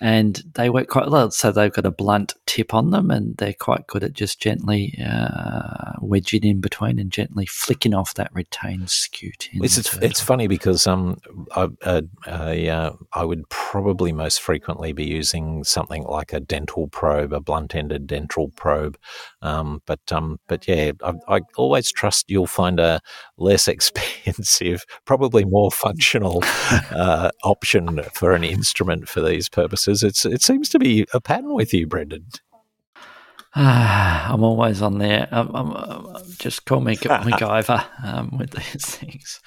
and 0.00 0.42
they 0.54 0.70
work 0.70 0.88
quite 0.88 1.10
well. 1.10 1.30
So 1.30 1.52
they've 1.52 1.72
got 1.72 1.84
a 1.84 1.90
blunt 1.90 2.34
tip 2.46 2.72
on 2.72 2.90
them, 2.90 3.10
and 3.10 3.36
they're 3.36 3.52
quite 3.52 3.86
good 3.86 4.02
at 4.02 4.14
just 4.14 4.40
gently 4.40 4.98
uh, 5.04 5.92
wedging 6.00 6.44
in 6.44 6.60
between 6.60 6.98
and 6.98 7.10
gently 7.10 7.44
flicking 7.46 7.92
off 7.92 8.14
that 8.14 8.30
retained 8.32 8.86
scute. 8.86 9.48
It's 9.52 9.76
it's, 9.76 9.94
it's, 9.98 10.20
funny 10.20 10.46
because 10.46 10.86
um 10.86 11.18
I 11.54 11.68
uh, 11.82 12.02
I, 12.26 12.68
uh, 12.68 12.96
I 13.12 13.24
would 13.24 13.44
probably 13.70 14.10
most 14.10 14.40
frequently 14.40 14.92
be 14.92 15.04
using 15.04 15.62
something 15.62 16.02
like 16.02 16.32
a 16.32 16.40
dental 16.40 16.88
probe, 16.88 17.32
a 17.32 17.38
blunt 17.38 17.72
ended 17.72 18.04
dental 18.04 18.48
probe, 18.56 18.98
um 19.42 19.80
but 19.86 20.00
um 20.10 20.40
but 20.48 20.66
yeah 20.66 20.90
I, 21.04 21.12
I 21.28 21.40
always 21.56 21.92
trust 21.92 22.28
you'll 22.28 22.48
find 22.48 22.80
a 22.80 23.00
less 23.38 23.68
expensive, 23.74 24.84
probably 25.04 25.44
more 25.44 25.70
functional 25.70 26.40
uh, 26.42 27.30
option 27.44 28.02
for 28.12 28.32
an 28.32 28.42
instrument 28.42 29.08
for 29.08 29.20
these 29.20 29.48
purposes 29.48 30.02
it's 30.02 30.24
it 30.24 30.42
seems 30.42 30.68
to 30.70 30.80
be 30.80 31.06
a 31.14 31.20
pattern 31.20 31.54
with 31.54 31.72
you, 31.72 31.86
Brendan. 31.86 32.26
I'm 33.54 34.42
always 34.42 34.82
on 34.82 34.98
there. 34.98 35.28
I'm, 35.30 35.54
I'm, 35.54 35.72
I'm, 35.76 36.32
just 36.38 36.64
call 36.64 36.80
me 36.80 36.96
MacGyver 36.96 37.86
um, 38.04 38.36
with 38.36 38.50
these 38.50 38.84
things. 38.84 39.40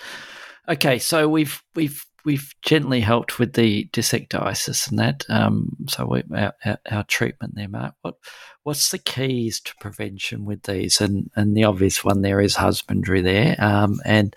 Okay, 0.70 0.98
so 0.98 1.28
we've 1.28 1.62
we've 1.76 2.06
we've 2.26 2.54
gently 2.62 3.02
helped 3.02 3.40
with 3.40 3.54
the 3.54 3.86
dysecdysis 3.92 4.90
and 4.90 5.00
that. 5.00 5.26
Um, 5.30 5.76
so 5.88 6.06
we, 6.06 6.24
our, 6.36 6.54
our, 6.66 6.78
our, 6.90 7.04
treatment 7.04 7.56
there, 7.56 7.68
Mark. 7.68 7.96
What 8.02 8.16
what's 8.64 8.92
the 8.92 8.98
keys 8.98 9.60
to 9.62 9.76
prevention 9.80 10.46
with 10.46 10.64
these? 10.64 11.02
And 11.02 11.30
and 11.36 11.56
the 11.56 11.66
obvious 11.66 12.04
one 12.04 12.22
there 12.22 12.40
is 12.40 12.56
husbandry 12.56 13.22
there. 13.22 13.56
Um, 13.60 14.00
and 14.06 14.36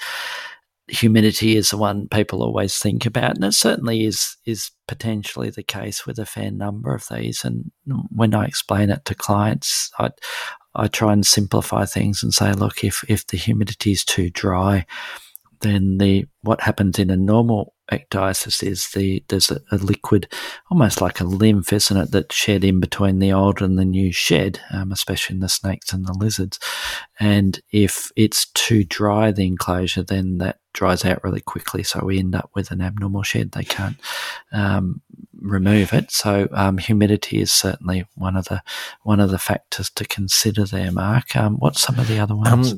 humidity 0.88 1.56
is 1.56 1.70
the 1.70 1.76
one 1.76 2.08
people 2.08 2.42
always 2.42 2.78
think 2.78 3.06
about, 3.06 3.36
and 3.36 3.44
it 3.44 3.52
certainly 3.52 4.04
is 4.04 4.36
is 4.44 4.70
potentially 4.88 5.50
the 5.50 5.62
case 5.62 6.06
with 6.06 6.18
a 6.18 6.26
fair 6.26 6.50
number 6.50 6.94
of 6.94 7.06
these. 7.10 7.44
And 7.44 7.70
when 8.10 8.34
I 8.34 8.46
explain 8.46 8.90
it 8.90 9.04
to 9.06 9.14
clients, 9.14 9.90
I 9.98 10.10
I 10.74 10.88
try 10.88 11.12
and 11.12 11.26
simplify 11.26 11.86
things 11.86 12.22
and 12.22 12.34
say, 12.34 12.52
look, 12.52 12.84
if 12.84 13.04
if 13.08 13.26
the 13.26 13.36
humidity 13.36 13.92
is 13.92 14.04
too 14.04 14.30
dry, 14.30 14.86
then 15.66 15.98
the 15.98 16.26
what 16.42 16.60
happens 16.60 16.98
in 16.98 17.10
a 17.10 17.16
normal 17.16 17.74
ecdysis 17.90 18.62
is 18.62 18.90
the 18.90 19.24
there's 19.28 19.50
a, 19.50 19.60
a, 19.70 19.76
liquid, 19.76 20.28
almost 20.70 21.00
like 21.00 21.20
a 21.20 21.24
lymph, 21.24 21.72
isn't 21.72 21.96
it, 21.96 22.10
that's 22.10 22.34
shed 22.34 22.64
in 22.64 22.80
between 22.80 23.18
the 23.18 23.32
old 23.32 23.60
and 23.60 23.78
the 23.78 23.84
new 23.84 24.12
shed, 24.12 24.60
um, 24.70 24.92
especially 24.92 25.34
in 25.34 25.40
the 25.40 25.48
snakes 25.48 25.92
and 25.92 26.06
the 26.06 26.12
lizards. 26.12 26.58
And 27.20 27.60
if 27.72 28.10
it's 28.16 28.46
too 28.52 28.84
dry, 28.84 29.32
the 29.32 29.46
enclosure, 29.46 30.02
then 30.02 30.38
that 30.38 30.58
dries 30.72 31.04
out 31.04 31.22
really 31.24 31.40
quickly. 31.40 31.82
So 31.82 32.04
we 32.04 32.18
end 32.18 32.34
up 32.34 32.50
with 32.54 32.70
an 32.70 32.80
abnormal 32.80 33.22
shed. 33.22 33.52
They 33.52 33.64
can't 33.64 33.96
um, 34.52 35.00
remove 35.40 35.92
it. 35.92 36.10
So 36.10 36.48
um, 36.52 36.78
humidity 36.78 37.40
is 37.40 37.52
certainly 37.52 38.06
one 38.14 38.36
of 38.36 38.46
the 38.46 38.62
one 39.02 39.20
of 39.20 39.30
the 39.30 39.38
factors 39.38 39.90
to 39.90 40.04
consider 40.04 40.64
there. 40.64 40.92
Mark, 40.92 41.36
um, 41.36 41.56
what's 41.56 41.80
some 41.80 41.98
of 41.98 42.08
the 42.08 42.18
other 42.18 42.36
ones? 42.36 42.74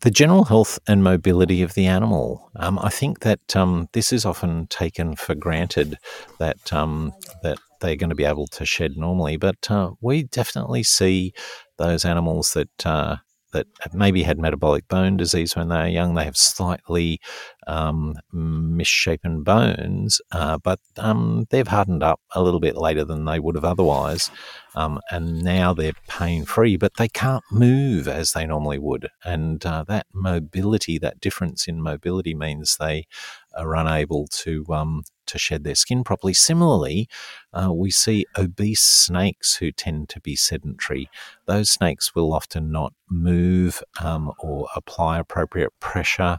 The 0.00 0.10
general 0.12 0.44
health 0.44 0.78
and 0.86 1.02
mobility 1.02 1.60
of 1.62 1.74
the 1.74 1.86
animal. 1.86 2.50
Um, 2.54 2.78
I 2.78 2.88
think 2.88 3.20
that 3.20 3.56
um, 3.56 3.88
this 3.94 4.12
is 4.12 4.24
often 4.24 4.68
taken 4.68 5.16
for 5.16 5.34
granted 5.34 5.98
that 6.38 6.72
um, 6.72 7.12
that 7.42 7.58
they're 7.80 7.96
going 7.96 8.10
to 8.10 8.16
be 8.16 8.24
able 8.24 8.46
to 8.48 8.64
shed 8.64 8.96
normally, 8.96 9.36
but 9.36 9.68
uh, 9.70 9.92
we 10.00 10.22
definitely 10.22 10.84
see 10.84 11.32
those 11.78 12.04
animals 12.04 12.52
that 12.52 12.86
uh, 12.86 13.16
that 13.52 13.66
maybe 13.92 14.22
had 14.22 14.38
metabolic 14.38 14.86
bone 14.88 15.16
disease 15.16 15.56
when 15.56 15.68
they 15.68 15.76
were 15.76 15.86
young. 15.88 16.14
They 16.14 16.24
have 16.24 16.36
slightly 16.36 17.20
um, 17.66 18.14
misshapen 18.32 19.42
bones, 19.42 20.20
uh, 20.32 20.58
but 20.58 20.80
um, 20.96 21.46
they've 21.50 21.66
hardened 21.66 22.02
up 22.02 22.20
a 22.34 22.42
little 22.42 22.60
bit 22.60 22.76
later 22.76 23.04
than 23.04 23.24
they 23.24 23.38
would 23.38 23.54
have 23.54 23.64
otherwise. 23.64 24.30
Um, 24.74 25.00
and 25.10 25.42
now 25.42 25.74
they're 25.74 25.92
pain 26.08 26.44
free, 26.44 26.76
but 26.76 26.96
they 26.98 27.08
can't 27.08 27.44
move 27.50 28.06
as 28.06 28.32
they 28.32 28.46
normally 28.46 28.78
would. 28.78 29.08
And 29.24 29.64
uh, 29.64 29.84
that 29.88 30.06
mobility, 30.12 30.98
that 30.98 31.20
difference 31.20 31.66
in 31.66 31.82
mobility, 31.82 32.34
means 32.34 32.76
they 32.76 33.06
are 33.58 33.74
unable 33.74 34.26
to 34.28 34.64
um, 34.70 35.02
to 35.26 35.38
shed 35.38 35.64
their 35.64 35.74
skin 35.74 36.04
properly. 36.04 36.32
Similarly, 36.32 37.08
uh, 37.52 37.72
we 37.72 37.90
see 37.90 38.24
obese 38.36 38.80
snakes 38.80 39.56
who 39.56 39.72
tend 39.72 40.08
to 40.10 40.20
be 40.20 40.36
sedentary. 40.36 41.10
Those 41.46 41.70
snakes 41.70 42.14
will 42.14 42.32
often 42.32 42.70
not 42.70 42.94
move 43.10 43.82
um, 44.00 44.32
or 44.38 44.68
apply 44.74 45.18
appropriate 45.18 45.72
pressure, 45.80 46.38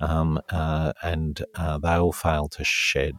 um, 0.00 0.40
uh, 0.48 0.92
and 1.02 1.44
uh, 1.54 1.78
they'll 1.78 2.12
fail 2.12 2.48
to 2.48 2.64
shed. 2.64 3.16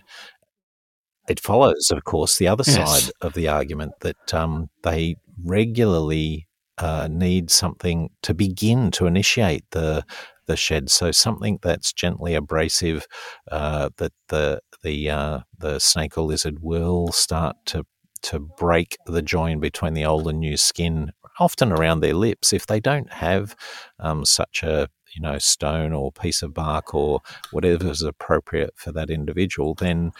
It 1.29 1.39
follows, 1.39 1.91
of 1.91 2.03
course, 2.03 2.37
the 2.37 2.47
other 2.47 2.63
yes. 2.65 2.75
side 3.03 3.11
of 3.21 3.33
the 3.33 3.47
argument 3.47 3.93
that 4.01 4.33
um, 4.33 4.69
they 4.83 5.17
regularly 5.43 6.47
uh, 6.77 7.07
need 7.11 7.51
something 7.51 8.09
to 8.23 8.33
begin 8.33 8.89
to 8.91 9.05
initiate 9.05 9.63
the 9.71 10.03
the 10.51 10.57
shed. 10.57 10.91
So 10.91 11.11
something 11.11 11.59
that's 11.61 11.93
gently 11.93 12.35
abrasive 12.35 13.07
uh, 13.49 13.89
that 13.97 14.11
the 14.27 14.61
the 14.83 15.09
uh, 15.09 15.39
the 15.57 15.79
snake 15.79 16.17
or 16.17 16.25
lizard 16.25 16.57
will 16.61 17.11
start 17.11 17.55
to 17.67 17.85
to 18.23 18.39
break 18.39 18.97
the 19.07 19.21
join 19.21 19.59
between 19.59 19.93
the 19.93 20.05
old 20.05 20.27
and 20.27 20.39
new 20.39 20.57
skin, 20.57 21.11
often 21.39 21.71
around 21.71 22.01
their 22.01 22.13
lips. 22.13 22.53
If 22.53 22.67
they 22.67 22.79
don't 22.79 23.11
have 23.13 23.55
um, 23.99 24.25
such 24.25 24.61
a 24.63 24.89
you 25.15 25.21
know 25.21 25.37
stone 25.37 25.93
or 25.93 26.11
piece 26.11 26.41
of 26.41 26.53
bark 26.53 26.93
or 26.93 27.21
whatever 27.51 27.89
is 27.89 28.01
appropriate 28.01 28.73
for 28.75 28.91
that 28.91 29.09
individual, 29.09 29.73
then 29.73 30.11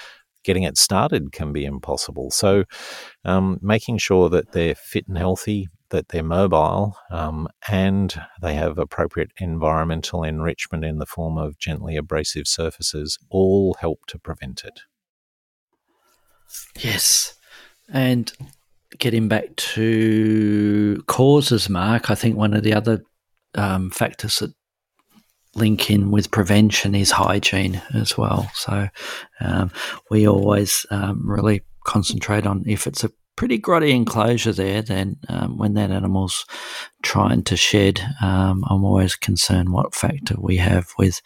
getting 0.44 0.64
it 0.64 0.78
started 0.78 1.32
can 1.32 1.52
be 1.52 1.66
impossible. 1.66 2.32
So, 2.32 2.64
um, 3.26 3.60
making 3.62 3.98
sure 3.98 4.30
that 4.30 4.54
they're 4.54 4.76
fit 4.76 5.08
and 5.08 5.18
healthy 5.18 5.68
that 5.92 6.10
they're 6.10 6.24
mobile 6.24 6.98
um, 7.10 7.48
and 7.70 8.20
they 8.42 8.56
have 8.56 8.78
appropriate 8.78 9.32
environmental 9.38 10.24
enrichment 10.24 10.84
in 10.84 10.98
the 10.98 11.06
form 11.06 11.38
of 11.38 11.60
gently 11.60 11.96
abrasive 11.96 12.48
surfaces 12.48 13.18
all 13.30 13.76
help 13.80 14.06
to 14.08 14.18
prevent 14.18 14.64
it. 14.64 14.82
Yes. 16.80 17.36
And 17.94 18.32
getting 18.98 19.28
back 19.28 19.56
to 19.56 21.04
causes, 21.08 21.70
Mark, 21.70 22.10
I 22.10 22.16
think 22.16 22.36
one 22.36 22.54
of 22.54 22.64
the 22.64 22.74
other 22.74 23.02
um, 23.56 23.90
factors 23.92 24.40
that 24.40 24.54
link 25.56 25.92
in 25.92 26.12
with 26.12 26.32
prevention 26.32 26.96
is 26.96 27.12
hygiene 27.12 27.82
as 27.94 28.18
well. 28.18 28.50
So 28.54 28.88
um, 29.42 29.72
we 30.10 30.28
always 30.28 30.86
um, 30.90 31.30
really 31.30 31.62
concentrate 31.86 32.46
on 32.46 32.64
if 32.66 32.88
it's 32.88 33.04
a 33.04 33.12
pretty 33.42 33.58
grotty 33.58 33.90
enclosure 33.90 34.54
there, 34.54 34.84
then 34.84 35.18
um, 35.28 35.58
when 35.58 35.74
that 35.74 35.90
animal's 35.90 36.46
trying 37.02 37.42
to 37.42 37.58
shed, 37.58 38.00
um, 38.22 38.64
I'm 38.70 38.86
always 38.86 39.16
concerned 39.16 39.70
what 39.70 39.96
factor 39.96 40.36
we 40.38 40.58
have 40.58 40.94
with 41.00 41.24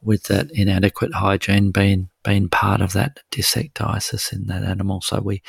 with 0.00 0.22
that 0.28 0.48
inadequate 0.52 1.12
hygiene 1.12 1.72
being 1.72 2.08
being 2.26 2.48
part 2.48 2.80
of 2.80 2.92
that 2.92 3.20
dysecdysis 3.30 4.32
in 4.32 4.46
that 4.46 4.64
animal. 4.64 5.00
So 5.00 5.20
we 5.20 5.42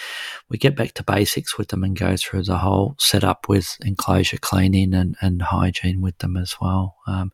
we 0.47 0.57
get 0.59 0.75
back 0.75 0.93
to 0.93 1.03
basics 1.03 1.57
with 1.57 1.69
them 1.69 1.84
and 1.84 1.97
go 1.97 2.15
through 2.15 2.43
the 2.43 2.59
whole 2.59 2.95
setup 2.99 3.49
with 3.49 3.78
enclosure 3.84 4.38
cleaning 4.38 4.93
and, 4.93 5.15
and 5.19 5.41
hygiene 5.41 6.01
with 6.01 6.19
them 6.19 6.38
as 6.38 6.55
well. 6.61 6.95
Um, 7.07 7.32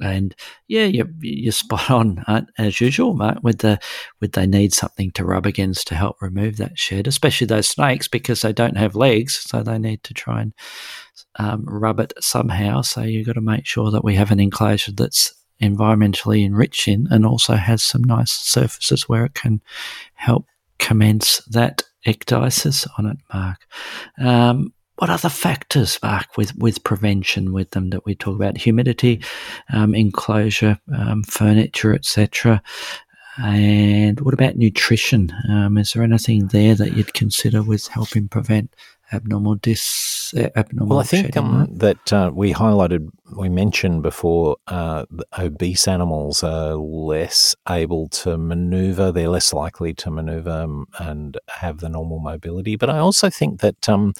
and 0.00 0.34
yeah, 0.66 0.86
you're, 0.86 1.08
you're 1.20 1.52
spot 1.52 1.88
on 1.90 2.24
uh, 2.26 2.42
as 2.58 2.80
usual, 2.80 3.14
Mark. 3.14 3.38
With 3.42 3.58
the 3.58 3.78
with 4.20 4.32
they 4.32 4.46
need 4.46 4.74
something 4.74 5.12
to 5.12 5.24
rub 5.24 5.46
against 5.46 5.86
to 5.88 5.94
help 5.94 6.20
remove 6.20 6.56
that 6.56 6.76
shed, 6.76 7.06
especially 7.06 7.46
those 7.46 7.68
snakes 7.68 8.08
because 8.08 8.40
they 8.40 8.52
don't 8.52 8.76
have 8.76 8.96
legs, 8.96 9.36
so 9.38 9.62
they 9.62 9.78
need 9.78 10.02
to 10.02 10.14
try 10.14 10.42
and 10.42 10.52
um, 11.38 11.64
rub 11.64 12.00
it 12.00 12.12
somehow. 12.18 12.82
So 12.82 13.02
you've 13.02 13.26
got 13.26 13.34
to 13.34 13.40
make 13.40 13.66
sure 13.66 13.92
that 13.92 14.04
we 14.04 14.16
have 14.16 14.32
an 14.32 14.40
enclosure 14.40 14.92
that's 14.92 15.32
environmentally 15.60 16.44
enriching 16.44 17.06
and 17.10 17.24
also 17.26 17.54
has 17.54 17.82
some 17.82 18.02
nice 18.04 18.32
surfaces 18.32 19.08
where 19.08 19.24
it 19.24 19.34
can 19.34 19.60
help 20.14 20.46
commence 20.78 21.38
that 21.50 21.82
ecdysis 22.06 22.86
on 22.98 23.06
it, 23.06 23.16
Mark. 23.32 23.58
Um, 24.18 24.72
what 24.96 25.10
other 25.10 25.28
factors, 25.30 25.98
Mark, 26.02 26.36
with, 26.36 26.54
with 26.56 26.84
prevention 26.84 27.52
with 27.52 27.70
them 27.70 27.90
that 27.90 28.04
we 28.04 28.14
talk 28.14 28.36
about? 28.36 28.58
Humidity, 28.58 29.22
um, 29.72 29.94
enclosure, 29.94 30.78
um, 30.94 31.22
furniture, 31.22 31.94
etc. 31.94 32.62
And 33.38 34.20
what 34.20 34.34
about 34.34 34.56
nutrition? 34.56 35.32
Um, 35.48 35.78
is 35.78 35.92
there 35.92 36.02
anything 36.02 36.48
there 36.48 36.74
that 36.74 36.94
you'd 36.96 37.14
consider 37.14 37.62
with 37.62 37.86
helping 37.88 38.28
prevent 38.28 38.76
abnormal 39.12 39.56
dis 39.56 40.32
uh, 40.36 40.48
abnormal. 40.56 40.96
Well, 40.96 41.00
I 41.00 41.04
think 41.04 41.36
um, 41.36 41.66
that 41.70 42.12
uh, 42.12 42.30
we 42.32 42.52
highlighted, 42.52 43.08
we 43.36 43.48
mentioned 43.48 44.02
before, 44.02 44.56
uh, 44.66 45.04
obese 45.38 45.88
animals 45.88 46.42
are 46.44 46.74
less 46.74 47.54
able 47.68 48.08
to 48.08 48.38
maneuver. 48.38 49.10
They're 49.10 49.28
less 49.28 49.52
likely 49.52 49.94
to 49.94 50.10
maneuver 50.10 50.50
um, 50.50 50.86
and 50.98 51.38
have 51.48 51.78
the 51.80 51.88
normal 51.88 52.20
mobility. 52.20 52.76
But 52.76 52.90
I 52.90 52.98
also 52.98 53.30
think 53.30 53.60
that 53.60 53.88
um, 53.88 54.12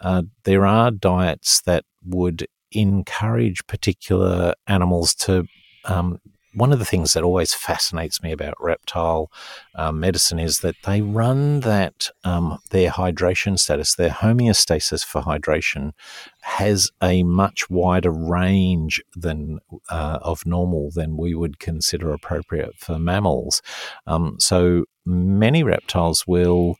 uh, 0.00 0.22
there 0.44 0.66
are 0.66 0.90
diets 0.90 1.62
that 1.62 1.84
would 2.04 2.46
encourage 2.70 3.66
particular 3.66 4.54
animals 4.66 5.14
to 5.14 5.46
um, 5.84 6.20
one 6.58 6.72
of 6.72 6.78
the 6.78 6.84
things 6.84 7.12
that 7.12 7.22
always 7.22 7.54
fascinates 7.54 8.22
me 8.22 8.32
about 8.32 8.54
reptile 8.60 9.30
um, 9.74 10.00
medicine 10.00 10.38
is 10.38 10.60
that 10.60 10.76
they 10.84 11.00
run 11.00 11.60
that 11.60 12.10
um, 12.24 12.58
their 12.70 12.90
hydration 12.90 13.58
status, 13.58 13.94
their 13.94 14.10
homeostasis 14.10 15.04
for 15.04 15.22
hydration, 15.22 15.92
has 16.42 16.90
a 17.02 17.22
much 17.22 17.70
wider 17.70 18.10
range 18.10 19.02
than 19.14 19.60
uh, 19.88 20.18
of 20.22 20.44
normal 20.44 20.90
than 20.90 21.16
we 21.16 21.34
would 21.34 21.58
consider 21.58 22.12
appropriate 22.12 22.76
for 22.76 22.98
mammals. 22.98 23.62
Um, 24.06 24.36
so 24.38 24.84
many 25.06 25.62
reptiles 25.62 26.26
will 26.26 26.76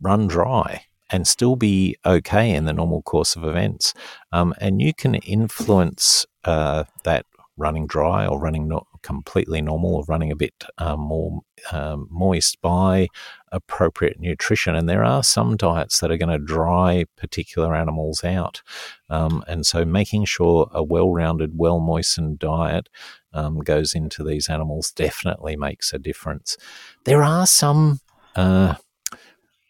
run 0.00 0.26
dry 0.26 0.84
and 1.10 1.26
still 1.26 1.56
be 1.56 1.96
okay 2.04 2.50
in 2.50 2.64
the 2.64 2.72
normal 2.72 3.02
course 3.02 3.36
of 3.36 3.44
events. 3.44 3.94
Um, 4.32 4.54
and 4.60 4.80
you 4.80 4.94
can 4.94 5.14
influence 5.16 6.26
uh, 6.44 6.84
that 7.04 7.26
running 7.56 7.86
dry 7.86 8.26
or 8.26 8.40
running 8.40 8.68
not 8.68 8.86
completely 9.02 9.62
normal 9.62 9.94
or 9.96 10.04
running 10.08 10.32
a 10.32 10.36
bit 10.36 10.64
um, 10.78 11.00
more 11.00 11.40
um, 11.72 12.08
moist 12.10 12.60
by 12.60 13.08
appropriate 13.52 14.18
nutrition. 14.18 14.74
And 14.74 14.88
there 14.88 15.04
are 15.04 15.22
some 15.22 15.56
diets 15.56 16.00
that 16.00 16.10
are 16.10 16.16
going 16.16 16.36
to 16.36 16.44
dry 16.44 17.04
particular 17.16 17.74
animals 17.74 18.24
out. 18.24 18.62
Um, 19.08 19.44
and 19.46 19.64
so 19.64 19.84
making 19.84 20.24
sure 20.24 20.68
a 20.72 20.82
well 20.82 21.10
rounded, 21.10 21.52
well 21.54 21.80
moistened 21.80 22.38
diet 22.38 22.88
um, 23.32 23.60
goes 23.60 23.94
into 23.94 24.24
these 24.24 24.48
animals 24.48 24.90
definitely 24.90 25.56
makes 25.56 25.92
a 25.92 25.98
difference. 25.98 26.56
There 27.04 27.22
are 27.22 27.46
some. 27.46 28.00
Uh, 28.34 28.74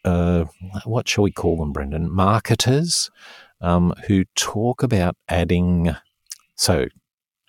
uh, 0.05 0.45
what 0.85 1.09
shall 1.09 1.25
we 1.25 1.33
call 1.33 1.57
them, 1.57 1.73
Brendan? 1.73 2.11
Marketers 2.11 3.11
um, 3.63 3.95
who 4.07 4.25
talk 4.35 4.83
about 4.83 5.17
adding 5.29 5.97
so 6.57 6.87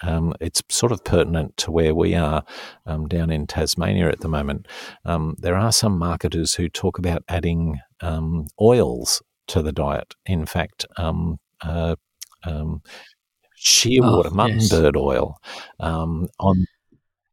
um, 0.01 0.33
it's 0.39 0.61
sort 0.69 0.91
of 0.91 1.03
pertinent 1.03 1.55
to 1.57 1.71
where 1.71 1.95
we 1.95 2.15
are 2.15 2.43
um, 2.85 3.07
down 3.07 3.31
in 3.31 3.47
Tasmania 3.47 4.09
at 4.09 4.19
the 4.19 4.27
moment. 4.27 4.67
Um, 5.05 5.35
there 5.37 5.55
are 5.55 5.71
some 5.71 5.97
marketers 5.97 6.55
who 6.55 6.69
talk 6.69 6.97
about 6.97 7.23
adding 7.27 7.79
um, 8.01 8.47
oils 8.59 9.21
to 9.47 9.61
the 9.61 9.71
diet. 9.71 10.15
In 10.25 10.45
fact, 10.45 10.85
um, 10.97 11.37
uh, 11.61 11.95
um, 12.43 12.81
shearwater, 13.57 14.31
oh, 14.31 14.35
mutton 14.35 14.59
yes. 14.59 14.69
bird 14.69 14.97
oil 14.97 15.39
on 15.79 16.65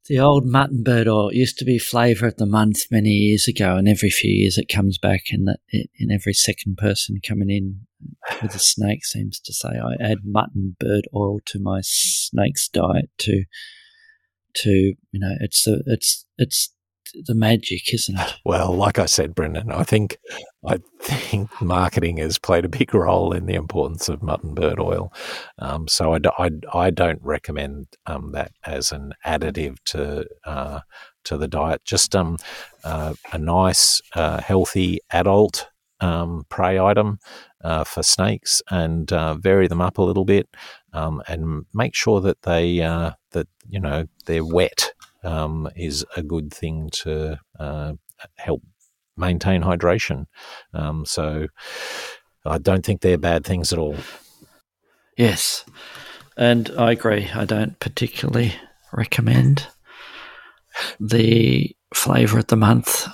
the 0.07 0.19
old 0.19 0.45
mutton 0.45 0.83
bird 0.83 1.09
oil 1.09 1.33
used 1.33 1.59
to 1.59 1.65
be 1.65 1.79
flavour 1.79 2.27
of 2.27 2.37
the 2.37 2.47
month 2.47 2.91
many 2.91 3.11
years 3.11 3.47
ago, 3.49 3.77
and 3.77 3.89
every 3.89 4.11
few 4.11 4.31
years 4.31 4.59
it 4.59 4.69
comes 4.69 4.99
back, 4.99 5.25
and 5.31 5.47
that 5.47 5.61
in 5.71 6.11
every 6.11 6.35
second 6.35 6.77
person 6.77 7.21
coming 7.27 7.51
in 7.51 7.87
with 8.43 8.55
a 8.55 8.59
snake 8.61 9.05
seems 9.05 9.39
to 9.41 9.53
say, 9.53 9.69
"I 9.69 9.95
add 10.01 10.19
mutton 10.25 10.77
bird 10.79 11.07
oil 11.15 11.41
to 11.47 11.59
my 11.59 11.81
snake's 11.83 12.69
diet 12.69 13.11
to 13.19 13.45
to 14.55 14.71
you 14.71 15.21
know 15.21 15.35
it's 15.41 15.65
the 15.65 15.83
it's 15.87 16.27
it's 16.37 16.75
the 17.15 17.35
magic, 17.35 17.93
isn't 17.93 18.19
it? 18.19 18.35
Well, 18.45 18.75
like 18.75 18.99
I 18.99 19.07
said, 19.07 19.35
Brendan, 19.35 19.71
I 19.71 19.83
think 19.85 20.17
I 20.67 20.79
think 21.01 21.51
marketing 21.61 22.19
has 22.19 22.39
played 22.39 22.65
a 22.65 22.69
big 22.69 22.95
role 22.95 23.33
in 23.33 23.47
the 23.47 23.55
importance 23.55 24.09
of 24.09 24.23
mutton 24.23 24.55
bird 24.55 24.79
oil. 24.79 25.13
Um, 25.59 25.89
so 25.89 26.15
I, 26.15 26.19
I, 26.39 26.51
I, 26.73 26.91
don't 26.91 27.21
recommend 27.23 27.89
um, 28.07 28.33
that 28.33 28.53
as 28.65 28.93
an 28.93 29.13
additive 29.27 29.79
to 29.87 30.27
uh, 30.45 30.81
to 31.25 31.37
the 31.37 31.49
diet. 31.49 31.85
Just 31.85 32.15
um, 32.15 32.37
uh, 32.85 33.15
a 33.33 33.39
nice, 33.39 34.01
uh, 34.15 34.41
healthy 34.41 35.01
adult 35.11 35.69
um, 36.01 36.45
prey 36.49 36.79
item 36.79 37.19
uh, 37.63 37.85
for 37.85 38.03
snakes 38.03 38.63
and 38.71 39.13
uh, 39.13 39.35
vary 39.35 39.69
them 39.69 39.81
up 39.81 39.99
a 39.99 40.03
little 40.03 40.25
bit. 40.25 40.49
um, 40.93 41.23
and 41.27 41.65
make 41.73 41.95
sure 41.95 42.21
that 42.21 42.43
they 42.43 42.81
uh, 42.81 43.13
that 43.33 43.49
you 43.69 43.81
know 43.81 44.07
they're 44.27 44.45
wet 44.45 44.93
um, 45.25 45.69
is 45.77 46.05
a 46.17 46.23
good 46.23 46.53
thing 46.53 46.91
to 46.93 47.39
uh, 47.59 47.93
help 48.37 48.63
maintain 49.17 49.63
hydration. 49.63 50.27
Um, 50.75 51.05
so 51.05 51.47
I 52.45 52.59
don't 52.59 52.85
think 52.85 53.01
they're 53.01 53.19
bad 53.19 53.45
things 53.45 53.73
at 53.73 53.79
all. 53.79 53.97
Yes, 55.17 55.65
and 56.37 56.71
I 56.79 56.93
agree. 56.93 57.31
I 57.35 57.45
don't 57.45 57.79
particularly 57.79 58.55
recommend 58.93 59.67
the 60.99 61.75
flavour 61.95 62.39
of 62.39 62.47
the 62.47 62.57
month, 62.57 63.07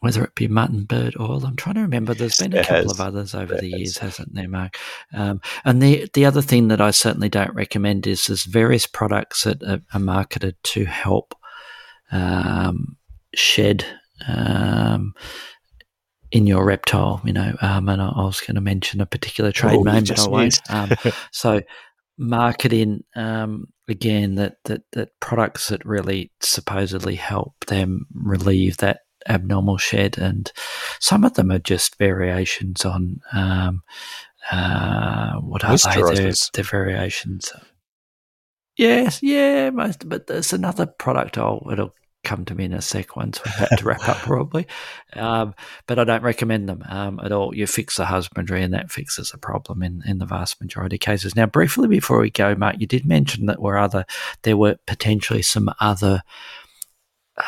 whether 0.00 0.24
it 0.24 0.34
be 0.34 0.48
mutton, 0.48 0.84
bird 0.84 1.14
oil. 1.20 1.44
I'm 1.44 1.56
trying 1.56 1.76
to 1.76 1.82
remember. 1.82 2.14
There's 2.14 2.38
been 2.38 2.56
a 2.56 2.64
couple 2.64 2.90
of 2.90 3.00
others 3.00 3.34
over 3.34 3.54
the 3.54 3.68
years, 3.68 3.98
hasn't 3.98 4.34
there, 4.34 4.48
Mark? 4.48 4.76
Um, 5.12 5.40
and 5.64 5.82
the 5.82 6.08
the 6.14 6.24
other 6.24 6.42
thing 6.42 6.68
that 6.68 6.80
I 6.80 6.90
certainly 6.90 7.28
don't 7.28 7.54
recommend 7.54 8.06
is 8.06 8.24
there's 8.24 8.44
various 8.44 8.86
products 8.86 9.44
that 9.44 9.62
are, 9.62 9.80
are 9.92 10.00
marketed 10.00 10.56
to 10.64 10.86
help 10.86 11.34
um, 12.10 12.96
shed 13.34 13.84
um, 14.26 15.14
in 16.32 16.46
your 16.46 16.64
reptile, 16.64 17.20
you 17.24 17.32
know, 17.32 17.54
um, 17.60 17.88
and 17.88 18.00
I, 18.00 18.08
I 18.08 18.24
was 18.24 18.40
going 18.40 18.54
to 18.54 18.60
mention 18.60 19.00
a 19.00 19.06
particular 19.06 19.52
trade 19.52 19.78
oh, 19.78 19.82
name, 19.82 20.04
but 20.04 20.18
I 20.18 20.28
won't. 20.28 20.60
Um, 20.70 20.90
so, 21.30 21.62
marketing 22.16 23.02
um, 23.16 23.66
again 23.88 24.34
that, 24.34 24.56
that 24.64 24.82
that 24.92 25.08
products 25.20 25.68
that 25.68 25.84
really 25.84 26.30
supposedly 26.40 27.16
help 27.16 27.54
them 27.66 28.06
relieve 28.14 28.76
that 28.78 29.00
abnormal 29.28 29.78
shed, 29.78 30.18
and 30.18 30.52
some 30.98 31.24
of 31.24 31.34
them 31.34 31.50
are 31.50 31.58
just 31.58 31.96
variations 31.98 32.84
on 32.84 33.20
um, 33.32 33.82
uh, 34.50 35.34
what 35.36 35.64
are 35.64 35.76
they? 35.76 36.14
They're, 36.14 36.32
they're 36.54 36.64
variations. 36.64 37.52
Yes, 38.76 39.22
yeah, 39.22 39.70
most, 39.70 40.08
but 40.08 40.26
there's 40.26 40.52
another 40.52 40.86
product. 40.86 41.36
Oh, 41.36 41.66
it'll 41.70 41.92
come 42.22 42.44
to 42.44 42.54
me 42.54 42.64
in 42.64 42.72
a 42.72 42.82
sec 42.82 43.16
once 43.16 43.40
we're 43.44 43.52
about 43.56 43.78
to 43.78 43.84
wrap 43.84 44.08
up, 44.08 44.16
probably. 44.22 44.66
Um, 45.14 45.54
but 45.86 45.98
I 45.98 46.04
don't 46.04 46.22
recommend 46.22 46.68
them 46.68 46.82
um, 46.88 47.20
at 47.22 47.32
all. 47.32 47.54
You 47.54 47.66
fix 47.66 47.96
the 47.96 48.06
husbandry, 48.06 48.62
and 48.62 48.74
that 48.74 48.90
fixes 48.90 49.30
the 49.30 49.38
problem 49.38 49.82
in, 49.82 50.02
in 50.06 50.18
the 50.18 50.26
vast 50.26 50.60
majority 50.60 50.96
of 50.96 51.00
cases. 51.00 51.36
Now, 51.36 51.46
briefly 51.46 51.88
before 51.88 52.20
we 52.20 52.30
go, 52.30 52.54
Mark, 52.54 52.76
you 52.78 52.86
did 52.86 53.06
mention 53.06 53.46
that 53.46 53.60
were 53.60 53.78
other 53.78 54.04
there 54.42 54.56
were 54.56 54.76
potentially 54.86 55.42
some 55.42 55.70
other 55.80 56.22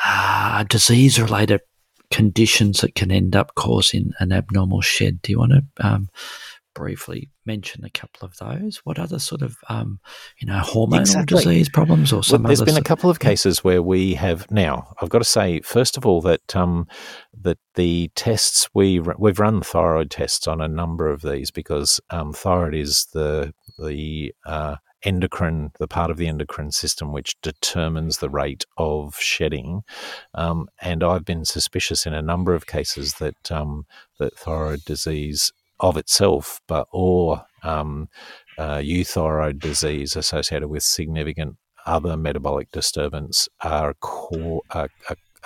uh, 0.04 0.64
disease 0.64 1.20
related 1.20 1.60
conditions 2.10 2.80
that 2.80 2.94
can 2.94 3.10
end 3.10 3.34
up 3.34 3.54
causing 3.54 4.12
an 4.18 4.32
abnormal 4.32 4.80
shed. 4.82 5.22
Do 5.22 5.32
you 5.32 5.38
want 5.38 5.52
to 5.52 5.86
um, 5.86 6.08
briefly 6.74 7.30
mention 7.44 7.84
a 7.84 7.90
couple 7.90 8.26
of 8.26 8.36
those. 8.38 8.78
What 8.84 8.98
other 8.98 9.18
sort 9.18 9.42
of, 9.42 9.56
um, 9.68 10.00
you 10.38 10.46
know, 10.46 10.60
hormonal 10.60 11.00
exactly. 11.00 11.38
disease 11.38 11.68
problems 11.68 12.12
or 12.12 12.22
some? 12.22 12.42
Well, 12.42 12.48
there's 12.48 12.62
been 12.62 12.76
a 12.76 12.82
couple 12.82 13.10
of 13.10 13.20
cases 13.20 13.64
where 13.64 13.82
we 13.82 14.14
have 14.14 14.50
now. 14.50 14.94
I've 15.00 15.08
got 15.08 15.18
to 15.18 15.24
say, 15.24 15.60
first 15.60 15.96
of 15.96 16.06
all, 16.06 16.20
that 16.22 16.54
um, 16.54 16.86
that 17.40 17.58
the 17.74 18.10
tests 18.14 18.68
we 18.74 19.00
we've 19.00 19.38
run 19.38 19.62
thyroid 19.62 20.10
tests 20.10 20.46
on 20.46 20.60
a 20.60 20.68
number 20.68 21.08
of 21.08 21.22
these 21.22 21.50
because 21.50 22.00
um, 22.10 22.32
thyroid 22.32 22.74
is 22.74 23.06
the 23.12 23.52
the 23.78 24.34
uh, 24.46 24.76
endocrine, 25.04 25.72
the 25.78 25.88
part 25.88 26.10
of 26.10 26.16
the 26.16 26.28
endocrine 26.28 26.72
system 26.72 27.12
which 27.12 27.40
determines 27.42 28.18
the 28.18 28.30
rate 28.30 28.64
of 28.76 29.16
shedding. 29.18 29.82
Um, 30.34 30.68
and 30.80 31.02
I've 31.02 31.24
been 31.24 31.44
suspicious 31.44 32.06
in 32.06 32.14
a 32.14 32.22
number 32.22 32.54
of 32.54 32.66
cases 32.66 33.14
that 33.14 33.50
um, 33.50 33.86
that 34.18 34.36
thyroid 34.36 34.84
disease 34.84 35.52
of 35.80 35.96
itself, 35.96 36.60
but 36.68 36.86
or 36.92 37.44
um, 37.62 38.08
uh, 38.58 38.78
euthyroid 38.78 39.58
disease 39.58 40.16
associated 40.16 40.68
with 40.68 40.82
significant 40.82 41.56
other 41.86 42.16
metabolic 42.16 42.70
disturbance 42.70 43.48
are 43.62 43.94
core, 43.94 44.62
uh, 44.70 44.86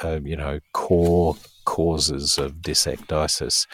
uh, 0.02 0.20
you 0.22 0.36
know, 0.36 0.60
core 0.72 1.36
causes 1.64 2.38
of 2.38 2.56
dysecdysis. 2.56 3.66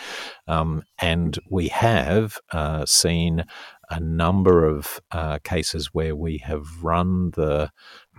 Um, 0.47 0.85
and 1.01 1.39
we 1.51 1.69
have 1.69 2.39
uh, 2.53 2.87
seen 2.87 3.45
a 3.93 4.01
number 4.01 4.65
of 4.65 5.01
uh, 5.11 5.39
cases 5.45 5.91
where 5.93 6.17
we 6.17 6.39
have 6.39 6.83
run 6.83 7.31
the 7.33 7.71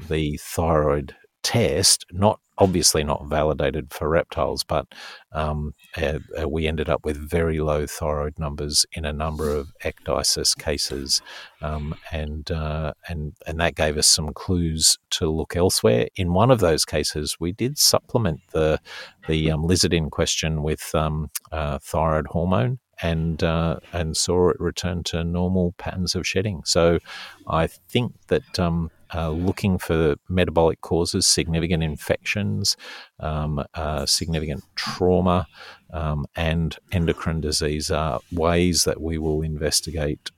the 0.08 0.38
thyroid 0.38 1.16
test, 1.42 2.06
not 2.12 2.40
obviously 2.60 3.04
not 3.04 3.26
validated 3.26 3.92
for 3.92 4.08
reptiles, 4.08 4.64
but 4.64 4.86
um, 5.32 5.74
uh, 5.98 6.20
we 6.48 6.68
ended 6.68 6.88
up 6.88 7.04
with 7.04 7.18
very 7.18 7.60
low 7.60 7.88
thyroid 7.88 8.38
numbers 8.38 8.86
in 8.94 9.04
a 9.04 9.12
number 9.12 9.50
of 9.50 9.74
ecdysis 9.84 10.56
cases, 10.56 11.22
um, 11.62 11.96
and 12.12 12.52
uh, 12.52 12.94
and 13.10 13.34
and 13.48 13.60
that 13.60 13.76
gave 13.76 13.98
us 13.98 14.08
some 14.08 14.32
clues 14.32 15.00
to 15.10 15.28
look 15.28 15.56
elsewhere. 15.56 16.08
In 16.16 16.34
one 16.34 16.52
of 16.52 16.60
those 16.60 16.86
cases, 16.86 17.38
we 17.40 17.52
did 17.52 17.80
supplement 17.80 18.42
the 18.52 18.80
the 19.28 19.50
um, 19.50 19.64
lizard 19.64 19.94
in 19.94 20.12
question 20.12 20.62
with 20.62 20.94
um, 20.94 21.32
uh, 21.52 21.80
thyroid 21.80 22.28
hormone, 22.28 22.78
and 23.04 23.44
uh, 23.44 23.80
and 23.92 24.18
saw 24.18 24.50
it 24.50 24.60
return 24.60 25.04
to 25.04 25.24
normal 25.24 25.74
patterns 25.78 26.16
of 26.16 26.26
shedding. 26.26 26.64
So 26.66 27.00
I 27.48 27.68
think 27.68 28.14
that 28.28 28.60
um, 28.60 28.90
uh, 29.14 29.30
looking 29.30 29.78
for 29.78 30.16
metabolic 30.30 30.82
causes, 30.82 31.28
significant 31.28 31.84
infections, 31.84 32.78
um, 33.20 33.64
uh, 33.74 34.06
significant 34.06 34.64
trauma, 34.76 35.46
um, 35.92 36.26
and 36.36 36.78
endocrine 36.92 37.42
disease 37.42 37.92
are 37.92 38.22
ways 38.32 38.86
that 38.86 39.02
we 39.02 39.18
will 39.18 39.42
investigate 39.42 40.32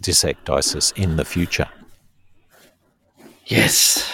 dysecdysis 0.00 0.96
in 0.96 1.16
the 1.16 1.24
future. 1.24 1.68
Yes, 3.46 4.10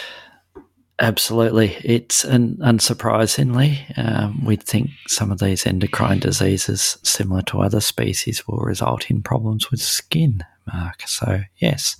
absolutely. 0.98 1.76
It's 1.84 2.24
and 2.24 2.58
unsurprisingly, 2.58 3.96
um, 3.98 4.44
we'd 4.44 4.62
think 4.62 4.90
some 5.06 5.30
of 5.30 5.38
these 5.38 5.66
endocrine 5.66 6.18
diseases, 6.18 6.98
similar 7.02 7.42
to 7.42 7.60
other 7.60 7.80
species, 7.80 8.46
will 8.46 8.58
result 8.58 9.10
in 9.10 9.22
problems 9.22 9.70
with 9.70 9.80
skin. 9.80 10.44
Mark. 10.72 11.02
So 11.06 11.42
yes. 11.58 11.96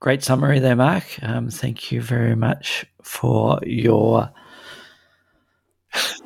Great 0.00 0.22
summary 0.22 0.58
there, 0.58 0.76
Mark. 0.76 1.04
Um, 1.22 1.48
thank 1.48 1.90
you 1.90 2.02
very 2.02 2.36
much 2.36 2.84
for 3.02 3.58
your 3.64 4.30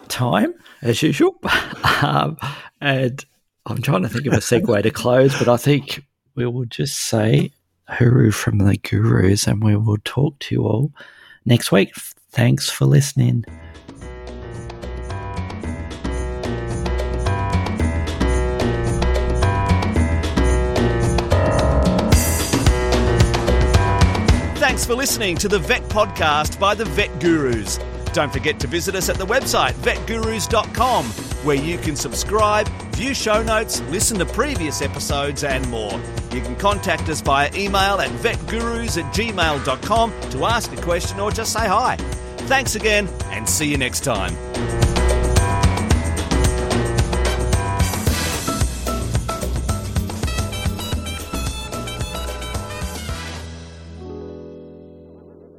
time, 0.09 0.55
as 0.82 1.03
usual. 1.03 1.39
um, 2.03 2.36
and 2.80 3.24
I'm 3.66 3.82
trying 3.82 4.03
to 4.03 4.09
think 4.09 4.26
of 4.26 4.32
a 4.32 4.39
segue 4.39 4.82
to 4.82 4.91
close, 4.91 5.39
but 5.39 5.49
I 5.49 5.57
think 5.57 6.05
we 6.34 6.47
will 6.47 6.64
just 6.64 6.99
say 6.99 7.53
hooroo 7.91 8.32
from 8.32 8.59
the 8.59 8.76
gurus 8.76 9.47
and 9.47 9.62
we 9.62 9.76
will 9.76 9.99
talk 10.05 10.39
to 10.41 10.55
you 10.55 10.62
all 10.64 10.93
next 11.45 11.72
week. 11.72 11.95
Thanks 12.30 12.68
for 12.68 12.84
listening. 12.84 13.45
Thanks 24.78 24.84
for 24.84 24.95
listening 24.95 25.36
to 25.39 25.49
the 25.49 25.59
Vet 25.59 25.82
Podcast 25.84 26.61
by 26.61 26.74
the 26.74 26.84
Vet 26.84 27.18
Gurus. 27.18 27.78
Don't 28.12 28.32
forget 28.32 28.61
to 28.61 28.66
visit 28.66 28.95
us 28.95 29.09
at 29.09 29.16
the 29.16 29.26
website 29.26 29.72
vetgurus.com, 29.72 31.05
where 31.45 31.57
you 31.57 31.78
can 31.78 31.97
subscribe, 31.97 32.68
view 32.95 33.14
show 33.14 33.43
notes, 33.43 33.80
listen 33.82 34.18
to 34.18 34.26
previous 34.26 34.82
episodes, 34.82 35.45
and 35.45 35.68
more. 35.70 36.01
You 36.32 36.41
can 36.41 36.57
contact 36.57 37.09
us 37.09 37.20
via 37.20 37.51
email 37.55 38.01
at 38.01 38.11
vetgurus 38.20 39.03
at 39.03 39.14
gmail.com 39.14 40.30
to 40.30 40.45
ask 40.45 40.72
a 40.72 40.82
question 40.82 41.20
or 41.20 41.30
just 41.30 41.53
say 41.53 41.66
hi. 41.66 41.97
Thanks 42.49 42.74
again, 42.74 43.09
and 43.26 43.49
see 43.49 43.70
you 43.70 43.76
next 43.76 44.01
time. 44.01 44.97